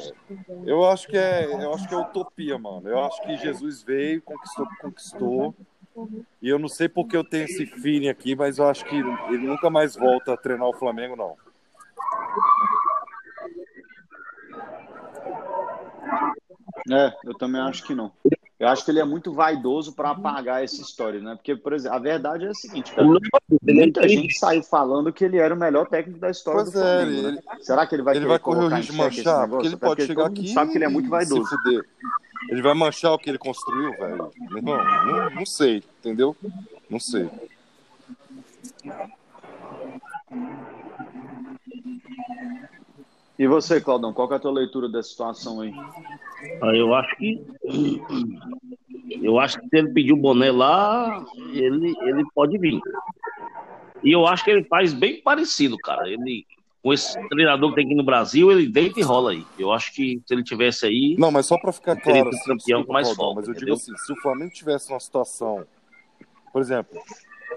eu 0.66 0.86
acho 0.86 1.08
que 1.08 1.18
é, 1.18 1.46
eu 1.46 1.74
acho 1.74 1.88
que 1.88 1.94
é 1.94 1.98
utopia, 1.98 2.58
mano. 2.58 2.88
Eu 2.88 3.04
acho 3.04 3.22
que 3.24 3.36
Jesus 3.38 3.82
veio, 3.82 4.22
conquistou, 4.22 4.68
conquistou. 4.82 5.56
E 6.42 6.50
eu 6.50 6.60
não 6.60 6.68
sei 6.68 6.88
porque 6.88 7.18
eu 7.18 7.24
tenho 7.24 7.46
esse 7.46 7.66
feeling 7.66 8.10
aqui, 8.10 8.36
mas 8.36 8.58
eu 8.58 8.68
acho 8.68 8.86
que 8.86 8.96
ele 8.96 9.48
nunca 9.48 9.70
mais 9.70 9.96
volta 9.96 10.34
a 10.34 10.38
treinar 10.38 10.68
o 10.68 10.74
Flamengo, 10.74 11.16
não. 11.16 11.36
É, 16.90 17.14
eu 17.26 17.34
também 17.34 17.62
acho 17.62 17.86
que 17.86 17.94
não. 17.94 18.12
Eu 18.60 18.68
acho 18.70 18.84
que 18.84 18.90
ele 18.90 19.00
é 19.00 19.06
muito 19.06 19.32
vaidoso 19.32 19.94
para 19.94 20.10
apagar 20.10 20.64
essa 20.64 20.82
história, 20.82 21.20
né? 21.20 21.36
Porque, 21.36 21.56
por 21.56 21.74
exemplo, 21.74 21.96
a 21.96 22.00
verdade 22.00 22.46
é 22.46 22.50
a 22.50 22.54
seguinte, 22.56 22.92
cara, 22.92 23.08
muita 23.62 24.10
gente 24.10 24.38
saiu 24.40 24.64
falando 24.64 25.14
que 25.14 25.24
ele 25.24 25.38
era 25.38 25.54
o 25.54 25.58
melhor 25.58 25.88
técnico 25.88 26.20
da 26.20 26.32
história 26.32 26.62
pois 26.62 26.74
do 26.74 26.80
Flamengo. 26.80 27.12
É, 27.12 27.14
ele, 27.14 27.32
né? 27.34 27.42
Será 27.62 27.86
que 27.86 27.94
ele 27.94 28.02
vai 28.02 28.16
ele 28.16 28.26
vai 28.26 28.40
correr 28.40 28.66
o 28.66 28.68
risco 28.68 28.94
de 28.94 28.98
manchar? 28.98 29.48
Porque 29.48 29.68
ele 29.68 29.78
pode 29.78 30.06
chegar 30.08 30.26
aqui 30.26 30.48
sabe 30.48 30.72
que 30.72 30.78
ele 30.80 30.86
é 30.86 30.90
muito 30.90 31.08
vaidoso. 31.08 31.48
Ele 32.50 32.62
vai 32.62 32.74
manchar 32.74 33.14
o 33.14 33.20
que 33.20 33.30
ele 33.30 33.38
construiu, 33.38 33.92
velho? 33.92 34.32
Não, 34.62 34.62
não, 34.62 35.30
não 35.32 35.46
sei, 35.46 35.84
entendeu? 36.00 36.36
Não 36.90 37.00
sei. 37.00 37.30
E 43.40 43.48
você, 43.48 43.80
Claudão, 43.80 44.14
qual 44.14 44.32
é 44.32 44.36
a 44.36 44.40
tua 44.40 44.52
leitura 44.52 44.90
da 44.90 45.04
situação 45.04 45.62
aí? 45.62 45.72
Ah, 46.62 46.76
eu 46.76 46.94
acho 46.96 47.16
que. 47.18 47.46
Eu 49.22 49.40
acho 49.40 49.60
que 49.60 49.68
se 49.70 49.78
ele 49.78 49.94
pedir 49.94 50.14
o 50.14 50.18
boné 50.18 50.52
lá, 50.52 51.24
ele, 51.54 51.96
ele 52.02 52.24
pode 52.34 52.58
vir. 52.58 52.80
E 54.04 54.12
eu 54.12 54.26
acho 54.26 54.44
que 54.44 54.52
ele 54.52 54.64
faz 54.64 54.94
bem 54.94 55.22
parecido, 55.22 55.78
cara. 55.78 56.10
Ele, 56.10 56.46
com 56.88 56.94
esse 56.94 57.20
treinador 57.28 57.72
que 57.72 57.76
tem 57.76 57.86
aqui 57.86 57.96
no 57.96 58.04
Brasil, 58.04 58.50
ele 58.50 58.66
deita 58.66 58.98
e 58.98 59.04
rola 59.04 59.32
aí. 59.32 59.46
Eu 59.60 59.74
acho 59.74 59.94
que 59.94 60.22
se 60.26 60.34
ele 60.34 60.42
tivesse 60.42 60.86
aí. 60.86 61.18
Não, 61.20 61.30
mas 61.30 61.46
só 61.46 61.58
para 61.58 61.74
ficar 61.74 61.98
claro, 61.98 62.30
assim, 62.30 62.46
campeão 62.46 62.86
com 62.86 62.94
mais 62.94 63.12
folga, 63.12 63.42
mas 63.42 63.48
eu 63.50 63.54
entendeu? 63.54 63.76
digo 63.76 63.94
assim, 63.94 64.06
se 64.06 64.14
o 64.14 64.22
Flamengo 64.22 64.54
tivesse 64.54 64.90
uma 64.90 65.00
situação, 65.02 65.66
por 66.54 66.62
exemplo, 66.62 66.98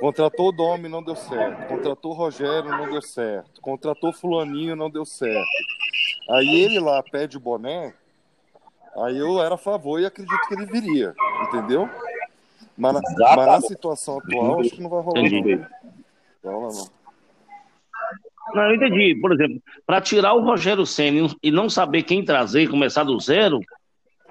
Contratou 0.01 0.49
o 0.49 0.53
Domi, 0.53 0.89
não 0.89 1.01
deu 1.01 1.15
certo. 1.15 1.69
Contratou 1.69 2.11
o 2.11 2.15
Rogério, 2.15 2.71
não 2.71 2.91
deu 2.91 3.03
certo. 3.03 3.61
Contratou 3.61 4.13
Fulaninho, 4.13 4.75
não 4.75 4.91
deu 4.91 5.05
certo. 5.05 5.47
Aí 6.31 6.63
ele 6.63 6.81
lá 6.81 7.01
pede 7.01 7.37
o 7.37 7.41
boné, 7.41 7.95
aí 8.97 9.17
eu 9.17 9.41
era 9.41 9.55
a 9.55 9.59
favor 9.59 10.01
e 10.01 10.07
acredito 10.07 10.41
que 10.49 10.55
ele 10.55 10.67
viria, 10.67 11.15
entendeu? 11.43 11.89
Mas 12.77 12.95
na, 12.95 13.37
mas 13.37 13.47
na 13.47 13.61
situação 13.61 14.19
atual, 14.19 14.61
acho 14.61 14.71
que 14.71 14.83
não 14.83 14.91
vai 14.91 15.03
rolar. 15.03 15.21
Entendi. 15.21 15.57
Não. 15.57 15.67
Vai 16.43 16.53
rolar, 16.53 16.75
não. 16.75 17.00
Não, 18.55 18.63
eu 18.65 18.75
entendi. 18.75 19.15
Por 19.21 19.33
exemplo, 19.33 19.61
para 19.87 20.01
tirar 20.01 20.35
o 20.35 20.43
Rogério 20.43 20.87
Senna 20.87 21.29
e 21.43 21.51
não 21.51 21.69
saber 21.69 22.03
quem 22.03 22.25
trazer 22.25 22.63
e 22.63 22.69
começar 22.69 23.05
do 23.05 23.19
zero, 23.21 23.61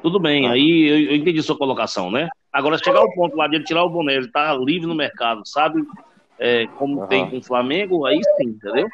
tudo 0.02 0.20
bem. 0.20 0.48
Aí 0.48 0.88
eu, 0.88 1.12
eu 1.12 1.16
entendi 1.16 1.42
sua 1.42 1.58
colocação, 1.58 2.12
né? 2.12 2.30
Agora, 2.52 2.78
chegar 2.78 3.00
ao 3.00 3.14
ponto 3.14 3.36
lá 3.36 3.48
de 3.48 3.56
ele 3.56 3.64
tirar 3.64 3.84
o 3.84 3.90
boné, 3.90 4.16
ele 4.16 4.32
tá 4.32 4.54
livre 4.56 4.88
no 4.88 4.96
mercado, 4.96 5.42
sabe? 5.46 5.84
É, 6.40 6.66
como 6.78 7.00
Aham. 7.00 7.08
tem 7.08 7.30
com 7.30 7.38
o 7.38 7.44
Flamengo, 7.44 8.06
aí 8.06 8.20
sim, 8.38 8.48
entendeu? 8.48 8.88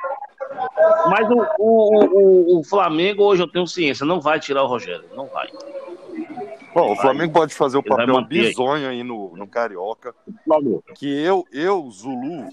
Mas 1.09 1.29
o, 1.29 1.45
o, 1.59 2.57
o, 2.57 2.59
o 2.59 2.63
Flamengo, 2.63 3.23
hoje 3.23 3.43
eu 3.43 3.47
tenho 3.47 3.67
ciência, 3.67 4.05
não 4.05 4.19
vai 4.19 4.39
tirar 4.39 4.63
o 4.63 4.67
Rogério. 4.67 5.05
Não 5.15 5.27
vai. 5.27 5.47
Bom, 6.73 6.91
o 6.91 6.95
Flamengo 6.97 7.31
pode 7.31 7.55
fazer 7.55 7.77
o 7.77 7.81
Ele 7.81 7.89
vai 7.89 8.05
papel 8.05 8.15
manter 8.15 8.39
aí. 8.39 8.47
bizonho 8.47 8.89
aí 8.89 9.03
no, 9.03 9.37
no 9.37 9.47
Carioca. 9.47 10.13
Que 10.95 11.07
eu, 11.07 11.45
eu, 11.53 11.89
Zulu, 11.89 12.49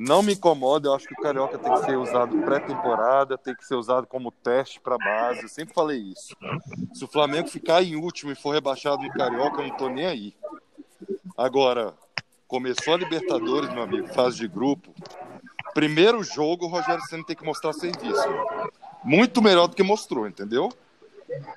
não 0.00 0.22
me 0.22 0.32
incomoda. 0.32 0.88
Eu 0.88 0.94
acho 0.94 1.06
que 1.06 1.12
o 1.12 1.22
Carioca 1.22 1.58
tem 1.58 1.70
que 1.70 1.84
ser 1.84 1.96
usado 1.98 2.38
pré-temporada, 2.38 3.36
tem 3.36 3.54
que 3.54 3.66
ser 3.66 3.74
usado 3.74 4.06
como 4.06 4.32
teste 4.32 4.80
para 4.80 4.96
base. 4.96 5.42
Eu 5.42 5.48
sempre 5.48 5.74
falei 5.74 5.98
isso. 5.98 6.34
Se 6.94 7.04
o 7.04 7.08
Flamengo 7.08 7.48
ficar 7.48 7.82
em 7.82 7.96
último 7.96 8.32
e 8.32 8.34
for 8.34 8.52
rebaixado 8.52 9.02
no 9.02 9.12
Carioca, 9.12 9.60
eu 9.60 9.68
não 9.68 9.76
tô 9.76 9.90
nem 9.90 10.06
aí. 10.06 10.34
Agora, 11.36 11.92
começou 12.48 12.94
a 12.94 12.96
Libertadores, 12.96 13.70
meu 13.70 13.82
amigo, 13.82 14.08
fase 14.14 14.38
de 14.38 14.48
grupo. 14.48 14.90
Primeiro 15.74 16.24
jogo, 16.24 16.64
o 16.64 16.68
Rogério 16.68 17.04
Senna 17.04 17.24
tem 17.24 17.36
que 17.36 17.44
mostrar 17.44 17.74
serviço. 17.74 18.26
Muito 19.04 19.42
melhor 19.42 19.66
do 19.66 19.76
que 19.76 19.82
mostrou, 19.82 20.26
entendeu? 20.26 20.70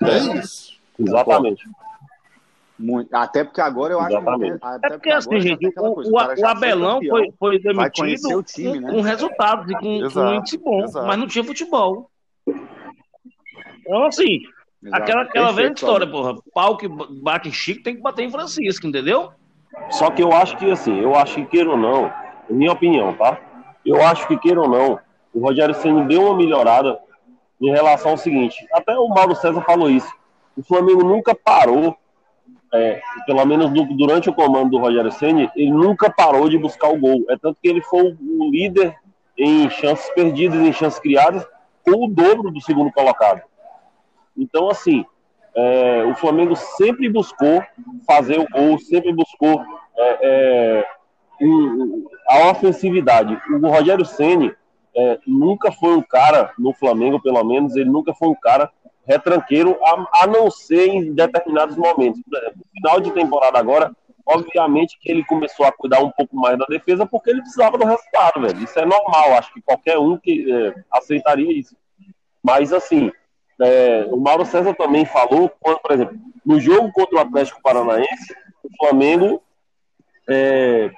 É 0.02 0.18
isso. 0.38 0.78
Exatamente. 0.98 1.66
Muito. 2.78 3.14
Até 3.14 3.44
porque 3.44 3.60
agora 3.60 3.92
eu 3.92 4.00
acho 4.00 4.08
que. 4.08 4.16
Exatamente. 4.16 4.58
Até 4.60 4.86
É 4.86 4.90
porque 4.90 5.10
assim, 5.10 5.40
gente, 5.40 5.66
o, 5.68 5.94
coisa, 5.94 6.10
o, 6.10 6.14
o 6.16 6.36
foi 6.36 6.42
Abelão 6.44 6.94
campeão. 6.94 7.16
foi, 7.16 7.34
foi 7.38 7.58
demitido 7.60 8.38
o 8.38 8.42
time, 8.42 8.80
com, 8.80 8.86
né? 8.86 8.90
com 8.92 9.00
resultados 9.00 9.70
e 9.70 9.74
com, 9.78 10.04
Exato, 10.04 10.28
um 10.28 10.34
índice 10.34 10.58
bom, 10.58 10.82
exato. 10.82 11.06
mas 11.06 11.18
não 11.18 11.26
tinha 11.28 11.44
futebol. 11.44 12.10
Então, 13.80 14.04
assim, 14.06 14.40
Exato. 14.82 15.02
aquela, 15.02 15.22
aquela 15.22 15.46
velha 15.52 15.68
Perfeito, 15.68 15.76
história, 15.76 16.06
porra. 16.06 16.34
Pau 16.52 16.76
que 16.76 16.88
bate 16.88 17.48
em 17.48 17.52
Chico 17.52 17.82
tem 17.82 17.94
que 17.96 18.02
bater 18.02 18.24
em 18.24 18.30
Francisco, 18.30 18.86
entendeu? 18.86 19.30
Só 19.90 20.10
que 20.10 20.22
eu 20.22 20.32
acho 20.32 20.56
que, 20.56 20.70
assim, 20.70 20.98
eu 21.00 21.14
acho 21.14 21.34
que 21.36 21.46
queira 21.46 21.70
ou 21.70 21.76
não, 21.76 22.12
minha 22.48 22.72
opinião, 22.72 23.12
tá? 23.14 23.38
Eu 23.84 24.02
acho 24.02 24.26
que 24.26 24.36
queira 24.36 24.60
ou 24.60 24.68
não, 24.68 24.98
o 25.32 25.40
Rogério 25.40 25.74
Senna 25.74 26.04
deu 26.04 26.22
uma 26.22 26.36
melhorada 26.36 26.98
em 27.60 27.70
relação 27.70 28.12
ao 28.12 28.16
seguinte. 28.16 28.66
Até 28.72 28.96
o 28.96 29.08
Mauro 29.08 29.34
César 29.34 29.60
falou 29.62 29.90
isso. 29.90 30.12
O 30.56 30.62
Flamengo 30.62 31.04
nunca 31.04 31.34
parou, 31.34 31.96
é, 32.74 33.00
pelo 33.24 33.44
menos 33.46 33.70
du- 33.70 33.96
durante 33.96 34.28
o 34.28 34.34
comando 34.34 34.70
do 34.70 34.78
Rogério 34.78 35.12
Senna, 35.12 35.50
ele 35.54 35.70
nunca 35.70 36.10
parou 36.10 36.48
de 36.48 36.58
buscar 36.58 36.88
o 36.88 36.98
gol. 36.98 37.24
É 37.30 37.36
tanto 37.36 37.58
que 37.62 37.68
ele 37.68 37.80
foi 37.80 38.02
o- 38.02 38.16
o 38.42 38.50
líder 38.50 38.96
em 39.38 39.70
chances 39.70 40.10
perdidas, 40.10 40.60
em 40.60 40.72
chances 40.72 40.98
criadas, 40.98 41.46
com 41.84 42.04
o 42.04 42.08
dobro 42.08 42.50
do 42.50 42.60
segundo 42.60 42.90
colocado. 42.92 43.42
Então, 44.36 44.68
assim, 44.68 45.04
é, 45.54 46.02
o 46.04 46.14
Flamengo 46.14 46.56
sempre 46.56 47.08
buscou 47.08 47.62
fazer 48.06 48.40
o 48.40 48.48
gol, 48.50 48.78
sempre 48.78 49.12
buscou 49.12 49.62
é, 49.96 50.18
é, 50.22 50.86
um- 51.40 52.06
a 52.28 52.50
ofensividade. 52.50 53.40
O 53.48 53.68
Rogério 53.68 54.04
Ceni 54.04 54.52
é, 54.96 55.18
nunca 55.26 55.70
foi 55.70 55.96
um 55.96 56.02
cara, 56.02 56.52
no 56.58 56.72
Flamengo 56.72 57.20
pelo 57.20 57.42
menos, 57.44 57.76
ele 57.76 57.90
nunca 57.90 58.12
foi 58.14 58.28
um 58.28 58.34
cara 58.34 58.70
retranqueiro, 59.06 59.78
a, 59.82 60.22
a 60.22 60.26
não 60.26 60.50
ser 60.50 60.88
em 60.88 61.12
determinados 61.12 61.76
momentos. 61.76 62.20
No 62.56 62.64
final 62.74 63.00
de 63.00 63.10
temporada 63.12 63.58
agora, 63.58 63.94
obviamente 64.26 64.98
que 64.98 65.10
ele 65.10 65.24
começou 65.24 65.66
a 65.66 65.72
cuidar 65.72 66.02
um 66.02 66.10
pouco 66.10 66.36
mais 66.36 66.58
da 66.58 66.64
defesa 66.66 67.06
porque 67.06 67.30
ele 67.30 67.42
precisava 67.42 67.76
do 67.76 67.84
resultado, 67.84 68.40
velho. 68.40 68.62
Isso 68.62 68.78
é 68.78 68.86
normal, 68.86 69.34
acho 69.34 69.52
que 69.52 69.62
qualquer 69.62 69.98
um 69.98 70.16
que 70.16 70.50
é, 70.50 70.74
aceitaria 70.90 71.52
isso. 71.52 71.76
Mas 72.42 72.72
assim, 72.72 73.12
é, 73.60 74.06
o 74.10 74.16
Mauro 74.16 74.44
César 74.44 74.74
também 74.74 75.04
falou, 75.04 75.50
quando, 75.60 75.78
por 75.80 75.92
exemplo, 75.92 76.16
no 76.44 76.58
jogo 76.58 76.90
contra 76.92 77.16
o 77.16 77.20
Atlético 77.20 77.62
Paranaense, 77.62 78.34
o 78.62 78.68
Flamengo 78.78 79.42
é, 80.28 80.90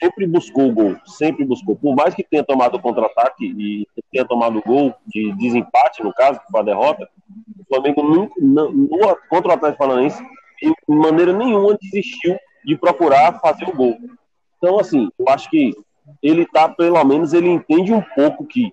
sempre 0.00 0.26
buscou 0.26 0.68
o 0.68 0.72
gol, 0.72 0.96
sempre 1.06 1.44
buscou. 1.44 1.76
Por 1.76 1.94
mais 1.94 2.14
que 2.14 2.22
tenha 2.22 2.44
tomado 2.44 2.78
contra-ataque 2.80 3.44
e 3.46 3.86
tenha 4.12 4.24
tomado 4.26 4.62
gol 4.66 4.94
de 5.06 5.32
desempate, 5.32 6.02
no 6.02 6.12
caso, 6.12 6.40
foi 6.50 6.60
a 6.60 6.64
derrota, 6.64 7.08
o 7.58 7.64
Flamengo 7.74 8.02
nunca, 8.02 8.34
não, 8.38 8.70
no- 8.72 9.16
contra 9.28 9.50
o 9.50 9.54
Atlético 9.54 9.78
Paranaense, 9.84 10.22
de 10.62 10.94
maneira 10.94 11.32
nenhuma 11.32 11.76
desistiu 11.80 12.36
de 12.64 12.76
procurar 12.76 13.40
fazer 13.40 13.68
o 13.68 13.74
gol. 13.76 13.98
Então, 14.58 14.78
assim, 14.78 15.08
eu 15.18 15.28
acho 15.28 15.50
que 15.50 15.72
ele 16.22 16.46
tá, 16.46 16.68
pelo 16.68 17.02
menos, 17.04 17.32
ele 17.32 17.48
entende 17.48 17.92
um 17.92 18.02
pouco 18.14 18.44
que 18.44 18.72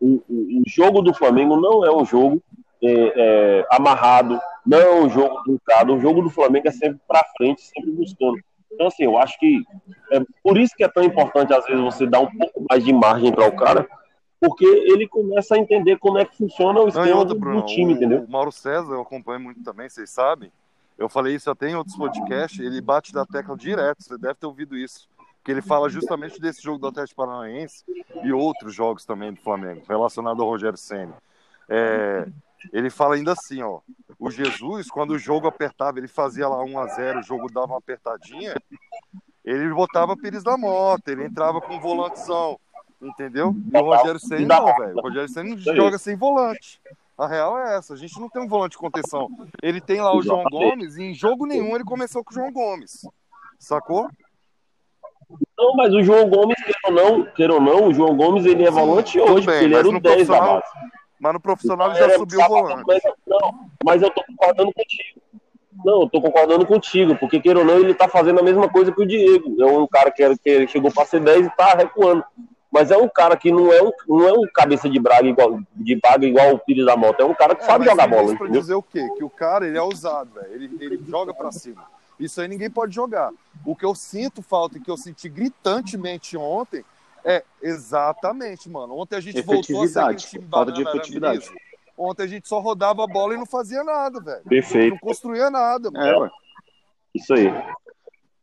o, 0.00 0.22
o- 0.28 0.60
o 0.60 0.62
jogo 0.66 1.00
do 1.02 1.14
Flamengo 1.14 1.56
não 1.60 1.84
é 1.84 1.94
um 1.94 2.04
jogo 2.04 2.42
é, 2.82 3.12
é, 3.16 3.66
amarrado, 3.70 4.38
não 4.66 4.78
é 4.78 4.94
um 5.00 5.08
jogo 5.08 5.42
truncado. 5.42 5.94
O 5.94 6.00
jogo 6.00 6.20
do 6.22 6.28
Flamengo 6.30 6.68
é 6.68 6.70
sempre 6.70 7.00
para 7.08 7.24
frente, 7.36 7.62
sempre 7.62 7.90
buscando. 7.92 8.38
Então, 8.74 8.88
assim, 8.88 9.04
eu 9.04 9.16
acho 9.16 9.38
que 9.38 9.62
é 10.10 10.20
por 10.42 10.58
isso 10.58 10.74
que 10.76 10.84
é 10.84 10.88
tão 10.88 11.02
importante, 11.02 11.54
às 11.54 11.64
vezes, 11.64 11.82
você 11.82 12.06
dar 12.06 12.20
um 12.20 12.38
pouco 12.38 12.64
mais 12.68 12.84
de 12.84 12.92
margem 12.92 13.32
para 13.32 13.46
o 13.46 13.56
cara, 13.56 13.88
porque 14.40 14.64
ele 14.64 15.08
começa 15.08 15.54
a 15.54 15.58
entender 15.58 15.98
como 15.98 16.18
é 16.18 16.24
que 16.24 16.36
funciona 16.36 16.80
o 16.80 16.82
Não, 16.82 16.88
esquema 16.88 17.16
outra, 17.16 17.34
do, 17.34 17.40
Bruno, 17.40 17.60
do 17.60 17.66
time, 17.66 17.92
o, 17.92 17.96
entendeu? 17.96 18.24
o 18.24 18.30
Mauro 18.30 18.52
César 18.52 18.92
eu 18.92 19.00
acompanho 19.00 19.40
muito 19.40 19.62
também, 19.62 19.88
vocês 19.88 20.10
sabem. 20.10 20.50
Eu 20.98 21.08
falei 21.08 21.34
isso 21.34 21.50
até 21.50 21.68
em 21.68 21.74
outros 21.74 21.96
podcasts, 21.96 22.60
ele 22.60 22.80
bate 22.80 23.12
da 23.12 23.24
tecla 23.24 23.56
direto, 23.56 24.02
você 24.02 24.18
deve 24.18 24.34
ter 24.34 24.46
ouvido 24.46 24.76
isso. 24.76 25.08
Que 25.42 25.50
ele 25.50 25.60
fala 25.60 25.90
justamente 25.90 26.40
desse 26.40 26.62
jogo 26.62 26.78
do 26.78 26.86
Atlético 26.86 27.22
Paranaense 27.22 27.84
e 28.22 28.32
outros 28.32 28.74
jogos 28.74 29.04
também 29.04 29.32
do 29.32 29.40
Flamengo, 29.40 29.82
relacionado 29.88 30.42
ao 30.42 30.48
Rogério 30.48 30.78
Senna. 30.78 31.14
É, 31.68 32.26
ele 32.72 32.90
fala 32.90 33.14
ainda 33.14 33.32
assim, 33.32 33.62
ó. 33.62 33.80
O 34.18 34.30
Jesus, 34.30 34.90
quando 34.90 35.10
o 35.10 35.18
jogo 35.18 35.46
apertava, 35.46 35.98
ele 35.98 36.08
fazia 36.08 36.48
lá 36.48 36.62
1 36.62 36.78
a 36.78 36.86
0 36.86 37.20
o 37.20 37.22
jogo 37.22 37.52
dava 37.52 37.72
uma 37.72 37.78
apertadinha, 37.78 38.54
ele 39.44 39.68
botava 39.74 40.16
Pires 40.16 40.42
da 40.42 40.56
Mota, 40.56 41.12
ele 41.12 41.24
entrava 41.24 41.60
com 41.60 41.74
um 41.74 41.80
volantezão, 41.80 42.58
entendeu? 43.02 43.54
E 43.72 43.76
o 43.76 43.82
Rogério 43.82 44.20
Senna 44.20 44.60
não, 44.60 44.76
velho. 44.76 44.96
O 44.96 45.02
Rogério 45.02 45.28
Senna 45.28 45.50
não 45.50 45.58
joga 45.58 45.98
sem 45.98 46.16
volante. 46.16 46.80
A 47.16 47.28
real 47.28 47.58
é 47.58 47.76
essa, 47.76 47.94
a 47.94 47.96
gente 47.96 48.18
não 48.18 48.28
tem 48.28 48.42
um 48.42 48.48
volante 48.48 48.72
de 48.72 48.78
contenção. 48.78 49.28
Ele 49.62 49.80
tem 49.80 50.00
lá 50.00 50.16
o 50.16 50.22
João. 50.22 50.44
Gomes 50.50 50.96
e 50.96 51.04
em 51.04 51.14
jogo 51.14 51.46
nenhum 51.46 51.74
ele 51.74 51.84
começou 51.84 52.24
com 52.24 52.32
o 52.32 52.34
João 52.34 52.52
Gomes. 52.52 53.06
Sacou? 53.58 54.08
Não, 55.56 55.74
mas 55.76 55.92
o 55.94 56.02
João 56.02 56.28
Gomes, 56.28 56.56
queira 56.56 56.78
ou 56.84 56.92
não, 56.92 57.24
queira 57.24 57.54
ou 57.54 57.60
não, 57.60 57.88
o 57.88 57.94
João 57.94 58.16
Gomes 58.16 58.44
ele 58.44 58.64
é 58.64 58.70
volante 58.70 59.18
hoje, 59.18 59.46
bem, 59.46 59.54
porque 59.54 59.64
ele 59.64 59.74
era 59.74 59.88
o 59.88 59.92
no 59.92 60.00
10 60.00 60.28
da 60.28 60.40
base. 60.40 60.66
Mas 61.24 61.32
no 61.32 61.40
profissional 61.40 61.88
ele 61.90 61.98
Era 62.00 62.10
já 62.10 62.18
subiu 62.18 62.38
o 62.38 62.48
volante. 62.48 62.84
Mas, 62.86 63.02
não, 63.26 63.54
mas 63.82 64.02
eu 64.02 64.10
tô 64.10 64.22
concordando 64.22 64.70
contigo. 64.74 65.20
Não, 65.82 66.02
eu 66.02 66.08
tô 66.10 66.20
concordando 66.20 66.66
contigo, 66.66 67.16
porque 67.16 67.40
queira 67.40 67.60
ou 67.60 67.64
não, 67.64 67.78
ele 67.78 67.94
tá 67.94 68.06
fazendo 68.08 68.40
a 68.40 68.42
mesma 68.42 68.68
coisa 68.68 68.92
que 68.92 69.00
o 69.02 69.06
Diego. 69.06 69.56
É 69.62 69.64
um 69.64 69.86
cara 69.86 70.10
que, 70.10 70.22
era- 70.22 70.36
que 70.36 70.66
chegou 70.68 70.92
para 70.92 71.06
ser 71.06 71.20
10 71.20 71.46
e 71.46 71.50
tá 71.56 71.74
recuando. 71.74 72.22
Mas 72.70 72.90
é 72.90 72.96
um 72.98 73.08
cara 73.08 73.36
que 73.38 73.50
não 73.50 73.72
é 73.72 73.82
um, 73.82 73.90
não 74.06 74.28
é 74.28 74.32
um 74.34 74.42
cabeça 74.52 74.86
de 74.90 74.98
braga 75.00 75.26
igual, 75.26 75.60
de 75.74 75.98
baga 75.98 76.26
igual 76.26 76.52
o 76.54 76.58
Pires 76.58 76.84
da 76.84 76.94
Moto. 76.96 77.20
É 77.20 77.24
um 77.24 77.32
cara 77.34 77.54
que 77.54 77.62
É, 77.62 77.66
sabe 77.66 77.86
jogar 77.86 78.06
isso 78.06 78.10
bola, 78.16 78.26
pra 78.26 78.34
entendeu? 78.44 78.60
dizer 78.60 78.74
o 78.74 78.82
quê? 78.82 79.08
Que 79.16 79.24
o 79.24 79.30
cara, 79.30 79.66
ele 79.66 79.78
é 79.78 79.82
ousado, 79.82 80.28
velho. 80.34 80.52
Ele, 80.52 80.76
ele 80.78 81.04
joga 81.08 81.32
pra 81.32 81.50
cima. 81.50 81.84
Isso 82.20 82.38
aí 82.40 82.48
ninguém 82.48 82.68
pode 82.68 82.94
jogar. 82.94 83.30
O 83.64 83.74
que 83.74 83.84
eu 83.86 83.94
sinto 83.94 84.42
falta 84.42 84.76
e 84.76 84.80
que 84.80 84.90
eu 84.90 84.96
senti 84.98 85.26
gritantemente 85.28 86.36
ontem 86.36 86.84
é 87.24 87.42
exatamente, 87.62 88.68
mano. 88.68 88.96
Ontem 88.96 89.16
a 89.16 89.20
gente 89.20 89.40
voltou 89.42 89.82
a 89.82 89.88
ser 89.88 89.98
aquele 90.00 90.16
time 90.16 90.48
Falta 90.50 90.72
de 90.72 90.82
banana, 90.84 90.96
efetividade. 91.00 91.50
Ontem 91.96 92.22
a 92.24 92.26
gente 92.26 92.48
só 92.48 92.58
rodava 92.60 93.04
a 93.04 93.06
bola 93.06 93.34
e 93.34 93.36
não 93.36 93.46
fazia 93.46 93.82
nada, 93.84 94.20
velho. 94.20 94.42
Perfeito. 94.44 94.90
Não 94.92 94.98
construía 94.98 95.48
nada, 95.50 95.90
mano. 95.90 96.04
É, 96.06 96.16
ué. 96.18 96.30
Isso 97.14 97.32
aí. 97.34 97.46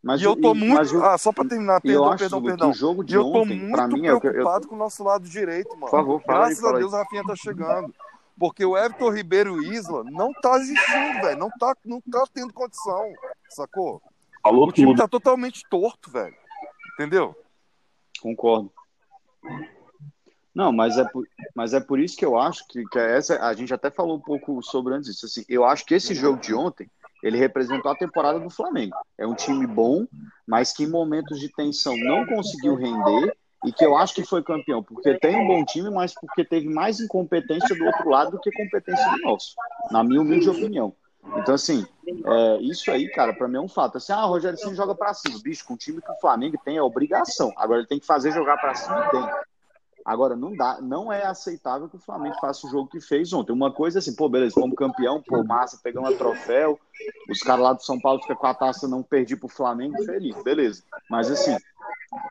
Mas 0.01 0.19
e 0.21 0.23
eu 0.23 0.35
tô 0.35 0.55
e- 0.55 0.57
muito. 0.57 0.95
eu- 0.95 1.05
Ah, 1.05 1.17
só 1.17 1.31
pra 1.31 1.45
terminar, 1.45 1.81
e 1.83 1.89
eu 1.89 1.99
perdão, 2.01 2.05
acho 2.09 2.17
perdão, 2.17 2.41
perdão. 2.43 2.69
o 2.71 2.73
jogo 2.73 3.03
E 3.03 3.05
de 3.05 3.13
eu 3.15 3.23
tô 3.23 3.41
ontem, 3.41 3.59
muito 3.59 3.71
pra 3.75 3.87
mim, 3.87 4.07
é 4.07 4.13
o 4.13 4.19
que 4.21 4.27
eu- 4.27 4.31
preocupado 4.31 4.67
com 4.67 4.75
o 4.75 4.77
nosso 4.77 5.03
lado 5.03 5.27
direito, 5.29 5.69
mano. 5.71 5.81
Por 5.81 5.91
favor, 5.91 6.21
fala 6.23 6.39
aí, 6.39 6.45
Graças 6.45 6.59
fala 6.61 6.73
a 6.73 6.75
aí. 6.77 6.79
Deus 6.81 6.93
o 6.93 6.95
Rafinha 6.95 7.23
tá 7.23 7.35
chegando. 7.35 7.93
Porque 8.39 8.65
o 8.65 8.75
Everton 8.75 9.09
Ribeiro 9.11 9.61
Isla 9.61 10.03
não 10.05 10.33
tá 10.33 10.57
existindo, 10.57 11.21
velho. 11.21 11.37
Não 11.37 11.49
tá, 11.51 11.75
não 11.85 12.01
tá 12.01 12.23
tendo 12.33 12.51
condição, 12.51 13.13
sacou? 13.49 14.01
Falou 14.41 14.67
O 14.67 14.71
time 14.71 14.87
tudo. 14.87 14.97
tá 14.97 15.07
totalmente 15.07 15.61
torto, 15.69 16.09
velho. 16.09 16.33
Entendeu? 16.95 17.35
Concordo. 18.21 18.71
Não, 20.53 20.71
mas 20.71 20.97
é 20.97 21.05
por, 21.05 21.25
mas 21.55 21.73
é 21.73 21.79
por 21.79 21.99
isso 21.99 22.17
que 22.17 22.25
eu 22.25 22.37
acho 22.37 22.67
que, 22.67 22.83
que 22.85 22.99
essa 22.99 23.39
a 23.41 23.53
gente 23.53 23.73
até 23.73 23.89
falou 23.89 24.17
um 24.17 24.21
pouco 24.21 24.61
sobre 24.61 24.93
antes 24.93 25.11
disso. 25.11 25.25
Assim, 25.25 25.45
eu 25.47 25.65
acho 25.65 25.85
que 25.85 25.95
esse 25.95 26.13
jogo 26.13 26.39
de 26.39 26.53
ontem 26.53 26.89
ele 27.23 27.37
representou 27.37 27.91
a 27.91 27.95
temporada 27.95 28.39
do 28.39 28.49
Flamengo. 28.49 28.95
É 29.17 29.25
um 29.25 29.35
time 29.35 29.65
bom, 29.65 30.05
mas 30.47 30.73
que 30.73 30.83
em 30.83 30.89
momentos 30.89 31.39
de 31.39 31.49
tensão 31.49 31.95
não 31.97 32.25
conseguiu 32.25 32.75
render 32.75 33.35
e 33.63 33.71
que 33.71 33.85
eu 33.85 33.95
acho 33.95 34.15
que 34.15 34.25
foi 34.25 34.43
campeão, 34.43 34.81
porque 34.81 35.17
tem 35.19 35.35
um 35.35 35.47
bom 35.47 35.63
time, 35.63 35.89
mas 35.91 36.13
porque 36.15 36.43
teve 36.43 36.67
mais 36.67 36.99
incompetência 36.99 37.75
do 37.75 37.85
outro 37.85 38.09
lado 38.09 38.31
do 38.31 38.39
que 38.39 38.51
competência 38.51 39.07
do 39.11 39.21
nosso, 39.21 39.53
na 39.91 40.03
minha 40.03 40.19
humilde 40.19 40.49
opinião. 40.49 40.95
Então, 41.37 41.55
assim, 41.55 41.85
é, 42.07 42.57
isso 42.61 42.89
aí, 42.91 43.09
cara, 43.09 43.33
para 43.33 43.47
mim 43.47 43.57
é 43.57 43.61
um 43.61 43.67
fato. 43.67 43.97
Assim, 43.97 44.11
ah, 44.11 44.25
o 44.25 44.29
Rogério 44.29 44.57
Ceni 44.57 44.75
joga 44.75 44.95
para 44.95 45.13
cima. 45.13 45.39
Bicho, 45.41 45.65
com 45.65 45.75
o 45.75 45.77
time 45.77 46.01
que 46.01 46.11
o 46.11 46.19
Flamengo 46.19 46.57
tem 46.63 46.77
é 46.77 46.81
obrigação. 46.81 47.53
Agora 47.55 47.79
ele 47.79 47.87
tem 47.87 47.99
que 47.99 48.05
fazer 48.05 48.31
jogar 48.31 48.57
para 48.57 48.75
cima 48.75 49.09
tem. 49.09 49.29
Agora, 50.03 50.35
não 50.35 50.55
dá, 50.55 50.79
não 50.81 51.13
é 51.13 51.25
aceitável 51.25 51.87
que 51.87 51.95
o 51.95 51.99
Flamengo 51.99 52.35
faça 52.41 52.65
o 52.65 52.69
jogo 52.69 52.89
que 52.89 52.99
fez 52.99 53.31
ontem. 53.33 53.51
Uma 53.51 53.71
coisa 53.71 53.97
é 53.97 53.99
assim, 53.99 54.15
pô, 54.15 54.27
beleza, 54.27 54.55
fomos 54.55 54.75
campeão, 54.75 55.21
pô, 55.21 55.43
massa, 55.43 55.79
pegamos 55.81 56.11
a 56.11 56.17
troféu, 56.17 56.79
os 57.29 57.39
caras 57.41 57.63
lá 57.63 57.73
do 57.73 57.83
São 57.83 57.99
Paulo 57.99 58.19
ficam 58.19 58.35
com 58.35 58.47
a 58.47 58.53
taça, 58.53 58.87
não 58.87 59.03
perdi 59.03 59.35
pro 59.35 59.47
Flamengo, 59.47 60.03
feliz, 60.03 60.35
beleza. 60.43 60.83
Mas 61.09 61.29
assim, 61.29 61.55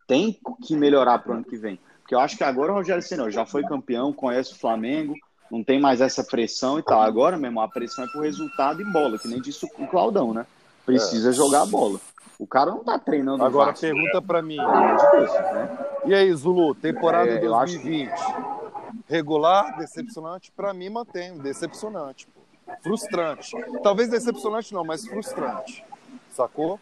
tem 0.06 0.38
que 0.62 0.74
melhorar 0.74 1.20
pro 1.20 1.32
ano 1.32 1.44
que 1.44 1.56
vem. 1.56 1.78
Porque 2.00 2.14
eu 2.14 2.20
acho 2.20 2.36
que 2.36 2.42
agora 2.42 2.72
o 2.72 2.74
Rogério 2.74 3.02
Senna 3.02 3.30
já 3.30 3.46
foi 3.46 3.62
campeão, 3.62 4.12
conhece 4.12 4.52
o 4.52 4.58
Flamengo, 4.58 5.14
não 5.50 5.64
tem 5.64 5.80
mais 5.80 6.00
essa 6.00 6.22
pressão 6.22 6.78
e 6.78 6.82
tal. 6.82 7.00
Agora 7.00 7.36
mesmo, 7.36 7.60
a 7.60 7.68
pressão 7.68 8.04
é 8.04 8.08
pro 8.08 8.22
resultado 8.22 8.80
e 8.80 8.84
bola, 8.84 9.18
que 9.18 9.28
nem 9.28 9.40
disse 9.40 9.64
o 9.64 9.86
Claudão, 9.86 10.32
né? 10.32 10.46
Precisa 10.86 11.30
é. 11.30 11.32
jogar 11.32 11.62
a 11.62 11.66
bola. 11.66 12.00
O 12.38 12.46
cara 12.46 12.70
não 12.70 12.82
tá 12.82 12.98
treinando. 12.98 13.44
Agora 13.44 13.72
pergunta 13.72 14.22
para 14.22 14.40
mim. 14.40 14.56
Né? 14.56 15.78
E 16.06 16.14
aí, 16.14 16.32
Zulu, 16.32 16.74
temporada 16.74 17.30
é, 17.30 17.38
2020. 17.38 18.10
Que... 18.10 19.12
Regular, 19.12 19.76
decepcionante? 19.76 20.50
Para 20.52 20.72
mim, 20.72 20.88
mantenho. 20.88 21.38
Decepcionante. 21.38 22.26
Pô. 22.26 22.40
Frustrante. 22.82 23.54
Talvez 23.82 24.08
decepcionante 24.08 24.72
não, 24.72 24.84
mas 24.84 25.06
frustrante. 25.06 25.84
Sacou? 26.30 26.80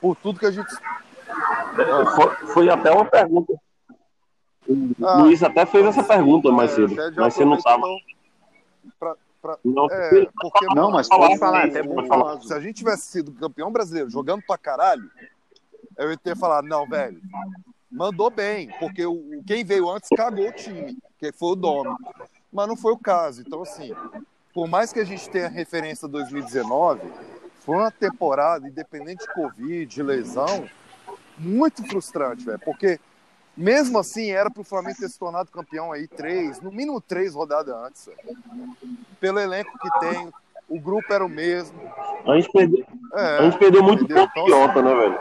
Por 0.00 0.16
tudo 0.16 0.38
que 0.38 0.46
a 0.46 0.50
gente. 0.50 0.68
Ah. 1.28 2.06
Foi, 2.14 2.46
foi, 2.48 2.68
até 2.68 2.90
uma 2.90 3.04
pergunta. 3.04 3.54
O 4.68 5.06
ah, 5.06 5.22
Luiz 5.22 5.42
até 5.42 5.64
fez 5.64 5.86
essa 5.86 6.04
pergunta 6.04 6.52
mais 6.52 6.72
é, 6.72 6.74
cedo. 6.74 6.94
Mas 7.16 7.34
você 7.34 7.44
não 7.44 7.54
estava. 7.54 7.86
Pra, 9.40 9.56
não, 9.64 9.86
é, 9.86 10.26
porque, 10.40 10.66
não, 10.74 10.90
mas 10.90 11.08
pode 11.08 11.38
falar, 11.38 11.64
até 11.66 11.82
bom 11.82 12.04
falar. 12.06 12.40
Se 12.42 12.52
a 12.52 12.60
gente 12.60 12.76
tivesse 12.76 13.06
sido 13.06 13.32
campeão 13.32 13.70
brasileiro 13.70 14.10
jogando 14.10 14.42
pra 14.42 14.58
caralho, 14.58 15.08
eu 15.96 16.10
ia 16.10 16.16
ter 16.16 16.36
falado, 16.36 16.66
não, 16.66 16.86
velho, 16.86 17.20
mandou 17.90 18.30
bem, 18.30 18.68
porque 18.78 19.06
o, 19.06 19.42
quem 19.46 19.64
veio 19.64 19.88
antes 19.88 20.08
cagou 20.14 20.48
o 20.48 20.52
time, 20.52 20.98
que 21.18 21.32
foi 21.32 21.52
o 21.52 21.56
Domi. 21.56 21.94
Mas 22.52 22.68
não 22.68 22.76
foi 22.76 22.92
o 22.92 22.98
caso. 22.98 23.42
Então, 23.42 23.62
assim, 23.62 23.94
por 24.52 24.66
mais 24.66 24.92
que 24.92 25.00
a 25.00 25.04
gente 25.04 25.30
tenha 25.30 25.48
referência 25.48 26.08
2019, 26.08 27.00
foi 27.60 27.76
uma 27.76 27.90
temporada, 27.90 28.68
independente 28.68 29.24
de 29.24 29.32
Covid, 29.32 29.86
de 29.86 30.02
lesão, 30.02 30.68
muito 31.38 31.86
frustrante, 31.86 32.44
velho, 32.44 32.58
porque 32.58 32.98
mesmo 33.58 33.98
assim, 33.98 34.30
era 34.30 34.48
para 34.48 34.60
o 34.60 34.64
Flamengo 34.64 34.98
ter 35.00 35.08
se 35.08 35.18
tornado 35.18 35.50
campeão 35.50 35.90
aí 35.90 36.06
três, 36.06 36.60
no 36.60 36.70
mínimo 36.70 37.00
três 37.00 37.34
rodadas 37.34 37.74
antes. 37.74 38.08
Pelo 39.18 39.40
elenco 39.40 39.76
que 39.78 40.00
tem, 40.00 40.32
o 40.68 40.78
grupo 40.78 41.12
era 41.12 41.24
o 41.24 41.28
mesmo. 41.28 41.76
A 42.24 42.36
gente 42.36 42.52
perdeu, 42.52 42.86
é, 43.14 43.38
a 43.38 43.42
gente 43.42 43.58
perdeu 43.58 43.82
muito 43.82 44.06
ponto 44.06 44.30
então, 44.30 44.44
idiota, 44.44 44.80
né, 44.80 44.94
velho? 44.94 45.20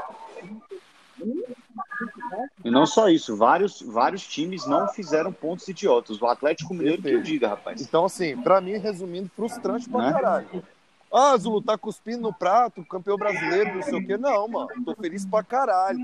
E 2.63 2.69
não 2.69 2.85
só 2.85 3.09
isso, 3.09 3.35
vários, 3.35 3.81
vários 3.81 4.25
times 4.27 4.67
não 4.67 4.87
fizeram 4.87 5.33
pontos 5.33 5.67
idiotas. 5.67 6.21
O 6.21 6.27
Atlético 6.27 6.75
Mineiro 6.75 7.01
que 7.01 7.09
eu 7.09 7.23
diga, 7.23 7.47
rapaz. 7.47 7.81
Então, 7.81 8.05
assim, 8.05 8.37
para 8.37 8.61
mim, 8.61 8.77
resumindo, 8.77 9.31
frustrante 9.35 9.89
pra 9.89 10.01
né? 10.01 10.13
caralho. 10.13 10.63
Ah, 11.11 11.37
Zulu 11.37 11.61
tá 11.61 11.77
cuspindo 11.77 12.21
no 12.21 12.33
prato, 12.33 12.85
campeão 12.85 13.17
brasileiro, 13.17 13.75
não 13.75 13.81
sei 13.81 13.97
o 13.97 14.05
quê. 14.05 14.17
Não, 14.17 14.47
mano. 14.47 14.67
Tô 14.83 14.93
feliz 14.95 15.25
pra 15.25 15.43
caralho. 15.43 15.99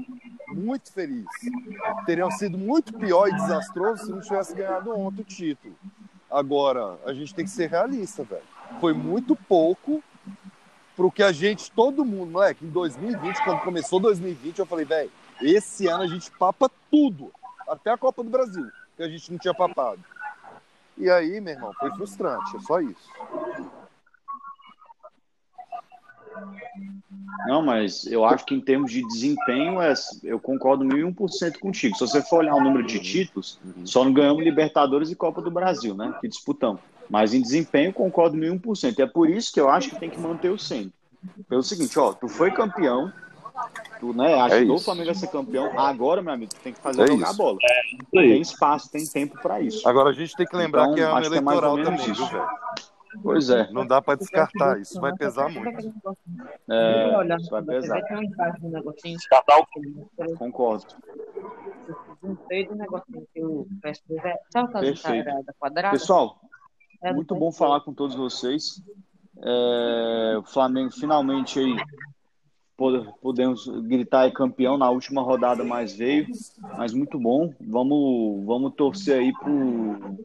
Muito 0.48 0.92
feliz. 0.92 1.26
Teriam 2.06 2.32
sido 2.32 2.58
muito 2.58 2.94
pior 2.94 3.28
e 3.28 3.36
desastroso 3.36 4.06
se 4.06 4.12
não 4.12 4.22
tivesse 4.22 4.56
ganhado 4.56 4.98
ontem 4.98 5.22
o 5.22 5.26
título. 5.26 5.76
Agora, 6.32 6.98
a 7.06 7.14
gente 7.14 7.36
tem 7.36 7.46
que 7.46 7.52
ser 7.52 7.70
realista, 7.70 8.24
velho. 8.24 8.44
Foi 8.80 8.94
muito 8.94 9.36
pouco 9.36 10.04
pro 10.96 11.12
que 11.12 11.22
a 11.22 11.32
gente, 11.32 11.72
todo 11.72 12.06
mundo, 12.06 12.32
moleque, 12.32 12.66
em 12.66 12.70
2020, 12.70 13.44
quando 13.44 13.62
começou 13.62 14.00
2020, 14.00 14.60
eu 14.60 14.66
falei, 14.66 14.86
velho, 14.86 15.12
esse 15.42 15.88
ano 15.88 16.04
a 16.04 16.08
gente 16.08 16.32
papa 16.32 16.70
tudo. 16.90 17.32
Até 17.68 17.92
a 17.92 17.98
Copa 17.98 18.24
do 18.24 18.30
Brasil, 18.30 18.68
que 18.96 19.04
a 19.04 19.10
gente 19.10 19.32
não 19.32 19.40
tinha 19.40 19.54
papado. 19.54 20.04
E 20.98 21.10
aí, 21.10 21.42
meu 21.42 21.54
irmão, 21.54 21.74
foi 21.80 21.92
frustrante, 21.92 22.56
é 22.56 22.60
só 22.60 22.80
isso. 22.80 23.10
Não, 27.48 27.62
mas 27.62 28.06
eu 28.06 28.24
acho 28.24 28.46
que 28.46 28.56
em 28.56 28.62
termos 28.62 28.92
de 28.92 29.06
desempenho, 29.08 29.82
é, 29.82 29.94
eu 30.24 30.40
concordo 30.40 30.86
mil 30.86 30.98
e 30.98 31.04
um 31.04 31.14
por 31.14 31.30
cento 31.30 31.60
contigo. 31.60 31.96
Se 31.96 32.02
você 32.08 32.22
for 32.22 32.38
olhar 32.38 32.56
o 32.56 32.64
número 32.64 32.86
de 32.86 33.00
títulos, 33.00 33.60
só 33.84 34.04
não 34.04 34.14
ganhamos 34.14 34.44
Libertadores 34.44 35.12
e 35.12 35.16
Copa 35.16 35.42
do 35.42 35.52
Brasil, 35.52 35.94
né? 35.94 36.14
Que 36.22 36.28
disputamos. 36.28 36.82
Mas 37.10 37.34
em 37.34 37.42
desempenho, 37.42 37.92
concordo 37.92 38.38
mil 38.38 38.50
e 38.50 38.52
um 38.52 38.60
por 38.60 38.76
cento. 38.76 39.02
É 39.02 39.06
por 39.06 39.30
isso 39.30 39.52
que 39.52 39.60
eu 39.60 39.70
acho 39.70 39.90
que 39.90 40.00
tem 40.00 40.10
que 40.10 40.20
manter 40.20 40.50
o 40.50 40.58
100. 40.58 40.92
Pelo 41.48 41.64
seguinte, 41.64 41.98
ó, 42.00 42.14
tu 42.14 42.28
foi 42.28 42.52
campeão, 42.52 43.12
tu 44.00 44.14
né, 44.14 44.34
ajudou 44.42 44.76
é 44.76 44.80
o 44.80 44.82
Flamengo 44.82 45.12
a 45.12 45.14
ser 45.14 45.28
campeão. 45.28 45.80
Agora, 45.80 46.22
meu 46.22 46.34
amigo, 46.34 46.54
tu 46.54 46.62
tem 46.62 46.74
que 46.74 46.80
fazer 46.80 47.04
é 47.04 47.08
jogar 47.08 47.32
isso. 47.32 47.34
a 47.34 47.38
bola. 47.38 47.58
É, 47.62 47.82
tem 48.12 48.42
espaço, 48.42 48.92
tem 48.92 49.06
tempo 49.06 49.40
para 49.42 49.62
isso. 49.62 49.88
Agora 49.88 50.10
a 50.10 50.14
gente 50.14 50.36
tem 50.36 50.46
que 50.46 50.56
lembrar 50.56 50.84
então, 50.84 50.96
que 50.96 51.02
é 51.02 51.06
ano 51.06 51.26
eleitoral 51.26 51.80
é 51.80 51.84
também, 51.84 52.14
viu, 52.14 52.26
velho? 52.26 52.48
Pois 53.22 53.50
é. 53.50 53.72
Não 53.72 53.86
dá 53.86 54.02
para 54.02 54.16
descartar, 54.18 54.80
isso 54.80 55.00
vai 55.00 55.16
pesar 55.16 55.50
muito. 55.50 55.94
É, 56.70 57.36
isso 57.38 57.50
vai 57.50 57.64
pesar. 57.64 58.02
Descartar 59.04 59.60
o 59.60 60.38
Concordo. 60.38 60.86
Perfeito. 64.80 65.26
Pessoal, 65.92 66.40
é, 67.04 67.14
muito 67.14 67.36
bom 67.36 67.52
falar 67.52 67.82
com 67.82 67.94
todos 67.94 68.16
vocês. 68.16 68.82
É, 69.42 70.38
o 70.38 70.44
Flamengo 70.44 70.92
finalmente 70.92 71.60
aí 71.60 71.76
podemos 73.22 73.68
gritar 73.88 74.22
aí 74.22 74.32
campeão 74.32 74.78
na 74.78 74.90
última 74.90 75.22
rodada 75.22 75.64
mais 75.64 75.96
veio, 75.96 76.28
mas 76.78 76.94
muito 76.94 77.20
bom. 77.20 77.54
Vamos, 77.62 78.46
vamos 78.46 78.74
torcer 78.74 79.20
aí 79.20 79.34
pro 79.34 80.18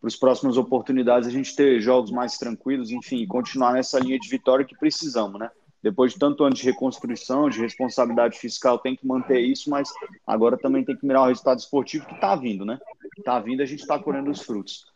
para 0.00 0.08
as 0.08 0.16
próximas 0.16 0.56
oportunidades 0.56 1.28
a 1.28 1.32
gente 1.32 1.54
ter 1.54 1.80
jogos 1.80 2.10
mais 2.10 2.38
tranquilos, 2.38 2.90
enfim, 2.90 3.26
continuar 3.26 3.72
nessa 3.72 3.98
linha 3.98 4.18
de 4.18 4.28
vitória 4.28 4.64
que 4.64 4.76
precisamos, 4.76 5.38
né? 5.40 5.50
Depois 5.82 6.12
de 6.12 6.18
tanto 6.18 6.42
ano 6.44 6.54
de 6.54 6.64
reconstrução, 6.64 7.48
de 7.48 7.60
responsabilidade 7.60 8.38
fiscal, 8.38 8.78
tem 8.78 8.96
que 8.96 9.06
manter 9.06 9.40
isso, 9.40 9.70
mas 9.70 9.92
agora 10.26 10.58
também 10.58 10.84
tem 10.84 10.96
que 10.96 11.06
mirar 11.06 11.22
o 11.22 11.26
resultado 11.28 11.58
esportivo 11.58 12.06
que 12.06 12.14
está 12.14 12.34
vindo, 12.34 12.64
né? 12.64 12.78
Está 13.16 13.38
vindo, 13.38 13.62
a 13.62 13.66
gente 13.66 13.80
está 13.80 13.98
colhendo 13.98 14.30
os 14.30 14.42
frutos. 14.42 14.86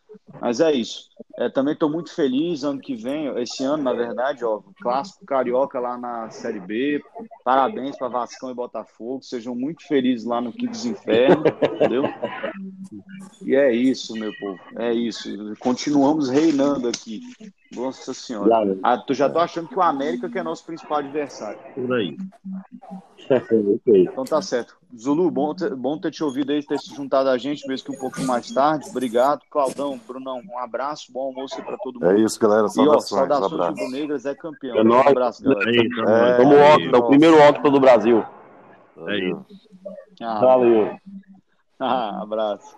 Mas 0.41 0.59
é 0.59 0.71
isso. 0.71 1.09
É, 1.37 1.49
também 1.49 1.73
estou 1.73 1.89
muito 1.89 2.13
feliz. 2.13 2.63
Ano 2.63 2.79
que 2.79 2.95
vem, 2.95 3.27
esse 3.39 3.63
ano, 3.63 3.83
na 3.83 3.93
verdade, 3.93 4.43
ó, 4.43 4.61
clássico 4.81 5.25
carioca 5.25 5.79
lá 5.79 5.97
na 5.97 6.29
Série 6.29 6.59
B. 6.59 7.01
Parabéns 7.43 7.97
para 7.97 8.07
Vascão 8.07 8.51
e 8.51 8.53
Botafogo. 8.53 9.23
Sejam 9.23 9.55
muito 9.55 9.87
felizes 9.87 10.25
lá 10.25 10.41
no 10.41 10.51
Quinto 10.51 10.71
dos 10.71 10.85
Infernos, 10.85 11.45
entendeu? 11.75 12.03
E 13.41 13.55
é 13.55 13.73
isso, 13.73 14.13
meu 14.13 14.31
povo. 14.39 14.59
É 14.77 14.93
isso. 14.93 15.29
Continuamos 15.59 16.29
reinando 16.29 16.87
aqui. 16.87 17.21
Nossa 17.73 18.13
Senhora. 18.13 18.77
Ah, 18.83 18.97
tu 18.97 19.13
já 19.13 19.29
tô 19.29 19.39
achando 19.39 19.67
que 19.67 19.77
o 19.77 19.81
América 19.81 20.29
que 20.29 20.37
é 20.37 20.43
nosso 20.43 20.65
principal 20.65 20.99
adversário. 20.99 21.59
Por 21.73 21.93
aí. 21.93 22.17
então 23.87 24.23
tá 24.23 24.41
certo. 24.41 24.75
Zulu, 24.95 25.29
bom 25.31 25.55
ter, 25.55 25.73
bom 25.75 25.97
ter 25.97 26.11
te 26.11 26.23
ouvido 26.23 26.51
aí, 26.51 26.63
ter 26.63 26.77
se 26.79 26.93
juntado 26.93 27.29
a 27.29 27.37
gente, 27.37 27.67
mesmo 27.67 27.87
que 27.87 27.95
um 27.95 27.99
pouco 27.99 28.21
mais 28.21 28.51
tarde. 28.51 28.89
Obrigado. 28.89 29.41
Claudão, 29.49 29.99
Brunão, 30.07 30.41
um 30.47 30.59
abraço, 30.59 31.11
bom 31.11 31.21
almoço 31.27 31.61
para 31.63 31.77
todo 31.77 31.99
mundo. 31.99 32.11
É 32.11 32.19
isso, 32.19 32.39
galera. 32.39 32.67
Saudações. 32.67 33.11
E, 33.11 33.15
ó, 33.15 33.27
saudações 33.27 33.75
do 33.75 33.91
Negras 33.91 34.25
é 34.25 34.35
campeão. 34.35 34.77
É 34.77 34.83
nóis. 34.83 35.05
Um 35.05 35.09
abraço, 35.09 35.43
galera. 35.43 35.69
É, 35.69 35.73
isso, 35.73 36.01
é, 36.01 36.37
Tamo 36.37 36.53
é, 36.53 36.75
octa, 36.75 36.97
o 36.97 37.07
primeiro 37.07 37.37
octa 37.49 37.71
do 37.71 37.79
Brasil. 37.79 38.23
É 39.07 39.17
isso. 39.17 39.45
Ah, 40.21 40.39
Valeu. 40.39 40.99
Ah, 41.79 42.21
abraço. 42.23 42.77